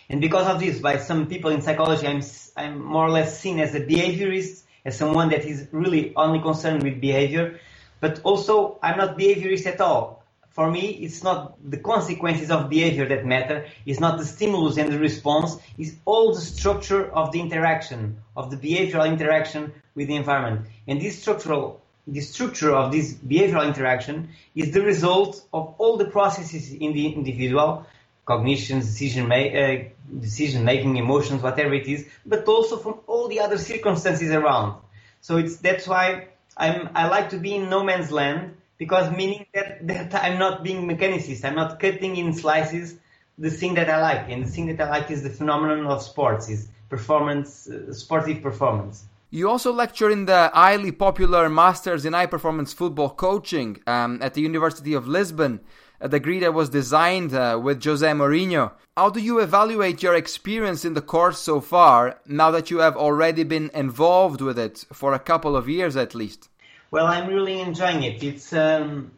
And 0.09 0.21
because 0.21 0.47
of 0.47 0.61
this, 0.61 0.81
by 0.81 0.99
some 0.99 1.27
people 1.27 1.51
in 1.51 1.62
psychology, 1.62 2.07
I'm, 2.07 2.23
I'm 2.57 2.83
more 2.83 3.07
or 3.07 3.11
less 3.11 3.38
seen 3.40 3.61
as 3.61 3.75
a 3.75 3.81
behaviorist, 3.81 4.62
as 4.85 4.97
someone 4.97 5.31
that 5.31 5.45
is 5.45 5.68
really 5.73 6.14
only 6.16 6.40
concerned 6.40 6.83
with 6.83 7.01
behavior. 7.01 7.61
But 8.01 8.21
also, 8.25 8.79
I'm 8.83 8.99
not 8.99 9.18
behaviorist 9.18 9.66
at 9.66 9.81
all. 9.81 10.23
For 10.51 10.71
me, 10.71 10.90
it's 10.90 11.23
not 11.23 11.57
the 11.71 11.79
consequences 11.79 12.51
of 12.51 12.68
behavior 12.68 13.09
that 13.09 13.25
matter. 13.25 13.66
It's 13.87 14.01
not 14.01 14.18
the 14.18 14.27
stimulus 14.27 14.77
and 14.77 14.92
the 14.92 14.99
response. 14.99 15.57
It's 15.79 15.95
all 16.05 16.35
the 16.35 16.40
structure 16.40 17.11
of 17.11 17.33
the 17.33 17.40
interaction, 17.40 18.18
of 18.37 18.51
the 18.51 18.57
behavioral 18.57 19.07
interaction 19.07 19.73
with 19.95 20.09
the 20.09 20.16
environment. 20.16 20.66
And 20.87 21.01
this 21.01 21.21
structural 21.23 21.82
the 22.07 22.21
structure 22.21 22.75
of 22.75 22.93
this 22.93 23.12
behavioral 23.15 23.67
interaction 23.67 24.31
is 24.55 24.73
the 24.73 24.83
result 24.83 25.45
of 25.53 25.75
all 25.79 25.97
the 25.97 26.07
processes 26.07 26.73
in 26.73 26.93
the 26.93 27.07
individual 27.15 27.87
cognition, 28.25 28.81
decision, 28.81 29.29
ma- 29.29 29.35
uh, 29.37 29.85
decision 30.21 30.65
making, 30.65 30.97
emotions, 30.97 31.43
whatever 31.43 31.75
it 31.75 31.87
is, 31.87 32.07
but 32.27 32.47
also 32.47 32.77
from 32.77 33.01
all 33.07 33.29
the 33.29 33.41
other 33.41 33.59
circumstances 33.59 34.31
around. 34.31 34.81
So 35.21 35.37
it's 35.37 35.57
that's 35.57 35.87
why 35.87 36.29
I'm 36.57 36.91
I 36.95 37.09
like 37.09 37.31
to 37.31 37.38
be 37.38 37.55
in 37.55 37.71
no 37.71 37.85
man's 37.85 38.11
land 38.11 38.57
because 38.79 39.11
meaning 39.17 39.47
that, 39.55 39.87
that 39.87 40.15
I'm 40.15 40.38
not 40.38 40.62
being 40.65 40.88
mechanicist, 40.88 41.45
I'm 41.45 41.55
not 41.55 41.79
cutting 41.81 42.17
in 42.17 42.33
slices 42.33 42.97
the 43.38 43.51
thing 43.51 43.75
that 43.75 43.88
I 43.88 44.01
like, 44.01 44.29
and 44.29 44.45
the 44.45 44.49
thing 44.49 44.67
that 44.75 44.81
I 44.87 44.91
like 44.91 45.11
is 45.11 45.23
the 45.23 45.31
phenomenon 45.31 45.87
of 45.87 46.03
sports, 46.03 46.49
is 46.49 46.69
performance, 46.88 47.69
uh, 47.69 47.93
sportive 47.93 48.43
performance. 48.43 49.05
You 49.35 49.49
also 49.49 49.73
lecture 49.73 50.11
in 50.11 50.27
the 50.27 50.51
highly 50.53 50.92
popular 50.92 51.49
Masters 51.49 52.05
in 52.05 52.12
High 52.12 52.27
Performance 52.27 52.75
Football 52.75 53.09
Coaching 53.09 53.81
um, 53.87 54.18
at 54.21 54.35
the 54.35 54.42
University 54.42 54.92
of 54.92 55.09
Lisbon 55.09 55.61
a 56.03 56.09
degree 56.09 56.38
that 56.40 56.53
was 56.53 56.68
designed 56.68 57.33
uh, 57.33 57.59
with 57.62 57.83
Jose 57.83 58.07
Mourinho. 58.07 58.73
How 58.95 59.09
do 59.09 59.21
you 59.21 59.38
evaluate 59.38 60.03
your 60.03 60.14
experience 60.14 60.85
in 60.85 60.92
the 60.92 61.01
course 61.01 61.38
so 61.38 61.62
far, 61.62 62.21
now 62.27 62.51
that 62.51 62.71
you 62.71 62.81
have 62.81 62.95
already 62.95 63.42
been 63.45 63.71
involved 63.73 64.42
with 64.42 64.59
it 64.59 64.85
for 64.92 65.14
a 65.14 65.18
couple 65.18 65.57
of 65.57 65.66
years 65.66 65.97
at 65.97 66.14
least? 66.14 66.51
Well, 66.90 67.07
I'm 67.07 67.27
really 67.27 67.59
enjoying 67.59 68.03
it. 68.03 68.23
It's 68.23 68.53
um, 68.53 69.12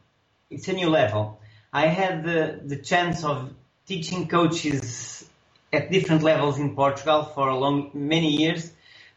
it's 0.49 0.69
a 0.69 0.75
new 0.75 0.91
level. 0.91 1.41
I 1.73 1.89
had 1.89 2.23
the, 2.23 2.61
the 2.63 2.77
chance 2.77 3.25
of 3.25 3.53
teaching 3.85 4.29
coaches 4.29 5.29
at 5.73 5.91
different 5.91 6.23
levels 6.23 6.61
in 6.61 6.77
Portugal 6.77 7.25
for 7.25 7.49
a 7.49 7.57
long 7.57 7.91
many 7.95 8.31
years, 8.31 8.71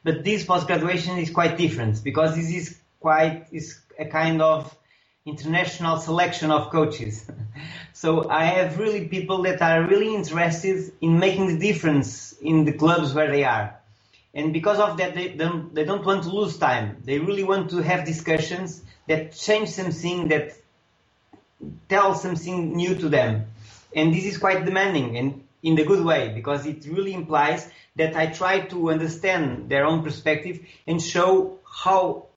but 0.07 0.23
this 0.23 0.45
post 0.45 0.67
graduation 0.67 1.17
is 1.17 1.29
quite 1.29 1.57
different 1.57 2.01
because 2.01 2.33
this 2.33 2.49
is 2.49 2.79
quite 3.01 3.45
is 3.51 3.81
a 3.99 4.05
kind 4.05 4.41
of 4.41 4.73
international 5.25 5.97
selection 5.97 6.49
of 6.49 6.69
coaches. 6.69 7.29
so 7.93 8.29
I 8.29 8.45
have 8.45 8.79
really 8.79 9.09
people 9.09 9.43
that 9.43 9.61
are 9.61 9.85
really 9.85 10.15
interested 10.15 10.93
in 11.01 11.19
making 11.19 11.47
the 11.47 11.59
difference 11.59 12.31
in 12.41 12.63
the 12.63 12.71
clubs 12.71 13.13
where 13.13 13.29
they 13.29 13.43
are. 13.43 13.77
And 14.33 14.53
because 14.53 14.79
of 14.79 14.95
that, 14.95 15.13
they 15.13 15.27
don't, 15.27 15.75
they 15.75 15.83
don't 15.83 16.05
want 16.05 16.23
to 16.23 16.29
lose 16.29 16.57
time. 16.57 17.01
They 17.03 17.19
really 17.19 17.43
want 17.43 17.69
to 17.71 17.83
have 17.83 18.05
discussions 18.05 18.81
that 19.09 19.33
change 19.33 19.67
something, 19.71 20.29
that 20.29 20.53
tell 21.89 22.15
something 22.15 22.77
new 22.77 22.95
to 22.95 23.09
them. 23.09 23.47
And 23.93 24.13
this 24.13 24.23
is 24.23 24.37
quite 24.37 24.63
demanding 24.63 25.17
and 25.17 25.43
in 25.63 25.75
the 25.75 25.83
good 25.83 26.03
way 26.03 26.29
because 26.33 26.65
it 26.65 26.85
really 26.85 27.13
implies 27.13 27.69
that 27.95 28.15
I 28.15 28.27
try 28.27 28.61
to 28.61 28.91
understand 28.91 29.69
their 29.69 29.85
own 29.85 30.03
perspective 30.03 30.59
and 30.85 31.01
show 31.01 31.59
how 31.65 32.27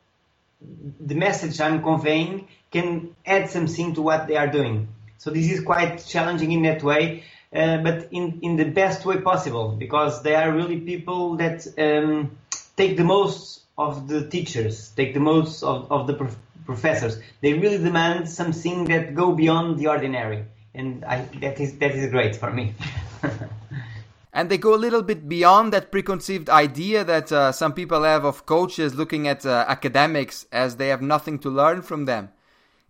the 0.61 1.15
message 1.15 1.61
I'm 1.61 1.83
conveying 1.83 2.49
can 2.71 3.15
add 3.27 3.51
something 3.51 3.95
to 3.95 4.03
what 4.03 4.27
they 4.27 4.37
are 4.37 4.49
doing. 4.49 4.89
So 5.19 5.31
this 5.31 5.51
is 5.51 5.61
quite 5.61 6.05
challenging 6.07 6.53
in 6.53 6.63
that 6.63 6.83
way, 6.83 7.25
uh, 7.53 7.79
but 7.79 8.09
in, 8.11 8.41
in 8.43 8.57
the 8.57 8.65
best 8.65 9.05
way 9.05 9.21
possible 9.21 9.73
because 9.73 10.23
they 10.23 10.35
are 10.35 10.53
really 10.53 10.81
people 10.81 11.37
that 11.37 11.67
um, 11.79 12.39
take 12.77 12.97
the 12.97 13.05
most 13.05 13.61
of 13.77 14.09
the 14.09 14.29
teachers, 14.29 14.91
take 14.91 15.15
the 15.15 15.21
most 15.21 15.63
of, 15.63 15.91
of 15.91 16.07
the 16.07 16.15
prof- 16.15 16.39
professors. 16.65 17.19
They 17.41 17.55
really 17.55 17.79
demand 17.79 18.29
something 18.29 18.85
that 18.85 19.15
go 19.15 19.33
beyond 19.33 19.79
the 19.79 19.89
ordinary, 19.89 20.45
and 20.75 21.05
I, 21.05 21.23
that 21.41 21.61
is 21.61 21.79
that 21.79 21.93
is 21.93 22.11
great 22.11 22.37
for 22.37 22.51
me. 22.51 22.75
and 24.33 24.49
they 24.51 24.59
go 24.59 24.75
a 24.75 24.77
little 24.77 25.03
bit 25.03 25.29
beyond 25.29 25.73
that 25.73 25.91
preconceived 25.91 26.49
idea 26.49 27.05
that 27.05 27.33
uh, 27.33 27.53
some 27.53 27.73
people 27.73 28.03
have 28.05 28.25
of 28.25 28.47
coaches 28.47 28.95
looking 28.95 29.27
at 29.27 29.45
uh, 29.45 29.65
academics 29.69 30.47
as 30.53 30.77
they 30.77 30.89
have 30.89 31.03
nothing 31.03 31.39
to 31.41 31.51
learn 31.51 31.83
from 31.83 32.05
them. 32.05 32.31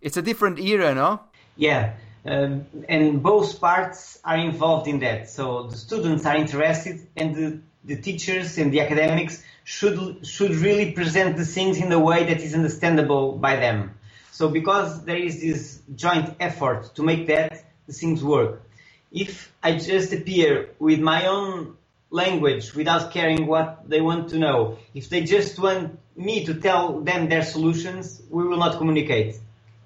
It's 0.01 0.17
a 0.17 0.21
different 0.21 0.59
era, 0.59 0.93
no? 0.93 1.21
Yeah, 1.55 1.93
um, 2.25 2.65
and 2.87 3.21
both 3.21 3.59
parts 3.59 4.19
are 4.23 4.37
involved 4.37 4.87
in 4.87 4.99
that. 4.99 5.29
So 5.29 5.67
the 5.67 5.77
students 5.77 6.25
are 6.25 6.35
interested, 6.35 7.07
and 7.15 7.35
the, 7.35 7.59
the 7.83 8.01
teachers 8.01 8.57
and 8.57 8.71
the 8.71 8.81
academics 8.81 9.43
should 9.63 10.25
should 10.25 10.55
really 10.55 10.91
present 10.91 11.37
the 11.37 11.45
things 11.45 11.77
in 11.77 11.91
a 11.91 11.99
way 11.99 12.23
that 12.25 12.41
is 12.41 12.53
understandable 12.53 13.33
by 13.33 13.55
them. 13.55 13.95
So 14.31 14.49
because 14.49 15.03
there 15.05 15.17
is 15.17 15.41
this 15.41 15.81
joint 15.95 16.35
effort 16.39 16.95
to 16.95 17.03
make 17.03 17.27
that, 17.27 17.63
the 17.85 17.93
things 17.93 18.23
work. 18.23 18.63
If 19.11 19.51
I 19.61 19.77
just 19.77 20.13
appear 20.13 20.69
with 20.79 20.99
my 20.99 21.27
own 21.27 21.77
language 22.09 22.73
without 22.73 23.11
caring 23.11 23.47
what 23.47 23.89
they 23.89 24.01
want 24.01 24.29
to 24.29 24.37
know, 24.37 24.77
if 24.93 25.09
they 25.09 25.23
just 25.23 25.59
want 25.59 25.99
me 26.15 26.45
to 26.45 26.53
tell 26.55 27.01
them 27.01 27.29
their 27.29 27.43
solutions, 27.43 28.21
we 28.29 28.47
will 28.47 28.57
not 28.57 28.77
communicate. 28.77 29.35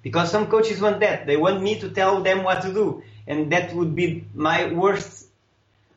Because 0.02 0.30
some 0.32 0.48
coaches 0.48 0.80
want 0.80 1.00
that. 1.00 1.26
They 1.26 1.38
want 1.38 1.62
me 1.62 1.80
to 1.80 1.90
tell 1.90 2.22
them 2.22 2.44
what 2.44 2.62
to 2.62 2.74
do. 2.74 3.04
And 3.26 3.52
that 3.52 3.74
would 3.74 3.96
be 3.96 4.26
my 4.36 4.72
worst 4.72 5.28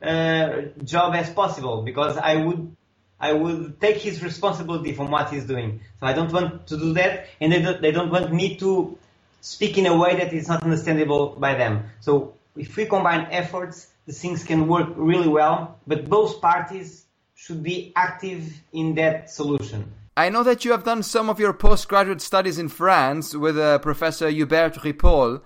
uh, 0.02 0.62
job 0.82 1.14
as 1.14 1.28
possible 1.28 1.82
because 1.82 2.16
I 2.16 2.36
would 2.36 2.74
I 3.20 3.32
would 3.32 3.80
take 3.80 3.96
his 3.96 4.22
responsibility 4.22 4.92
from 4.92 5.10
what 5.10 5.30
he's 5.30 5.44
doing. 5.44 5.80
So 5.98 6.06
I 6.06 6.12
don't 6.12 6.32
want 6.32 6.68
to 6.68 6.78
do 6.78 6.92
that, 6.94 7.26
and 7.40 7.52
they 7.52 7.60
don't, 7.60 7.82
they 7.82 7.90
don't 7.90 8.10
want 8.10 8.32
me 8.32 8.56
to 8.58 8.96
speak 9.40 9.76
in 9.76 9.86
a 9.86 9.96
way 9.96 10.16
that 10.16 10.32
is 10.32 10.46
not 10.46 10.62
understandable 10.62 11.30
by 11.30 11.54
them. 11.56 11.90
So 12.00 12.34
if 12.58 12.76
we 12.76 12.86
combine 12.86 13.26
efforts, 13.30 13.88
the 14.06 14.12
things 14.12 14.44
can 14.44 14.66
work 14.66 14.88
really 14.96 15.28
well, 15.28 15.78
but 15.86 16.08
both 16.08 16.40
parties 16.40 17.06
should 17.34 17.62
be 17.62 17.92
active 17.94 18.60
in 18.72 18.94
that 18.96 19.30
solution. 19.30 19.92
I 20.16 20.28
know 20.30 20.42
that 20.42 20.64
you 20.64 20.72
have 20.72 20.82
done 20.82 21.04
some 21.04 21.30
of 21.30 21.38
your 21.38 21.52
postgraduate 21.52 22.20
studies 22.20 22.58
in 22.58 22.68
France 22.68 23.36
with 23.36 23.56
uh, 23.56 23.78
Professor 23.78 24.28
Hubert 24.28 24.74
Ripoll. 24.74 25.40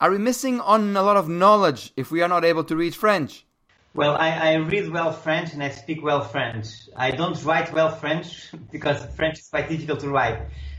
Are 0.00 0.10
we 0.10 0.18
missing 0.18 0.60
on 0.60 0.96
a 0.96 1.02
lot 1.02 1.18
of 1.18 1.28
knowledge 1.28 1.92
if 1.96 2.10
we 2.10 2.22
are 2.22 2.28
not 2.28 2.44
able 2.44 2.64
to 2.64 2.76
read 2.76 2.94
French? 2.94 3.44
Well, 3.92 4.14
I, 4.14 4.30
I, 4.30 4.54
read 4.54 4.90
well 4.90 5.10
French 5.10 5.54
and 5.54 5.62
I 5.62 5.70
speak 5.70 6.02
well 6.02 6.20
French. 6.20 6.66
I 6.96 7.10
don't 7.10 7.42
write 7.44 7.72
well 7.72 7.90
French 7.90 8.50
because 8.72 9.04
French 9.16 9.38
is 9.38 9.48
quite 9.48 9.68
difficult 9.68 10.00
to 10.00 10.08
write. 10.08 10.38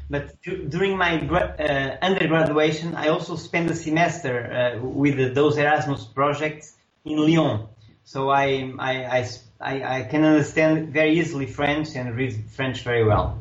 But 0.10 0.42
during 0.42 0.98
my 0.98 1.20
uh, 1.20 1.98
undergraduation, 2.02 2.96
I 2.96 3.10
also 3.10 3.36
spent 3.36 3.70
a 3.70 3.76
semester 3.76 4.80
uh, 4.80 4.86
with 4.86 5.36
those 5.36 5.58
Erasmus 5.58 6.06
projects 6.06 6.76
in 7.04 7.18
Lyon. 7.18 7.68
So 8.06 8.30
I, 8.30 8.72
I, 8.80 9.28
I, 9.60 9.98
I, 9.98 10.04
can 10.04 10.24
understand 10.24 10.94
very 10.94 11.20
easily 11.20 11.46
French 11.46 11.96
and 11.96 12.16
read 12.16 12.34
French 12.52 12.84
very 12.84 13.04
well. 13.04 13.40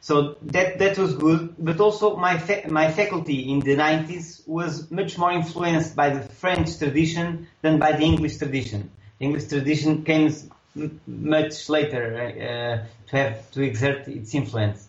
So 0.00 0.36
that, 0.42 0.78
that 0.78 0.96
was 0.98 1.16
good. 1.16 1.56
But 1.58 1.80
also 1.80 2.16
my, 2.16 2.38
fa- 2.38 2.68
my 2.68 2.92
faculty 2.92 3.50
in 3.50 3.58
the 3.58 3.74
90s 3.74 4.46
was 4.46 4.88
much 4.92 5.18
more 5.18 5.32
influenced 5.32 5.96
by 5.96 6.10
the 6.10 6.20
French 6.20 6.78
tradition 6.78 7.48
than 7.62 7.80
by 7.80 7.92
the 7.92 8.04
English 8.04 8.36
tradition. 8.36 8.90
English 9.18 9.48
tradition 9.48 10.04
came 10.04 10.32
much 11.06 11.68
later 11.68 12.04
uh, 12.14 12.86
to 13.08 13.16
have 13.16 13.50
to 13.52 13.62
exert 13.62 14.06
its 14.06 14.32
influence. 14.34 14.88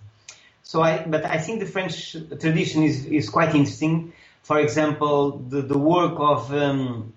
So 0.66 0.82
I, 0.82 1.06
but 1.06 1.24
I 1.26 1.38
think 1.38 1.60
the 1.60 1.68
French 1.68 2.18
tradition 2.42 2.84
is, 2.84 3.06
is 3.06 3.30
quite 3.30 3.54
interesting. 3.54 4.14
For 4.42 4.60
example, 4.60 5.38
the, 5.38 5.62
the 5.62 5.78
work 5.78 6.16
of 6.18 6.52
um, 6.52 7.14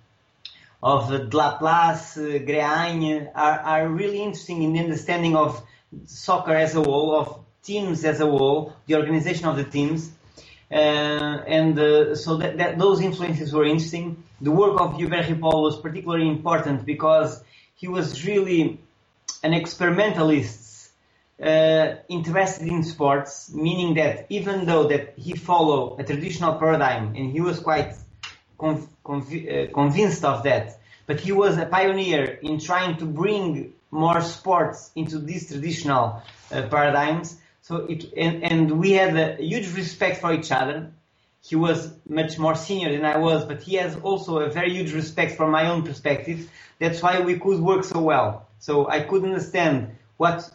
of 0.82 1.10
Laplace, 1.10 2.16
uh, 2.16 2.38
Gréhaigne 2.46 3.30
are, 3.34 3.58
are 3.60 3.88
really 3.88 4.22
interesting 4.22 4.62
in 4.62 4.74
the 4.74 4.80
understanding 4.80 5.34
of 5.34 5.60
soccer 6.04 6.54
as 6.54 6.76
a 6.76 6.82
whole, 6.82 7.18
of 7.18 7.40
teams 7.62 8.04
as 8.04 8.20
a 8.20 8.26
whole, 8.26 8.74
the 8.86 8.94
organization 8.94 9.46
of 9.46 9.56
the 9.56 9.64
teams. 9.64 10.10
Uh, 10.70 10.74
and 10.74 11.78
uh, 11.78 12.14
so 12.14 12.36
that, 12.36 12.58
that, 12.58 12.78
those 12.78 13.00
influences 13.00 13.52
were 13.52 13.64
interesting. 13.64 14.22
The 14.40 14.50
work 14.50 14.80
of 14.80 14.96
Hubert 14.96 15.24
Ripoll 15.24 15.62
was 15.62 15.80
particularly 15.80 16.28
important 16.28 16.84
because 16.84 17.42
he 17.74 17.88
was 17.88 18.24
really 18.24 18.78
an 19.42 19.54
experimentalist 19.54 20.67
uh, 21.42 21.94
interested 22.08 22.66
in 22.68 22.82
sports, 22.82 23.52
meaning 23.54 23.94
that 23.94 24.26
even 24.28 24.66
though 24.66 24.88
that 24.88 25.14
he 25.16 25.34
followed 25.34 26.00
a 26.00 26.04
traditional 26.04 26.54
paradigm 26.54 27.14
and 27.14 27.30
he 27.30 27.40
was 27.40 27.60
quite 27.60 27.94
conv- 28.58 28.88
conv- 29.04 29.70
uh, 29.70 29.72
convinced 29.72 30.24
of 30.24 30.42
that, 30.42 30.80
but 31.06 31.20
he 31.20 31.32
was 31.32 31.56
a 31.56 31.66
pioneer 31.66 32.24
in 32.42 32.58
trying 32.58 32.96
to 32.98 33.06
bring 33.06 33.72
more 33.90 34.20
sports 34.20 34.90
into 34.94 35.18
these 35.18 35.48
traditional 35.48 36.22
uh, 36.52 36.62
paradigms. 36.68 37.38
So 37.62 37.76
it, 37.76 38.12
and, 38.16 38.42
and 38.42 38.78
we 38.78 38.92
had 38.92 39.16
a 39.16 39.36
huge 39.42 39.74
respect 39.74 40.20
for 40.20 40.32
each 40.32 40.50
other. 40.52 40.90
He 41.42 41.56
was 41.56 41.94
much 42.08 42.38
more 42.38 42.56
senior 42.56 42.92
than 42.92 43.04
I 43.04 43.16
was, 43.16 43.44
but 43.44 43.62
he 43.62 43.76
has 43.76 43.96
also 43.96 44.38
a 44.40 44.50
very 44.50 44.74
huge 44.74 44.92
respect 44.92 45.36
for 45.36 45.46
my 45.46 45.70
own 45.70 45.84
perspective. 45.84 46.50
That's 46.78 47.00
why 47.02 47.20
we 47.20 47.38
could 47.38 47.60
work 47.60 47.84
so 47.84 48.00
well. 48.00 48.48
So 48.58 48.88
I 48.88 49.00
could 49.00 49.24
understand 49.24 49.96
what 50.16 50.50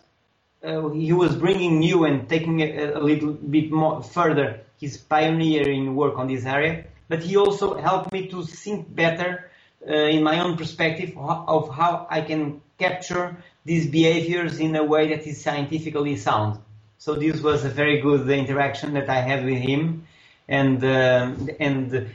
uh, 0.64 0.90
he 0.90 1.12
was 1.12 1.36
bringing 1.36 1.80
new 1.80 2.06
and 2.06 2.30
taking 2.30 2.62
a, 2.62 2.94
a, 2.94 3.00
little 3.00 3.34
bit 3.34 3.72
more 3.72 4.02
further 4.02 4.62
his 4.80 4.98
pioneering 4.98 5.96
work 5.96 6.18
on 6.18 6.28
this 6.28 6.46
area. 6.46 6.86
But 7.10 7.22
he 7.24 7.36
also 7.38 7.80
helped 7.80 8.12
me 8.12 8.28
to 8.28 8.44
think 8.44 8.94
better 8.94 9.52
uh, 9.88 9.94
in 9.94 10.24
my 10.24 10.40
own 10.40 10.58
perspective 10.58 11.18
of 11.18 11.70
how 11.70 12.08
I 12.10 12.22
can 12.22 12.62
capture 12.80 13.44
these 13.66 13.88
behaviors 13.88 14.60
in 14.60 14.76
a 14.76 14.84
way 14.84 15.10
that 15.10 15.28
is 15.28 15.42
scientifically 15.42 16.16
sound. 16.18 16.60
So 16.98 17.16
this 17.16 17.42
was 17.42 17.66
a 17.66 17.70
very 17.70 18.00
good 18.00 18.30
interaction 18.30 18.94
that 18.94 19.10
I 19.10 19.20
had 19.20 19.44
with 19.44 19.58
him, 19.58 20.08
and 20.48 20.82
uh, 20.84 21.32
and 21.60 22.10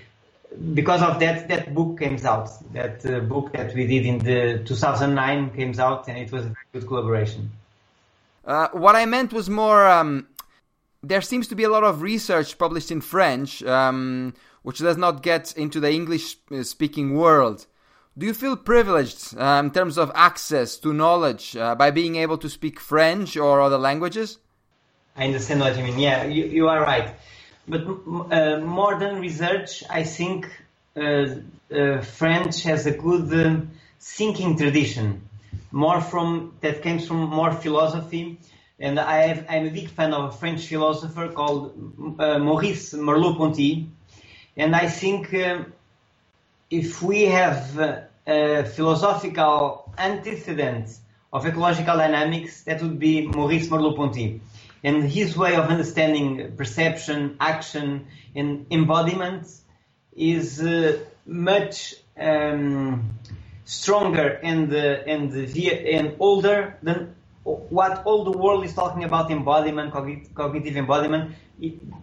because 0.74 1.02
of 1.02 1.20
that, 1.20 1.48
that 1.48 1.74
book 1.74 1.98
came 1.98 2.18
out. 2.24 2.48
That 2.72 3.04
uh, 3.04 3.20
book 3.20 3.52
that 3.52 3.74
we 3.74 3.86
did 3.86 4.06
in 4.06 4.18
the 4.18 4.64
2009 4.64 5.50
came 5.50 5.78
out, 5.78 6.08
and 6.08 6.16
it 6.16 6.32
was 6.32 6.46
a 6.46 6.48
very 6.48 6.66
good 6.72 6.86
collaboration. 6.86 7.50
Uh, 8.48 8.68
what 8.72 8.96
I 8.96 9.04
meant 9.04 9.32
was 9.32 9.50
more. 9.50 9.86
Um, 9.86 10.26
there 11.02 11.20
seems 11.20 11.46
to 11.48 11.54
be 11.54 11.64
a 11.64 11.68
lot 11.68 11.84
of 11.84 12.02
research 12.02 12.58
published 12.58 12.90
in 12.90 13.02
French, 13.02 13.62
um, 13.62 14.34
which 14.62 14.78
does 14.78 14.96
not 14.96 15.22
get 15.22 15.52
into 15.56 15.78
the 15.78 15.92
English-speaking 15.92 17.14
world. 17.14 17.66
Do 18.16 18.26
you 18.26 18.34
feel 18.34 18.56
privileged 18.56 19.36
uh, 19.38 19.62
in 19.62 19.70
terms 19.70 19.96
of 19.96 20.10
access 20.14 20.76
to 20.78 20.92
knowledge 20.92 21.56
uh, 21.56 21.76
by 21.76 21.92
being 21.92 22.16
able 22.16 22.38
to 22.38 22.48
speak 22.48 22.80
French 22.80 23.36
or 23.36 23.60
other 23.60 23.78
languages? 23.78 24.38
I 25.14 25.26
understand 25.26 25.60
what 25.60 25.76
you 25.76 25.84
mean. 25.84 25.98
Yeah, 25.98 26.24
you, 26.24 26.46
you 26.46 26.68
are 26.68 26.80
right. 26.80 27.14
But 27.68 27.82
uh, 27.86 28.60
modern 28.60 29.20
research, 29.20 29.84
I 29.90 30.02
think 30.04 30.50
uh, 30.96 31.26
uh, 31.72 32.00
French 32.00 32.62
has 32.62 32.86
a 32.86 32.92
good 32.92 33.32
um, 33.46 33.70
thinking 34.00 34.56
tradition, 34.56 35.27
more 35.70 36.00
from 36.00 36.56
that 36.60 36.82
comes 36.82 37.06
from 37.06 37.28
more 37.28 37.52
philosophy. 37.52 38.38
And 38.80 38.98
I 39.00 39.26
have, 39.28 39.46
I'm 39.48 39.66
a 39.66 39.70
big 39.70 39.88
fan 39.88 40.12
of 40.14 40.24
a 40.32 40.36
French 40.36 40.66
philosopher 40.66 41.28
called 41.28 41.72
uh, 42.18 42.38
Maurice 42.38 42.94
Merleau-Ponty. 42.94 43.88
And 44.56 44.76
I 44.76 44.88
think 44.88 45.34
um, 45.34 45.72
if 46.70 47.02
we 47.02 47.24
have 47.24 47.78
uh, 47.78 48.00
a 48.26 48.64
philosophical 48.64 49.92
antecedent 49.98 50.96
of 51.32 51.44
ecological 51.44 51.96
dynamics, 51.96 52.62
that 52.62 52.80
would 52.82 52.98
be 52.98 53.26
Maurice 53.26 53.68
Merleau-Ponty 53.68 54.40
and 54.82 55.04
his 55.04 55.36
way 55.36 55.56
of 55.56 55.66
understanding 55.66 56.52
perception, 56.56 57.36
action, 57.40 58.06
and 58.34 58.66
embodiment 58.70 59.48
is 60.16 60.62
uh, 60.62 60.98
much 61.26 61.94
um, 62.16 63.17
stronger 63.68 64.40
and 64.42 64.72
and 64.72 65.30
and 65.34 66.16
older 66.18 66.78
than 66.82 67.14
what 67.44 68.02
all 68.06 68.24
the 68.24 68.36
world 68.36 68.64
is 68.64 68.74
talking 68.74 69.04
about 69.04 69.30
embodiment, 69.30 69.92
cognitive 70.34 70.76
embodiment. 70.76 71.34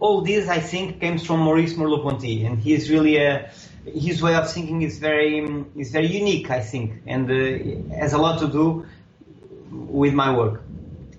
All 0.00 0.20
this, 0.20 0.48
I 0.48 0.60
think, 0.60 1.00
comes 1.00 1.24
from 1.26 1.40
Maurice 1.40 1.74
Merleau-Ponty, 1.74 2.44
and 2.44 2.58
he's 2.58 2.88
really 2.88 3.16
a 3.16 3.50
his 3.84 4.22
way 4.22 4.34
of 4.34 4.50
thinking 4.50 4.82
is 4.82 4.98
very 4.98 5.38
is 5.76 5.90
very 5.90 6.06
unique, 6.06 6.50
I 6.50 6.60
think, 6.60 7.02
and 7.06 7.24
uh, 7.30 7.96
has 7.96 8.12
a 8.12 8.18
lot 8.18 8.38
to 8.40 8.48
do 8.48 8.86
with 9.70 10.14
my 10.14 10.36
work. 10.36 10.62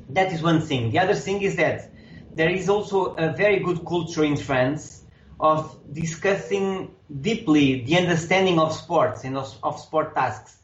That 0.10 0.32
is 0.32 0.42
one 0.42 0.62
thing. 0.62 0.92
The 0.92 1.00
other 1.00 1.16
thing 1.16 1.42
is 1.42 1.58
that 1.58 1.90
there 2.36 2.50
is 2.50 2.70
also 2.70 3.16
a 3.16 3.34
very 3.34 3.60
good 3.60 3.86
culture 3.86 4.24
in 4.24 4.38
France 4.38 5.04
of 5.40 5.80
discussing 5.94 6.92
deeply 7.22 7.82
the 7.82 7.98
understanding 7.98 8.60
of 8.60 8.74
sports 8.74 9.24
and 9.24 9.38
of, 9.38 9.56
of 9.64 9.80
sport 9.80 10.16
tasks. 10.16 10.58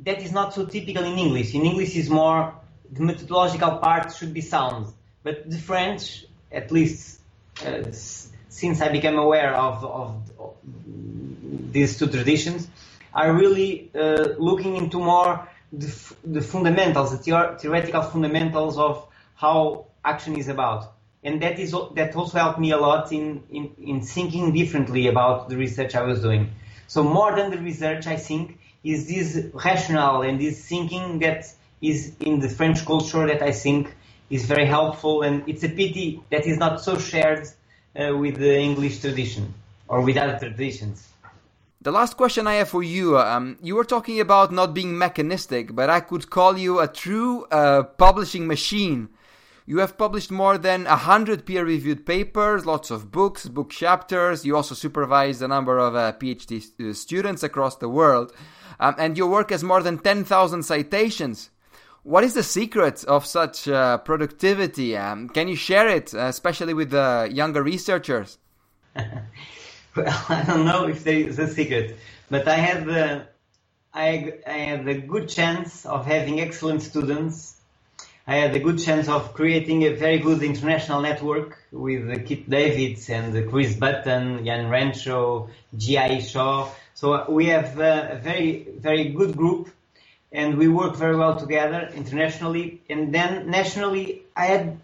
That 0.00 0.20
is 0.20 0.32
not 0.32 0.54
so 0.54 0.66
typical 0.66 1.04
in 1.04 1.18
English. 1.18 1.54
In 1.54 1.62
English 1.62 1.94
is 1.96 2.10
more 2.10 2.54
the 2.90 3.02
methodological 3.02 3.78
part 3.78 4.14
should 4.14 4.32
be 4.32 4.40
sound, 4.40 4.92
but 5.22 5.48
the 5.48 5.58
French, 5.58 6.24
at 6.50 6.70
least 6.70 7.20
uh, 7.64 7.82
since 8.48 8.80
I 8.80 8.88
became 8.88 9.16
aware 9.16 9.54
of, 9.54 9.84
of, 9.84 10.30
these 11.72 11.98
two 11.98 12.06
traditions, 12.06 12.68
are 13.12 13.32
really 13.32 13.90
uh, 13.94 14.34
looking 14.38 14.76
into 14.76 14.98
more 14.98 15.48
the, 15.72 16.14
the 16.24 16.40
fundamentals, 16.40 17.10
the 17.10 17.30
theor- 17.30 17.60
theoretical 17.60 18.02
fundamentals 18.02 18.78
of 18.78 19.08
how 19.34 19.86
action 20.04 20.36
is 20.38 20.48
about. 20.48 20.93
And 21.24 21.40
that 21.42 21.58
is 21.58 21.74
that 21.94 22.14
also 22.14 22.38
helped 22.38 22.58
me 22.58 22.70
a 22.70 22.76
lot 22.76 23.10
in, 23.10 23.42
in, 23.50 23.70
in 23.82 24.02
thinking 24.02 24.52
differently 24.52 25.08
about 25.08 25.48
the 25.48 25.56
research 25.56 25.94
I 25.94 26.02
was 26.02 26.20
doing. 26.20 26.50
So 26.86 27.02
more 27.02 27.34
than 27.34 27.50
the 27.50 27.58
research, 27.58 28.06
I 28.06 28.16
think, 28.16 28.58
is 28.84 29.08
this 29.08 29.46
rational 29.54 30.22
and 30.22 30.38
this 30.38 30.66
thinking 30.66 31.18
that 31.20 31.46
is 31.80 32.14
in 32.20 32.40
the 32.40 32.48
French 32.48 32.84
culture 32.84 33.26
that 33.26 33.42
I 33.42 33.52
think 33.52 33.94
is 34.28 34.44
very 34.44 34.66
helpful. 34.66 35.22
And 35.22 35.42
it's 35.48 35.64
a 35.64 35.68
pity 35.68 36.22
that 36.30 36.46
is 36.46 36.58
not 36.58 36.82
so 36.82 36.98
shared 36.98 37.48
uh, 37.98 38.16
with 38.16 38.36
the 38.36 38.58
English 38.58 39.00
tradition 39.00 39.54
or 39.88 40.02
with 40.02 40.18
other 40.18 40.38
traditions. 40.38 41.08
The 41.80 41.92
last 41.92 42.16
question 42.16 42.46
I 42.46 42.54
have 42.54 42.70
for 42.70 42.82
you, 42.82 43.18
um, 43.18 43.58
you 43.62 43.74
were 43.74 43.84
talking 43.84 44.18
about 44.20 44.52
not 44.52 44.72
being 44.72 44.96
mechanistic, 44.96 45.74
but 45.74 45.90
I 45.90 46.00
could 46.00 46.30
call 46.30 46.56
you 46.56 46.80
a 46.80 46.88
true 46.88 47.44
uh, 47.50 47.82
publishing 47.82 48.46
machine. 48.46 49.10
You 49.66 49.78
have 49.78 49.96
published 49.96 50.30
more 50.30 50.58
than 50.58 50.86
a 50.86 50.96
hundred 50.96 51.46
peer-reviewed 51.46 52.04
papers, 52.04 52.66
lots 52.66 52.90
of 52.90 53.10
books, 53.10 53.48
book 53.48 53.70
chapters. 53.70 54.44
You 54.44 54.56
also 54.56 54.74
supervise 54.74 55.40
a 55.40 55.48
number 55.48 55.78
of 55.78 55.94
uh, 55.94 56.12
PhD 56.12 56.90
uh, 56.90 56.92
students 56.92 57.42
across 57.42 57.76
the 57.76 57.88
world, 57.88 58.34
um, 58.78 58.94
and 58.98 59.16
your 59.16 59.30
work 59.30 59.50
has 59.50 59.64
more 59.64 59.82
than 59.82 59.98
ten 59.98 60.22
thousand 60.24 60.64
citations. 60.64 61.48
What 62.02 62.24
is 62.24 62.34
the 62.34 62.42
secret 62.42 63.04
of 63.04 63.24
such 63.24 63.66
uh, 63.66 63.96
productivity? 63.98 64.98
Um, 64.98 65.30
can 65.30 65.48
you 65.48 65.56
share 65.56 65.88
it, 65.88 66.12
uh, 66.12 66.26
especially 66.26 66.74
with 66.74 66.90
the 66.90 67.30
younger 67.32 67.62
researchers? 67.62 68.38
Well, 69.96 70.24
I 70.28 70.42
don't 70.42 70.64
know 70.64 70.88
if 70.88 71.04
there 71.04 71.20
is 71.20 71.38
a 71.38 71.46
secret, 71.46 71.96
but 72.28 72.48
I 72.48 72.56
had 72.56 72.84
the 72.84 73.28
I, 73.94 74.34
I 74.44 74.58
had 74.58 74.84
the 74.84 74.94
good 74.94 75.28
chance 75.28 75.86
of 75.86 76.04
having 76.04 76.40
excellent 76.40 76.82
students. 76.82 77.53
I 78.26 78.36
had 78.36 78.54
the 78.54 78.58
good 78.58 78.78
chance 78.78 79.08
of 79.08 79.34
creating 79.34 79.82
a 79.82 79.90
very 79.90 80.18
good 80.18 80.42
international 80.42 81.02
network 81.02 81.58
with 81.70 82.26
Keith 82.26 82.48
Davids 82.48 83.10
and 83.10 83.50
Chris 83.50 83.74
Button, 83.74 84.46
Ian 84.46 84.70
Renshaw, 84.70 85.48
G.I. 85.76 86.20
Shaw. 86.20 86.70
So 86.94 87.30
we 87.30 87.46
have 87.46 87.78
a 87.78 88.18
very, 88.22 88.66
very 88.78 89.10
good 89.10 89.36
group 89.36 89.68
and 90.32 90.56
we 90.56 90.68
work 90.68 90.96
very 90.96 91.16
well 91.16 91.36
together 91.36 91.90
internationally. 91.94 92.80
And 92.88 93.14
then 93.14 93.50
nationally, 93.50 94.22
I 94.34 94.46
had 94.46 94.78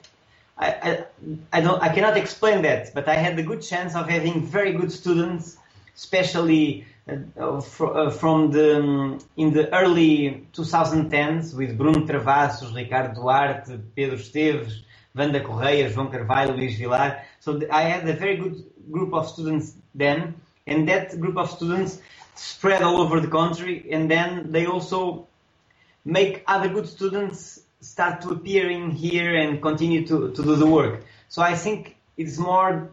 I, 0.58 0.68
I, 0.68 1.04
I, 1.50 1.60
don't 1.62 1.82
I 1.82 1.94
cannot 1.94 2.18
explain 2.18 2.62
that, 2.62 2.92
but 2.92 3.08
I 3.08 3.14
had 3.14 3.36
the 3.36 3.42
good 3.42 3.62
chance 3.62 3.94
of 3.94 4.06
having 4.10 4.46
very 4.46 4.72
good 4.74 4.92
students, 4.92 5.56
especially 5.96 6.84
uh, 6.84 6.84
uh, 6.84 6.99
Uh, 7.10 7.16
uh, 7.36 7.84
uh, 7.84 8.10
from 8.10 8.52
the 8.52 8.76
um, 8.78 9.18
in 9.36 9.52
the 9.52 9.72
early 9.74 10.46
2010s 10.52 11.54
with 11.54 11.76
Bruno 11.76 12.06
Travassos, 12.06 12.74
Ricardo 12.74 13.14
Duarte, 13.14 13.78
Pedro 13.96 14.16
Esteves, 14.16 14.82
Vanda 15.14 15.40
Correia, 15.40 15.90
João 15.90 16.10
Carvalho, 16.10 16.54
Luís 16.54 16.76
Vilar. 16.78 17.22
So 17.40 17.60
I 17.70 17.82
had 17.82 18.08
a 18.08 18.12
very 18.12 18.36
good 18.36 18.64
group 18.90 19.12
of 19.12 19.28
students 19.28 19.74
then, 19.94 20.34
and 20.66 20.88
that 20.88 21.18
group 21.18 21.36
of 21.36 21.50
students 21.50 22.00
spread 22.36 22.82
all 22.82 23.00
over 23.00 23.18
the 23.18 23.28
country, 23.28 23.88
and 23.90 24.08
then 24.08 24.52
they 24.52 24.66
also 24.66 25.26
make 26.04 26.44
other 26.46 26.68
good 26.68 26.86
students 26.88 27.60
start 27.80 28.20
to 28.20 28.30
appear 28.30 28.70
in 28.70 28.90
here 28.90 29.34
and 29.34 29.60
continue 29.60 30.06
to, 30.06 30.30
to 30.32 30.42
do 30.42 30.54
the 30.54 30.66
work. 30.66 31.02
So 31.28 31.42
I 31.42 31.56
think 31.56 31.96
it's 32.16 32.38
more 32.38 32.92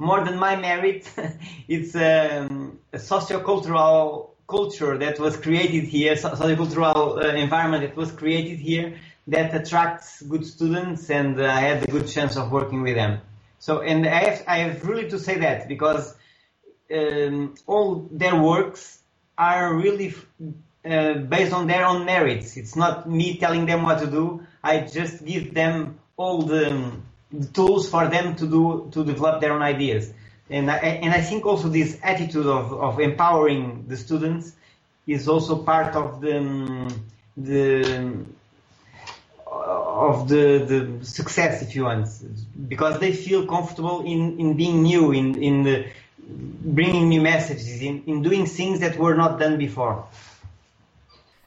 more 0.00 0.24
than 0.24 0.38
my 0.38 0.56
merit. 0.56 1.08
it's 1.68 1.94
um, 1.94 2.80
a 2.92 2.98
sociocultural 2.98 4.30
culture 4.48 4.98
that 4.98 5.20
was 5.20 5.36
created 5.36 5.84
here, 5.84 6.14
sociocultural 6.14 7.22
uh, 7.22 7.28
environment 7.36 7.84
that 7.84 7.96
was 7.96 8.10
created 8.10 8.58
here 8.58 8.98
that 9.28 9.54
attracts 9.54 10.22
good 10.22 10.44
students, 10.44 11.08
and 11.10 11.40
uh, 11.40 11.44
I 11.44 11.60
had 11.60 11.84
a 11.84 11.86
good 11.86 12.08
chance 12.08 12.36
of 12.36 12.50
working 12.50 12.82
with 12.82 12.96
them. 12.96 13.20
So, 13.58 13.80
and 13.82 14.06
I 14.06 14.24
have, 14.24 14.44
I 14.48 14.56
have 14.58 14.84
really 14.84 15.08
to 15.10 15.18
say 15.18 15.38
that 15.38 15.68
because 15.68 16.16
um, 16.92 17.54
all 17.66 18.08
their 18.10 18.34
works 18.34 18.98
are 19.38 19.74
really 19.74 20.14
uh, 20.84 21.14
based 21.14 21.52
on 21.52 21.66
their 21.66 21.84
own 21.84 22.06
merits. 22.06 22.56
It's 22.56 22.74
not 22.74 23.08
me 23.08 23.36
telling 23.36 23.66
them 23.66 23.82
what 23.82 24.00
to 24.00 24.06
do. 24.06 24.46
I 24.64 24.80
just 24.80 25.24
give 25.24 25.54
them 25.54 26.00
all 26.16 26.42
the, 26.42 26.64
the 26.64 26.92
tools 27.52 27.88
for 27.88 28.08
them 28.08 28.36
to 28.36 28.46
do 28.46 28.88
to 28.92 29.04
develop 29.04 29.40
their 29.40 29.52
own 29.52 29.62
ideas. 29.62 30.12
And 30.48 30.70
I, 30.70 30.78
and 30.78 31.12
I 31.12 31.20
think 31.20 31.46
also 31.46 31.68
this 31.68 31.98
attitude 32.02 32.46
of, 32.46 32.72
of 32.72 32.98
empowering 32.98 33.84
the 33.86 33.96
students 33.96 34.52
is 35.06 35.28
also 35.28 35.62
part 35.62 35.94
of 35.94 36.20
the 36.20 36.38
um, 36.38 37.04
the 37.36 38.24
of 40.00 40.28
the, 40.28 40.98
the 40.98 41.04
success, 41.04 41.62
if 41.62 41.74
you 41.76 41.84
want, 41.84 42.08
because 42.68 42.98
they 43.00 43.12
feel 43.12 43.46
comfortable 43.46 44.00
in, 44.00 44.40
in 44.40 44.56
being 44.56 44.82
new, 44.82 45.12
in, 45.12 45.42
in 45.42 45.90
bringing 46.26 47.08
new 47.08 47.20
messages, 47.20 47.82
in, 47.82 48.04
in 48.06 48.22
doing 48.22 48.46
things 48.46 48.80
that 48.80 48.96
were 48.96 49.14
not 49.14 49.38
done 49.38 49.58
before. 49.58 50.06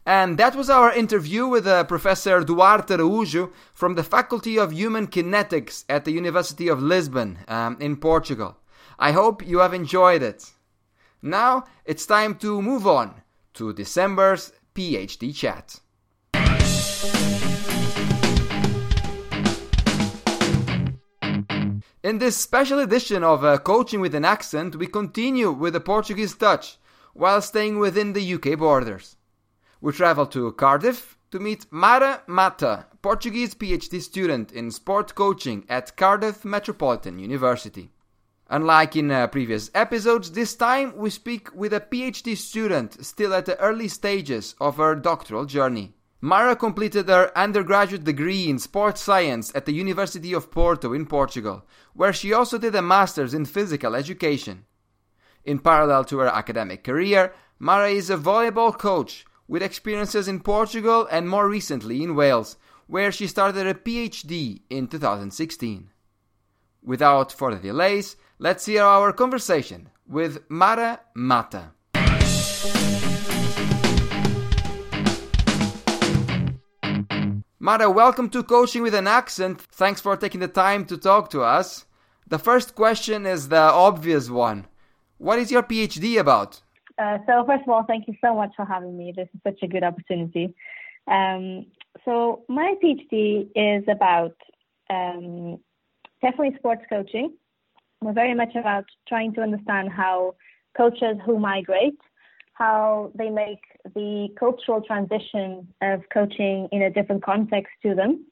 And 0.05 0.37
that 0.37 0.55
was 0.55 0.69
our 0.69 0.91
interview 0.91 1.47
with 1.47 1.65
uh, 1.65 1.85
Professor 1.85 2.43
Duarte 2.43 2.97
Araújo 2.97 3.51
from 3.73 3.95
the 3.95 4.03
Faculty 4.03 4.59
of 4.59 4.73
Human 4.73 5.07
Kinetics 5.07 5.85
at 5.87 6.03
the 6.03 6.11
University 6.11 6.67
of 6.67 6.81
Lisbon 6.83 7.39
um, 7.47 7.77
in 7.79 7.95
Portugal. 7.95 8.57
I 8.99 9.13
hope 9.13 9.47
you 9.47 9.59
have 9.59 9.73
enjoyed 9.73 10.21
it. 10.21 10.51
Now 11.21 11.63
it's 11.85 12.05
time 12.05 12.35
to 12.39 12.61
move 12.61 12.85
on 12.85 13.21
to 13.53 13.71
December's 13.71 14.51
PhD 14.75 15.33
chat. 15.33 15.79
In 22.03 22.17
this 22.17 22.35
special 22.35 22.79
edition 22.79 23.23
of 23.23 23.45
uh, 23.45 23.57
Coaching 23.59 24.01
with 24.01 24.13
an 24.13 24.25
Accent, 24.25 24.75
we 24.75 24.87
continue 24.87 25.51
with 25.51 25.71
the 25.71 25.79
Portuguese 25.79 26.35
touch 26.35 26.77
while 27.13 27.41
staying 27.41 27.79
within 27.79 28.11
the 28.11 28.33
UK 28.33 28.59
borders. 28.59 29.15
We 29.83 29.91
travel 29.91 30.25
to 30.27 30.53
Cardiff 30.53 31.17
to 31.31 31.41
meet 31.41 31.65
Mara 31.69 32.21
Mata, 32.25 32.85
Portuguese 33.01 33.53
PhD 33.53 34.01
student 34.01 34.53
in 34.53 34.71
sport 34.71 35.13
coaching 35.13 35.65
at 35.67 35.97
Cardiff 35.97 36.45
Metropolitan 36.45 37.19
University. 37.19 37.91
Unlike 38.49 38.95
in 38.95 39.11
uh, 39.11 39.27
previous 39.27 39.69
episodes, 39.75 40.31
this 40.31 40.55
time 40.55 40.95
we 40.95 41.09
speak 41.09 41.53
with 41.53 41.73
a 41.73 41.81
PhD 41.81 42.37
student 42.37 43.05
still 43.05 43.33
at 43.33 43.45
the 43.45 43.59
early 43.59 43.89
stages 43.89 44.55
of 44.61 44.77
her 44.77 44.95
doctoral 44.95 45.43
journey. 45.43 45.91
Mara 46.21 46.55
completed 46.55 47.09
her 47.09 47.37
undergraduate 47.37 48.05
degree 48.05 48.47
in 48.47 48.59
sports 48.59 49.01
science 49.01 49.51
at 49.53 49.65
the 49.65 49.73
University 49.73 50.31
of 50.31 50.49
Porto 50.49 50.93
in 50.93 51.05
Portugal, 51.05 51.65
where 51.93 52.13
she 52.13 52.31
also 52.31 52.57
did 52.57 52.73
a 52.73 52.81
master's 52.81 53.33
in 53.33 53.43
physical 53.43 53.95
education. 53.95 54.63
In 55.43 55.59
parallel 55.59 56.05
to 56.05 56.19
her 56.19 56.27
academic 56.27 56.85
career, 56.85 57.33
Mara 57.59 57.89
is 57.89 58.09
a 58.09 58.15
volleyball 58.15 58.77
coach 58.77 59.25
with 59.53 59.61
experiences 59.61 60.27
in 60.27 60.39
Portugal 60.39 61.07
and 61.11 61.29
more 61.29 61.47
recently 61.47 62.01
in 62.01 62.15
Wales, 62.15 62.57
where 62.87 63.11
she 63.11 63.27
started 63.27 63.67
a 63.67 63.75
PhD 63.75 64.61
in 64.67 64.87
2016. 64.87 65.91
Without 66.81 67.31
further 67.31 67.59
delays, 67.59 68.15
let's 68.39 68.65
hear 68.65 68.81
our 68.81 69.13
conversation 69.13 69.89
with 70.07 70.39
Mara 70.49 71.01
Mata. 71.13 71.69
Mara, 77.59 77.91
welcome 77.91 78.31
to 78.31 78.41
Coaching 78.41 78.81
with 78.81 78.95
an 78.95 79.05
Accent. 79.05 79.61
Thanks 79.61 80.01
for 80.01 80.17
taking 80.17 80.39
the 80.39 80.47
time 80.47 80.83
to 80.85 80.97
talk 80.97 81.29
to 81.29 81.43
us. 81.43 81.85
The 82.27 82.39
first 82.39 82.73
question 82.73 83.27
is 83.27 83.49
the 83.49 83.57
obvious 83.57 84.31
one. 84.31 84.65
What 85.19 85.37
is 85.37 85.51
your 85.51 85.61
PhD 85.61 86.19
about? 86.19 86.63
Uh, 86.97 87.17
so 87.25 87.43
first 87.45 87.63
of 87.63 87.69
all, 87.69 87.83
thank 87.83 88.07
you 88.07 88.15
so 88.23 88.35
much 88.35 88.51
for 88.55 88.65
having 88.65 88.97
me. 88.97 89.13
This 89.15 89.27
is 89.33 89.41
such 89.43 89.59
a 89.63 89.67
good 89.67 89.83
opportunity. 89.83 90.53
Um, 91.07 91.65
so 92.05 92.43
my 92.47 92.75
PhD 92.83 93.49
is 93.55 93.83
about 93.87 94.35
um, 94.89 95.59
definitely 96.21 96.55
sports 96.57 96.83
coaching. 96.89 97.33
We're 98.01 98.13
very 98.13 98.33
much 98.33 98.55
about 98.55 98.85
trying 99.07 99.33
to 99.35 99.41
understand 99.41 99.89
how 99.89 100.35
coaches 100.77 101.17
who 101.25 101.39
migrate, 101.39 101.99
how 102.53 103.11
they 103.15 103.29
make 103.29 103.61
the 103.95 104.29
cultural 104.37 104.81
transition 104.81 105.67
of 105.81 106.01
coaching 106.13 106.67
in 106.71 106.83
a 106.83 106.89
different 106.89 107.23
context 107.23 107.71
to 107.83 107.95
them, 107.95 108.25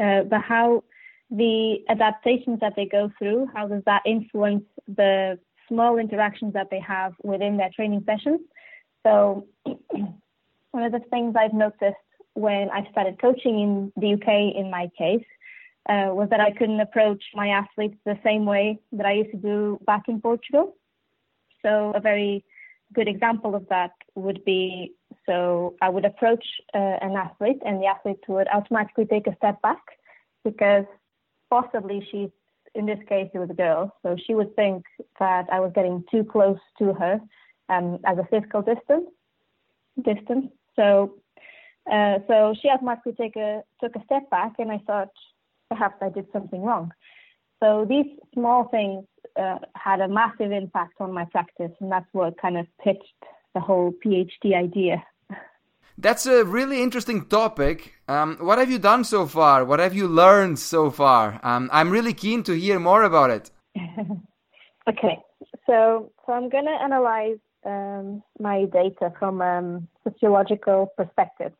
uh, 0.00 0.22
but 0.22 0.42
how 0.42 0.84
the 1.30 1.78
adaptations 1.88 2.60
that 2.60 2.74
they 2.76 2.86
go 2.86 3.10
through, 3.18 3.48
how 3.54 3.66
does 3.66 3.82
that 3.86 4.02
influence 4.06 4.64
the 4.86 5.38
small 5.68 5.98
interactions 5.98 6.52
that 6.54 6.68
they 6.70 6.80
have 6.80 7.12
within 7.22 7.56
their 7.56 7.70
training 7.74 8.02
sessions. 8.06 8.40
So, 9.06 9.46
one 10.70 10.84
of 10.84 10.92
the 10.92 11.00
things 11.10 11.34
I've 11.38 11.54
noticed 11.54 11.96
when 12.34 12.70
I 12.70 12.88
started 12.90 13.20
coaching 13.20 13.60
in 13.60 13.92
the 13.96 14.14
UK, 14.14 14.56
in 14.56 14.70
my 14.70 14.90
case, 14.98 15.24
uh, 15.88 16.10
was 16.12 16.28
that 16.30 16.40
I 16.40 16.50
couldn't 16.52 16.80
approach 16.80 17.22
my 17.34 17.48
athletes 17.48 17.96
the 18.04 18.18
same 18.24 18.44
way 18.44 18.78
that 18.92 19.06
I 19.06 19.12
used 19.12 19.30
to 19.30 19.36
do 19.36 19.78
back 19.86 20.02
in 20.08 20.20
Portugal. 20.20 20.76
So, 21.64 21.92
a 21.94 22.00
very 22.00 22.44
good 22.94 23.08
example 23.08 23.54
of 23.54 23.66
that 23.68 23.92
would 24.14 24.44
be 24.44 24.92
so 25.26 25.74
I 25.82 25.88
would 25.88 26.04
approach 26.04 26.44
uh, 26.74 26.78
an 26.78 27.16
athlete, 27.16 27.60
and 27.64 27.82
the 27.82 27.86
athlete 27.86 28.22
would 28.28 28.46
automatically 28.52 29.06
take 29.06 29.26
a 29.26 29.36
step 29.36 29.60
back 29.60 29.82
because 30.44 30.84
possibly 31.50 32.06
she's 32.10 32.30
in 32.76 32.86
this 32.86 32.98
case, 33.08 33.30
it 33.32 33.38
was 33.38 33.50
a 33.50 33.54
girl, 33.54 33.92
so 34.02 34.16
she 34.26 34.34
would 34.34 34.54
think 34.54 34.84
that 35.18 35.46
I 35.50 35.60
was 35.60 35.72
getting 35.74 36.04
too 36.10 36.24
close 36.24 36.58
to 36.78 36.92
her 36.92 37.20
um, 37.68 37.98
as 38.04 38.18
a 38.18 38.26
physical 38.30 38.62
distance. 38.62 39.06
Distance. 40.02 40.46
So, 40.76 41.14
uh, 41.90 42.18
so 42.28 42.54
she 42.60 42.68
automatically 42.68 43.14
take 43.18 43.36
a 43.36 43.62
took 43.80 43.96
a 43.96 44.04
step 44.04 44.28
back, 44.30 44.52
and 44.58 44.70
I 44.70 44.78
thought 44.86 45.08
perhaps 45.70 45.96
I 46.02 46.10
did 46.10 46.26
something 46.32 46.62
wrong. 46.62 46.92
So 47.62 47.86
these 47.88 48.06
small 48.34 48.68
things 48.68 49.04
uh, 49.40 49.58
had 49.74 50.00
a 50.00 50.08
massive 50.08 50.52
impact 50.52 50.94
on 51.00 51.12
my 51.12 51.24
practice, 51.24 51.72
and 51.80 51.90
that's 51.90 52.08
what 52.12 52.40
kind 52.40 52.58
of 52.58 52.66
pitched 52.84 53.22
the 53.54 53.60
whole 53.60 53.94
PhD 54.04 54.54
idea. 54.54 55.02
That's 55.98 56.26
a 56.26 56.44
really 56.44 56.82
interesting 56.82 57.24
topic. 57.26 57.94
Um, 58.06 58.36
what 58.40 58.58
have 58.58 58.70
you 58.70 58.78
done 58.78 59.02
so 59.04 59.26
far? 59.26 59.64
What 59.64 59.80
have 59.80 59.94
you 59.94 60.06
learned 60.08 60.58
so 60.58 60.90
far? 60.90 61.40
Um, 61.42 61.70
I'm 61.72 61.90
really 61.90 62.12
keen 62.12 62.42
to 62.44 62.52
hear 62.52 62.78
more 62.78 63.02
about 63.02 63.30
it. 63.30 63.50
okay, 64.88 65.18
so 65.66 66.12
so 66.26 66.32
I'm 66.32 66.50
going 66.50 66.66
to 66.66 66.78
analyze 66.82 67.38
um, 67.64 68.22
my 68.38 68.66
data 68.66 69.12
from 69.18 69.40
a 69.40 69.58
um, 69.58 69.88
sociological 70.04 70.92
perspective. 70.96 71.52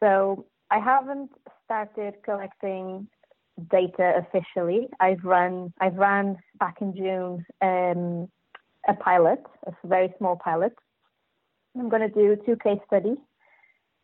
So 0.00 0.46
I 0.70 0.78
haven't 0.78 1.30
started 1.64 2.14
collecting 2.24 3.08
data 3.70 4.12
officially. 4.18 4.88
I've 5.00 5.24
run 5.24 5.72
I've 5.80 5.96
ran 5.96 6.36
back 6.58 6.76
in 6.82 6.94
June 6.94 7.46
um, 7.62 8.28
a 8.86 8.94
pilot, 8.94 9.42
a 9.66 9.72
very 9.84 10.12
small 10.18 10.36
pilot. 10.36 10.74
I'm 11.78 11.88
going 11.88 12.02
to 12.02 12.08
do 12.08 12.36
two 12.44 12.56
case 12.56 12.80
studies 12.86 13.18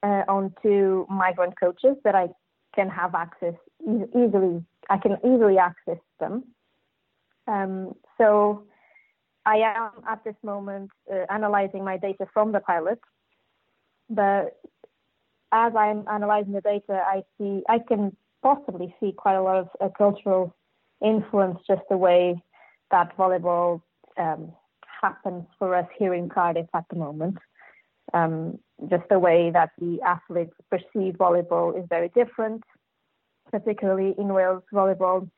uh, 0.05 0.22
on 0.28 0.55
two 0.62 1.07
migrant 1.09 1.59
coaches 1.59 1.96
that 2.05 2.14
I 2.14 2.28
can 2.74 2.88
have 2.90 3.14
access 3.14 3.55
e- 3.80 4.05
easily. 4.14 4.62
I 4.90 4.98
can 4.98 5.16
easily 5.24 5.57
access 5.59 6.02
them. 6.20 6.44
Um, 7.46 7.94
so 8.18 8.64
I 9.46 9.57
am 9.57 9.90
at 10.09 10.22
this 10.24 10.36
moment 10.42 10.90
uh, 11.11 11.24
analyzing 11.30 11.84
my 11.84 11.96
data 11.96 12.26
from 12.34 12.52
the 12.52 12.61
pilot, 12.61 13.00
but 14.11 14.61
as 15.52 15.72
I'm 15.76 16.05
analyzing 16.11 16.52
the 16.52 16.61
data, 16.61 17.02
I 17.07 17.22
see 17.38 17.62
I 17.68 17.78
can 17.78 18.14
possibly 18.42 18.94
see 19.00 19.12
quite 19.12 19.36
a 19.36 19.42
lot 19.42 19.57
of 19.57 19.68
uh, 19.80 19.88
cultural 19.96 20.55
influence 21.02 21.59
just 21.66 21.82
the 21.88 21.96
way 21.96 22.42
that 22.90 23.16
volleyball 23.16 23.80
um, 24.18 24.52
happens 25.00 25.44
for 25.59 25.74
us 25.74 25.86
here 25.98 26.14
in 26.14 26.28
Cardiff 26.28 26.66
at 26.74 26.84
the 26.90 26.96
moment. 26.96 27.38
Um, 28.14 28.58
just 28.88 29.02
the 29.10 29.18
way 29.18 29.50
that 29.52 29.70
the 29.78 30.00
athletes 30.02 30.54
perceive 30.70 31.14
volleyball 31.14 31.78
is 31.78 31.84
very 31.88 32.10
different, 32.14 32.62
particularly 33.50 34.14
in 34.18 34.32
Wales. 34.32 34.62
Volleyball 34.72 35.28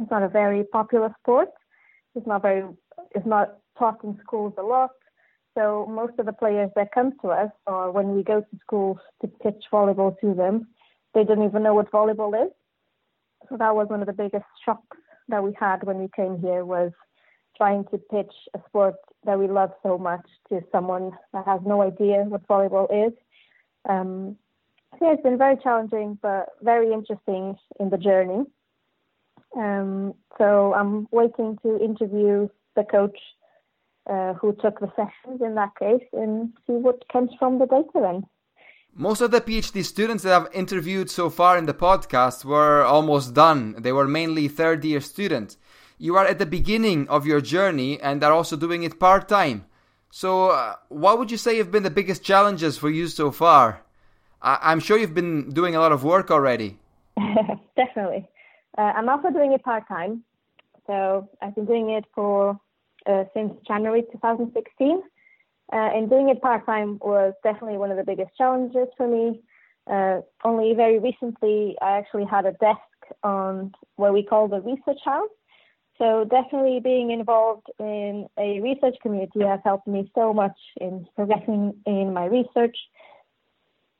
is 0.00 0.06
not 0.10 0.22
a 0.22 0.28
very 0.28 0.64
popular 0.64 1.14
sport. 1.20 1.48
It's 2.14 2.26
not 2.26 2.42
very, 2.42 2.64
it's 3.14 3.26
not 3.26 3.56
taught 3.78 4.04
in 4.04 4.18
schools 4.22 4.52
a 4.58 4.62
lot. 4.62 4.90
So 5.56 5.86
most 5.90 6.18
of 6.18 6.26
the 6.26 6.32
players 6.32 6.70
that 6.76 6.92
come 6.92 7.12
to 7.22 7.28
us, 7.28 7.50
or 7.66 7.90
when 7.90 8.14
we 8.14 8.22
go 8.22 8.40
to 8.40 8.58
schools 8.60 8.98
to 9.22 9.28
pitch 9.42 9.64
volleyball 9.72 10.14
to 10.20 10.34
them, 10.34 10.68
they 11.14 11.24
don't 11.24 11.42
even 11.42 11.62
know 11.62 11.74
what 11.74 11.90
volleyball 11.90 12.46
is. 12.46 12.52
So 13.48 13.56
that 13.56 13.74
was 13.74 13.88
one 13.88 14.00
of 14.00 14.06
the 14.06 14.12
biggest 14.12 14.44
shocks 14.64 14.98
that 15.28 15.42
we 15.42 15.52
had 15.58 15.82
when 15.84 15.98
we 15.98 16.08
came 16.14 16.38
here 16.40 16.64
was 16.64 16.92
trying 17.60 17.84
to 17.90 17.98
pitch 17.98 18.32
a 18.54 18.60
sport 18.66 18.94
that 19.26 19.38
we 19.38 19.46
love 19.46 19.70
so 19.82 19.98
much 19.98 20.26
to 20.48 20.62
someone 20.72 21.10
that 21.34 21.44
has 21.44 21.60
no 21.66 21.82
idea 21.82 22.24
what 22.26 22.48
volleyball 22.48 22.88
is. 23.06 23.12
Um, 23.86 24.36
yeah, 25.02 25.12
it's 25.12 25.22
been 25.22 25.36
very 25.36 25.58
challenging, 25.62 26.18
but 26.22 26.46
very 26.62 26.90
interesting 26.90 27.58
in 27.78 27.90
the 27.90 27.98
journey. 27.98 28.46
Um, 29.54 30.14
so 30.38 30.72
I'm 30.72 31.06
waiting 31.10 31.58
to 31.62 31.78
interview 31.78 32.48
the 32.76 32.84
coach 32.84 33.18
uh, 34.08 34.32
who 34.34 34.56
took 34.62 34.80
the 34.80 34.90
sessions 34.96 35.42
in 35.42 35.54
that 35.56 35.72
case 35.78 36.08
and 36.14 36.54
see 36.66 36.78
what 36.86 37.06
comes 37.12 37.30
from 37.38 37.58
the 37.58 37.66
data 37.66 37.98
then. 38.06 38.26
Most 38.94 39.20
of 39.20 39.32
the 39.32 39.42
PhD 39.42 39.84
students 39.84 40.24
that 40.24 40.32
I've 40.32 40.54
interviewed 40.54 41.10
so 41.10 41.28
far 41.28 41.58
in 41.58 41.66
the 41.66 41.74
podcast 41.74 42.42
were 42.42 42.82
almost 42.82 43.34
done. 43.34 43.76
They 43.78 43.92
were 43.92 44.08
mainly 44.08 44.48
third 44.48 44.82
year 44.82 45.02
students 45.02 45.58
you 46.00 46.16
are 46.16 46.24
at 46.24 46.38
the 46.38 46.46
beginning 46.46 47.06
of 47.08 47.26
your 47.26 47.42
journey 47.42 48.00
and 48.00 48.24
are 48.24 48.32
also 48.32 48.56
doing 48.56 48.82
it 48.84 48.98
part 48.98 49.28
time. 49.28 49.66
So, 50.10 50.50
uh, 50.50 50.76
what 50.88 51.18
would 51.18 51.30
you 51.30 51.36
say 51.36 51.58
have 51.58 51.70
been 51.70 51.82
the 51.82 51.90
biggest 51.90 52.24
challenges 52.24 52.78
for 52.78 52.88
you 52.88 53.06
so 53.06 53.30
far? 53.30 53.82
I- 54.40 54.72
am 54.72 54.80
sure 54.80 54.96
you've 54.96 55.14
been 55.14 55.50
doing 55.50 55.76
a 55.76 55.80
lot 55.80 55.92
of 55.92 56.02
work 56.02 56.30
already. 56.30 56.78
Definitely. 57.76 58.26
Uh, 58.78 58.92
I'm 58.96 59.10
also 59.10 59.28
doing 59.30 59.52
it 59.52 59.62
part 59.62 59.86
time. 59.88 60.24
So, 60.86 61.28
I've 61.42 61.54
been 61.54 61.66
doing 61.66 61.90
it 61.90 62.06
for 62.14 62.58
uh, 63.06 63.24
since 63.34 63.52
January 63.68 64.02
2016. 64.10 65.02
Uh, 65.72 65.76
and 65.76 66.08
doing 66.08 66.30
it 66.30 66.40
part 66.40 66.64
time 66.64 66.98
was 67.02 67.34
definitely 67.44 67.76
one 67.76 67.90
of 67.90 67.98
the 67.98 68.04
biggest 68.04 68.34
challenges 68.38 68.88
for 68.96 69.06
me. 69.06 69.42
Uh, 69.86 70.20
only 70.44 70.72
very 70.72 70.98
recently, 70.98 71.76
I 71.82 71.98
actually 71.98 72.24
had 72.24 72.46
a 72.46 72.52
desk 72.52 72.80
on 73.22 73.72
what 73.96 74.14
we 74.14 74.24
call 74.24 74.48
the 74.48 74.60
research 74.62 74.98
house 75.04 75.28
so 76.00 76.24
definitely 76.24 76.80
being 76.82 77.10
involved 77.10 77.66
in 77.78 78.26
a 78.38 78.58
research 78.60 78.96
community 79.02 79.40
has 79.44 79.60
helped 79.64 79.86
me 79.86 80.10
so 80.14 80.32
much 80.32 80.56
in 80.80 81.06
progressing 81.14 81.74
in 81.84 82.14
my 82.14 82.24
research, 82.24 82.76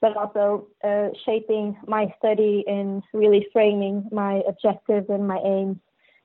but 0.01 0.16
also 0.16 0.66
uh, 0.82 1.09
shaping 1.26 1.76
my 1.86 2.12
study 2.18 2.64
and 2.66 3.03
really 3.12 3.46
framing 3.53 4.09
my 4.11 4.40
objectives 4.48 5.11
and 5.11 5.28
my 5.28 5.38
aims 5.44 5.76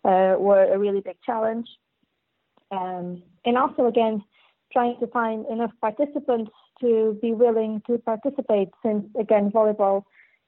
uh, 0.06 0.36
were 0.40 0.74
a 0.74 0.80
really 0.80 1.02
big 1.02 1.18
challenge. 1.26 1.68
Um, 2.72 3.22
and 3.44 3.58
also, 3.58 3.88
again, 3.88 4.24
trying 4.72 4.98
to 5.02 5.08
find 5.08 5.46
enough 5.48 5.72
participants 5.82 6.52
to 6.80 7.20
be 7.22 7.34
willing 7.34 7.82
to 7.88 7.98
participate 7.98 8.70
since, 8.82 9.06
again, 9.20 9.52
volleyball 9.52 10.04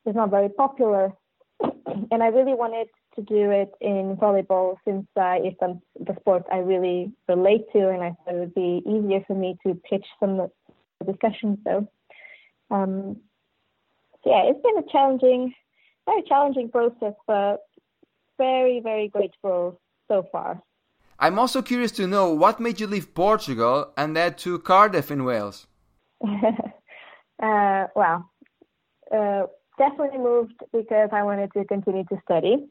is 0.06 0.16
not 0.16 0.30
very 0.30 0.50
popular. 0.50 1.12
and 2.12 2.24
I 2.24 2.28
really 2.28 2.54
wanted 2.54 2.88
to 3.18 3.24
do 3.24 3.52
it 3.52 3.72
in 3.82 4.16
volleyball 4.16 4.76
since 4.86 5.06
uh, 5.16 5.36
it's 5.38 5.58
um, 5.62 5.82
the 6.00 6.16
sport 6.20 6.44
I 6.52 6.58
really 6.58 7.12
relate 7.28 7.66
to, 7.74 7.90
and 7.90 8.04
I 8.04 8.12
thought 8.12 8.36
it 8.36 8.40
would 8.40 8.56
be 8.56 8.82
easier 8.86 9.24
for 9.26 9.36
me 9.36 9.58
to 9.66 9.74
pitch 9.90 10.06
some 10.20 10.48
discussions. 11.06 11.58
So, 11.64 11.88
um, 12.72 13.18
so 14.24 14.30
yeah, 14.30 14.44
it's 14.46 14.62
been 14.62 14.78
a 14.78 14.92
challenging, 14.92 15.54
very 16.06 16.24
challenging 16.28 16.70
process, 16.70 17.14
but 17.26 17.66
very, 18.38 18.80
very 18.82 19.08
grateful 19.08 19.82
so 20.08 20.28
far. 20.32 20.62
I'm 21.20 21.40
also 21.40 21.64
curious 21.64 21.92
to 21.94 22.06
know 22.06 22.32
what 22.32 22.60
made 22.60 22.80
you 22.80 22.86
leave 22.86 23.16
Portugal 23.16 23.92
and 23.98 24.16
head 24.16 24.38
to 24.40 24.60
Cardiff 24.60 25.10
in 25.10 25.24
Wales. 25.24 25.66
uh, 27.42 27.88
well, 27.96 28.30
uh, 29.12 29.44
definitely 29.80 30.20
moved 30.20 30.54
because 30.72 31.10
I 31.12 31.24
wanted 31.24 31.52
to 31.54 31.66
continue 31.66 32.04
to 32.06 32.22
study. 32.24 32.68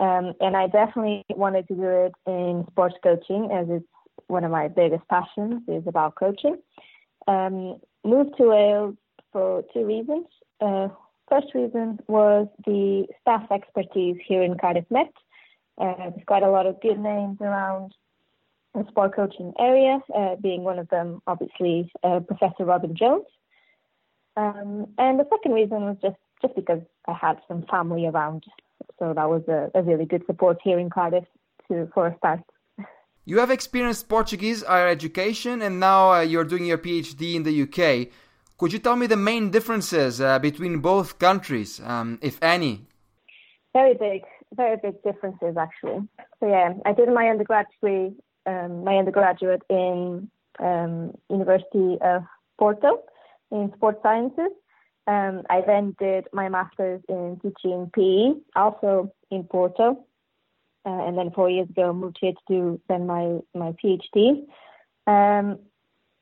Um, 0.00 0.32
and 0.40 0.56
I 0.56 0.66
definitely 0.66 1.24
wanted 1.28 1.68
to 1.68 1.74
do 1.74 1.84
it 1.84 2.12
in 2.26 2.64
sports 2.70 2.94
coaching 3.02 3.50
as 3.52 3.66
it's 3.68 3.84
one 4.28 4.44
of 4.44 4.50
my 4.50 4.66
biggest 4.68 5.06
passions 5.08 5.62
is 5.68 5.86
about 5.86 6.14
coaching. 6.14 6.56
Um, 7.28 7.76
moved 8.02 8.36
to 8.38 8.48
Wales 8.48 8.96
for 9.30 9.62
two 9.74 9.84
reasons. 9.84 10.26
Uh, 10.60 10.88
first 11.28 11.48
reason 11.54 11.98
was 12.08 12.48
the 12.64 13.06
staff 13.20 13.50
expertise 13.50 14.16
here 14.26 14.42
in 14.42 14.56
Cardiff 14.56 14.86
Met. 14.90 15.12
Uh, 15.76 15.94
there's 16.10 16.24
quite 16.26 16.42
a 16.42 16.50
lot 16.50 16.66
of 16.66 16.80
good 16.80 16.98
names 16.98 17.38
around 17.42 17.94
the 18.74 18.86
sport 18.88 19.14
coaching 19.14 19.52
area, 19.58 19.98
uh, 20.16 20.36
being 20.36 20.62
one 20.62 20.78
of 20.78 20.88
them, 20.88 21.20
obviously, 21.26 21.90
uh, 22.04 22.20
Professor 22.20 22.64
Robyn 22.64 22.96
Jones. 22.96 23.26
Um, 24.36 24.86
and 24.96 25.18
the 25.18 25.26
second 25.28 25.52
reason 25.52 25.82
was 25.82 25.96
just, 26.00 26.16
just 26.40 26.54
because 26.54 26.80
I 27.06 27.12
had 27.12 27.38
some 27.48 27.64
family 27.70 28.06
around 28.06 28.44
so 28.98 29.12
that 29.14 29.28
was 29.28 29.42
a, 29.48 29.70
a 29.74 29.82
really 29.82 30.04
good 30.04 30.24
support 30.26 30.58
here 30.62 30.78
in 30.78 30.90
Cardiff 30.90 31.24
to, 31.68 31.90
for 31.94 32.06
a 32.08 32.16
start. 32.18 32.40
You 33.24 33.38
have 33.38 33.50
experienced 33.50 34.08
Portuguese 34.08 34.64
higher 34.64 34.88
education 34.88 35.62
and 35.62 35.78
now 35.78 36.12
uh, 36.12 36.20
you're 36.20 36.44
doing 36.44 36.64
your 36.64 36.78
PhD 36.78 37.34
in 37.34 37.42
the 37.42 37.62
UK. 37.62 38.08
Could 38.58 38.72
you 38.72 38.78
tell 38.78 38.96
me 38.96 39.06
the 39.06 39.16
main 39.16 39.50
differences 39.50 40.20
uh, 40.20 40.38
between 40.38 40.80
both 40.80 41.18
countries, 41.18 41.80
um, 41.84 42.18
if 42.22 42.42
any? 42.42 42.86
Very 43.72 43.94
big, 43.94 44.22
very 44.54 44.76
big 44.82 45.02
differences 45.02 45.56
actually. 45.56 46.00
So 46.40 46.48
yeah, 46.48 46.74
I 46.84 46.92
did 46.92 47.08
my 47.08 47.28
undergraduate, 47.28 48.14
um, 48.46 48.84
my 48.84 48.96
undergraduate 48.96 49.62
in 49.70 50.30
um, 50.58 51.14
University 51.30 51.98
of 52.02 52.22
Porto 52.58 53.02
in 53.50 53.72
sports 53.76 54.00
sciences, 54.02 54.52
um, 55.06 55.42
I 55.48 55.62
then 55.66 55.96
did 55.98 56.26
my 56.32 56.48
master's 56.48 57.02
in 57.08 57.40
teaching 57.42 57.90
PE, 57.94 58.40
also 58.54 59.12
in 59.30 59.44
Porto, 59.44 60.04
uh, 60.86 61.06
and 61.06 61.16
then 61.16 61.30
four 61.30 61.50
years 61.50 61.68
ago 61.68 61.92
moved 61.92 62.18
here 62.20 62.32
to 62.32 62.38
do 62.48 62.80
then 62.88 63.06
my 63.06 63.38
my 63.54 63.74
PhD. 63.82 64.46
Um, 65.06 65.58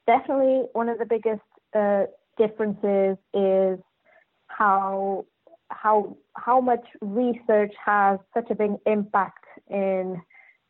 definitely, 0.06 0.64
one 0.72 0.88
of 0.88 0.98
the 0.98 1.06
biggest 1.06 1.42
uh, 1.74 2.04
differences 2.36 3.16
is 3.34 3.78
how 4.46 5.26
how 5.70 6.16
how 6.36 6.60
much 6.60 6.84
research 7.00 7.74
has 7.84 8.18
such 8.34 8.50
a 8.50 8.54
big 8.54 8.72
impact 8.86 9.44
in 9.68 10.20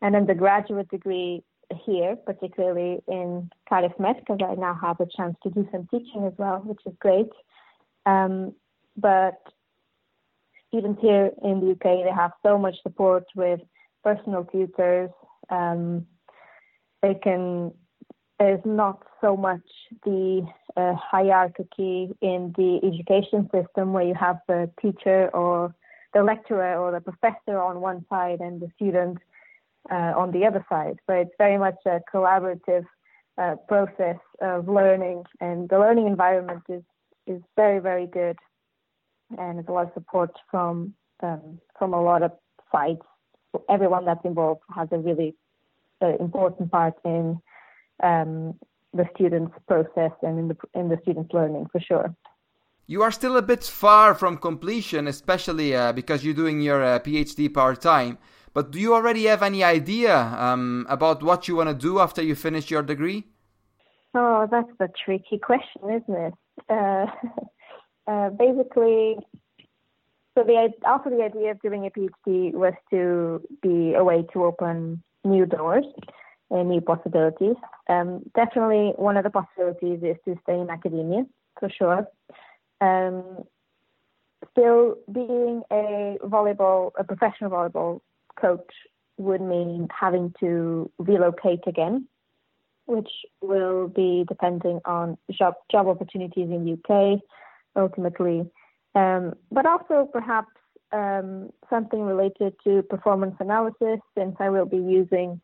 an 0.03 0.15
undergraduate 0.15 0.89
degree 0.89 1.43
here, 1.85 2.17
particularly 2.17 3.01
in 3.09 3.51
Cardiff 3.69 3.93
Met, 3.99 4.17
because 4.21 4.39
I 4.43 4.55
now 4.55 4.79
have 4.81 5.01
a 5.01 5.07
chance 5.17 5.37
to 5.43 5.51
do 5.51 5.69
some 5.71 5.87
teaching 5.91 6.25
as 6.27 6.33
well, 6.39 6.59
which 6.65 6.81
is 6.87 6.95
great. 6.99 7.31
Um, 8.09 8.55
but 8.97 9.39
students 10.69 11.01
here 11.01 11.31
in 11.43 11.61
the 11.61 11.73
UK, 11.73 12.05
they 12.05 12.13
have 12.15 12.33
so 12.45 12.59
much 12.59 12.77
support 12.83 13.25
with 13.35 13.61
personal 14.03 14.45
tutors. 14.45 15.11
Um, 15.51 16.07
they 17.03 17.15
can. 17.15 17.73
There's 18.39 18.65
not 18.65 19.03
so 19.21 19.37
much 19.37 19.69
the 20.05 20.47
uh, 20.77 20.95
hierarchy 20.95 22.15
in 22.21 22.55
the 22.57 22.79
education 22.85 23.51
system 23.53 23.93
where 23.93 24.05
you 24.05 24.15
have 24.15 24.39
the 24.47 24.71
teacher 24.81 25.29
or 25.35 25.75
the 26.15 26.23
lecturer 26.23 26.77
or 26.79 26.93
the 26.93 27.01
professor 27.01 27.61
on 27.61 27.81
one 27.81 28.05
side 28.09 28.39
and 28.41 28.61
the 28.61 28.69
student 28.77 29.19
uh, 29.91 30.13
on 30.17 30.31
the 30.31 30.47
other 30.47 30.65
side. 30.69 30.99
But 31.09 31.17
it's 31.17 31.35
very 31.37 31.59
much 31.59 31.79
a 31.85 31.99
collaborative 32.15 32.85
uh, 33.39 33.57
process 33.67 34.19
of 34.41 34.69
learning, 34.69 35.25
and 35.41 35.69
the 35.69 35.79
learning 35.81 36.07
environment 36.07 36.63
is 36.69 36.85
is 37.29 37.43
very 37.57 37.81
very 37.81 38.07
good, 38.07 38.39
and 39.37 39.59
there's 39.59 39.69
a 39.69 39.73
lot 39.73 39.87
of 39.87 39.93
support 39.95 40.31
from 40.51 40.95
um, 41.23 41.61
from 41.79 41.95
a 41.95 42.03
lot 42.03 42.23
of 42.23 42.33
sides. 42.73 43.03
So 43.53 43.65
everyone 43.69 44.05
that's 44.05 44.25
involved 44.25 44.63
has 44.75 44.89
a 44.93 44.99
really 44.99 45.35
uh, 46.03 46.17
important 46.21 46.71
part 46.71 46.95
in 47.05 47.41
um, 48.03 48.55
the 48.93 49.07
students' 49.15 49.55
process 49.67 50.13
and 50.23 50.39
in 50.39 50.49
the 50.49 50.57
in 50.75 50.89
the 50.89 50.99
students' 51.03 51.33
learning 51.33 51.67
for 51.73 51.81
sure. 51.81 52.15
You 52.87 53.03
are 53.03 53.13
still 53.13 53.37
a 53.37 53.43
bit 53.43 53.65
far 53.65 54.15
from 54.15 54.39
completion, 54.39 55.07
especially 55.07 55.77
uh, 55.77 55.93
because 55.93 56.25
you're 56.25 56.33
doing 56.33 56.63
your 56.63 56.83
uh, 56.83 56.99
PhD 57.01 57.53
part 57.53 57.83
time. 57.83 58.17
But 58.55 58.71
do 58.71 58.81
you 58.81 58.95
already 58.95 59.25
have 59.27 59.43
any 59.43 59.63
idea 59.63 60.17
um, 60.17 60.87
about 60.89 61.23
what 61.23 61.49
you 61.49 61.57
want 61.57 61.69
to 61.69 61.75
do 61.75 61.99
after 61.99 62.23
you 62.23 62.35
finish 62.35 62.71
your 62.71 62.83
degree? 62.83 63.27
Oh, 64.15 64.49
that's 64.51 64.71
a 64.81 64.89
tricky 65.05 65.39
question, 65.39 65.83
isn't 65.85 66.17
it? 66.17 66.35
Uh, 66.69 67.07
uh, 68.07 68.31
basically, 68.31 69.17
so 70.37 70.45
the 70.45 70.73
also 70.87 71.11
the 71.11 71.23
idea 71.23 71.51
of 71.51 71.61
doing 71.61 71.87
a 71.87 71.91
PhD 71.91 72.53
was 72.53 72.75
to 72.91 73.43
be 73.63 73.95
a 73.95 74.05
way 74.05 74.25
to 74.33 74.45
open 74.45 75.03
new 75.25 75.47
doors 75.47 75.85
and 76.51 76.69
new 76.69 76.81
possibilities. 76.81 77.57
Um, 77.89 78.23
definitely, 78.35 78.93
one 78.97 79.17
of 79.17 79.25
the 79.25 79.31
possibilities 79.31 80.01
is 80.03 80.17
to 80.27 80.39
stay 80.43 80.59
in 80.59 80.71
academia 80.71 81.25
for 81.59 81.69
sure. 81.71 82.07
Um, 82.81 83.45
still, 84.53 84.97
being 85.13 85.63
a 85.71 86.17
volleyball, 86.25 86.93
a 86.99 87.05
professional 87.05 87.51
volleyball 87.51 88.01
coach 88.41 88.71
would 89.17 89.41
mean 89.41 89.89
having 89.91 90.33
to 90.41 90.91
relocate 90.99 91.67
again, 91.67 92.07
which 92.89 93.11
will 93.43 93.87
be 93.87 94.25
depending 94.27 94.81
on 94.87 95.19
job 95.31 95.55
job 95.71 95.87
opportunities 95.87 96.49
in 96.51 96.73
UK 96.73 97.21
ultimately, 97.77 98.51
um, 98.95 99.35
but 99.53 99.67
also 99.67 100.09
perhaps 100.11 100.49
um, 100.93 101.51
something 101.69 102.03
related 102.03 102.55
to 102.65 102.83
performance 102.83 103.37
analysis, 103.41 104.01
since 104.17 104.35
I 104.41 104.49
will 104.49 104.65
be 104.65 104.79
using 104.79 105.41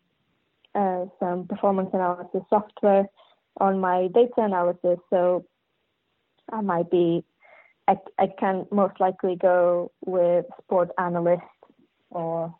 uh, 0.75 1.05
some 1.21 1.47
performance 1.47 1.91
analysis 1.93 2.41
software 2.49 3.05
on 3.61 3.79
my 3.79 4.09
data 4.15 4.39
analysis. 4.39 4.99
So 5.11 5.45
I 6.51 6.63
might 6.63 6.91
be, 6.91 7.25
I, 7.87 7.97
I 8.19 8.29
can 8.39 8.67
most 8.73 8.99
likely 9.01 9.37
go 9.37 9.93
with 10.05 10.47
sport 10.63 10.91
analyst 10.99 11.43
or 12.11 12.55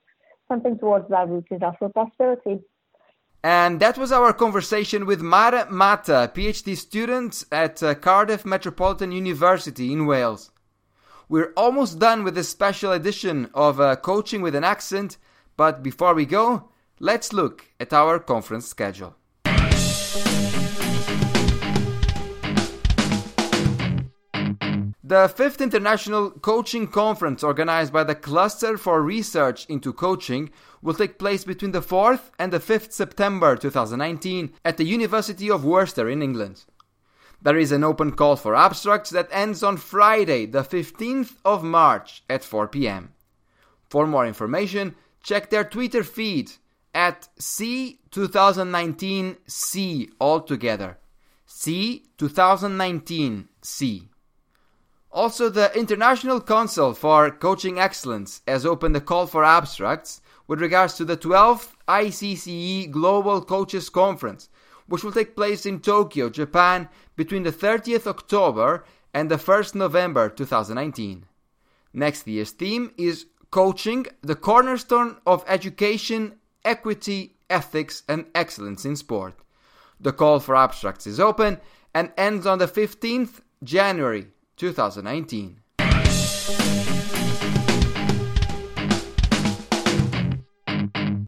something 0.47 0.79
towards 0.79 1.09
that 1.09 1.29
route 1.29 1.47
is 1.51 1.63
also 1.63 1.87
a 1.87 1.89
possibility. 1.89 2.63
And 3.45 3.79
that 3.81 3.99
was 3.99 4.11
our 4.11 4.33
conversation 4.33 5.05
with 5.05 5.21
Mara 5.21 5.71
Mata, 5.71 6.33
PhD 6.35 6.79
student 6.79 7.45
at 7.53 7.83
uh, 7.83 7.95
Cardiff 7.95 8.47
Metropolitan 8.47 9.13
University 9.13 9.93
in 9.93 10.07
Wales. 10.07 10.51
We're 11.29 11.53
almost 11.55 11.99
done 11.99 12.25
with 12.25 12.37
this 12.37 12.49
special 12.49 12.93
edition 12.93 13.51
of 13.53 13.79
uh, 13.79 13.97
Coaching 13.97 14.41
with 14.41 14.55
an 14.55 14.65
Accent, 14.65 15.19
but 15.59 15.83
before 15.83 16.15
we 16.15 16.25
go, 16.25 16.71
let's 16.99 17.35
look 17.35 17.67
at 17.79 17.93
our 17.93 18.19
conference 18.19 18.67
schedule. 18.67 19.15
The 25.07 25.29
fifth 25.29 25.61
International 25.61 26.31
Coaching 26.31 26.87
Conference, 26.87 27.43
organized 27.43 27.93
by 27.93 28.05
the 28.05 28.15
Cluster 28.15 28.79
for 28.79 29.03
Research 29.03 29.67
into 29.67 29.93
Coaching, 29.93 30.49
will 30.81 30.95
take 30.95 31.19
place 31.19 31.45
between 31.45 31.73
the 31.73 31.83
4th 31.83 32.31
and 32.39 32.51
the 32.51 32.59
5th 32.59 32.91
September 32.91 33.55
2019 33.55 34.55
at 34.65 34.79
the 34.79 34.87
University 34.87 35.51
of 35.51 35.63
Worcester 35.63 36.09
in 36.09 36.23
England. 36.23 36.65
There 37.43 37.59
is 37.59 37.71
an 37.71 37.85
open 37.85 38.13
call 38.13 38.37
for 38.37 38.57
abstracts 38.57 39.11
that 39.11 39.29
ends 39.31 39.63
on 39.63 39.77
Friday, 39.77 40.47
the 40.47 40.63
15th 40.63 41.35
of 41.45 41.63
March 41.63 42.25
at 42.31 42.43
4 42.43 42.67
pm. 42.69 43.13
For 43.91 44.07
more 44.07 44.27
information, 44.27 44.95
check 45.23 45.51
their 45.51 45.65
Twitter 45.65 46.03
feed 46.03 46.53
at 46.95 47.29
C2019C 47.39 50.13
altogether. 50.19 50.97
C2019C. 51.47 54.09
Also, 55.15 55.49
the 55.49 55.73
International 55.79 56.41
Council 56.41 56.93
for 56.93 57.31
Coaching 57.31 57.79
Excellence 57.79 58.43
has 58.49 58.67
opened 58.67 58.97
a 58.97 59.01
call 59.01 59.29
for 59.29 59.45
abstracts 59.45 60.21
with 60.49 60.61
regards 60.61 60.95
to 60.95 61.05
the 61.05 61.17
12th 61.17 61.69
ICCE 61.87 62.91
Global 62.91 63.41
Coaches 63.41 63.89
Conference, 63.89 64.49
which 64.89 65.05
will 65.05 65.13
take 65.13 65.37
place 65.37 65.67
in 65.67 65.79
Tokyo, 65.79 66.29
Japan, 66.29 66.89
between 67.15 67.45
the 67.45 67.53
30th 67.53 68.09
October 68.09 68.85
and 69.15 69.31
the 69.31 69.37
1st 69.37 69.77
November 69.77 70.29
2019. 70.29 71.27
Next 71.93 72.27
year's 72.27 72.51
theme 72.51 72.91
is 72.99 73.27
Coaching, 73.53 74.07
the 74.21 74.35
cornerstone 74.35 75.19
of 75.25 75.45
education, 75.47 76.41
equity, 76.65 77.37
ethics, 77.49 78.03
and 78.09 78.27
excellence 78.35 78.85
in 78.85 78.97
sport. 78.97 79.35
The 80.01 80.13
call 80.13 80.41
for 80.41 80.57
abstracts 80.57 81.07
is 81.07 81.21
open 81.21 81.61
and 81.95 82.11
ends 82.17 82.49
on 82.49 82.59
the 82.59 82.67
15th 82.67 83.43
January 83.63 84.34
2019. 84.57 85.61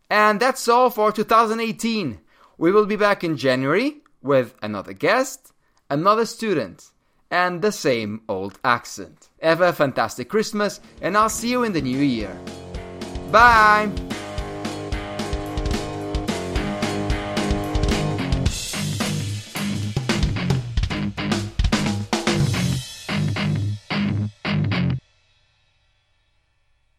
And 0.09 0.41
that's 0.41 0.67
all 0.69 0.91
for 0.91 1.13
2018. 1.13 2.21
We 2.59 2.73
will 2.73 2.87
be 2.87 2.97
back 2.97 3.23
in 3.23 3.37
January 3.37 3.99
with 4.23 4.55
another 4.63 4.93
guest, 4.93 5.53
another 5.91 6.25
student, 6.25 6.91
and 7.31 7.61
the 7.61 7.73
same 7.73 8.23
old 8.29 8.59
accent. 8.65 9.29
Have 9.43 9.61
a 9.61 9.73
fantastic 9.73 10.29
Christmas, 10.29 10.81
and 11.03 11.17
I'll 11.17 11.29
see 11.29 11.51
you 11.51 11.65
in 11.65 11.73
the 11.73 11.83
new 11.83 11.99
year. 11.99 12.35
Bye! 13.31 13.91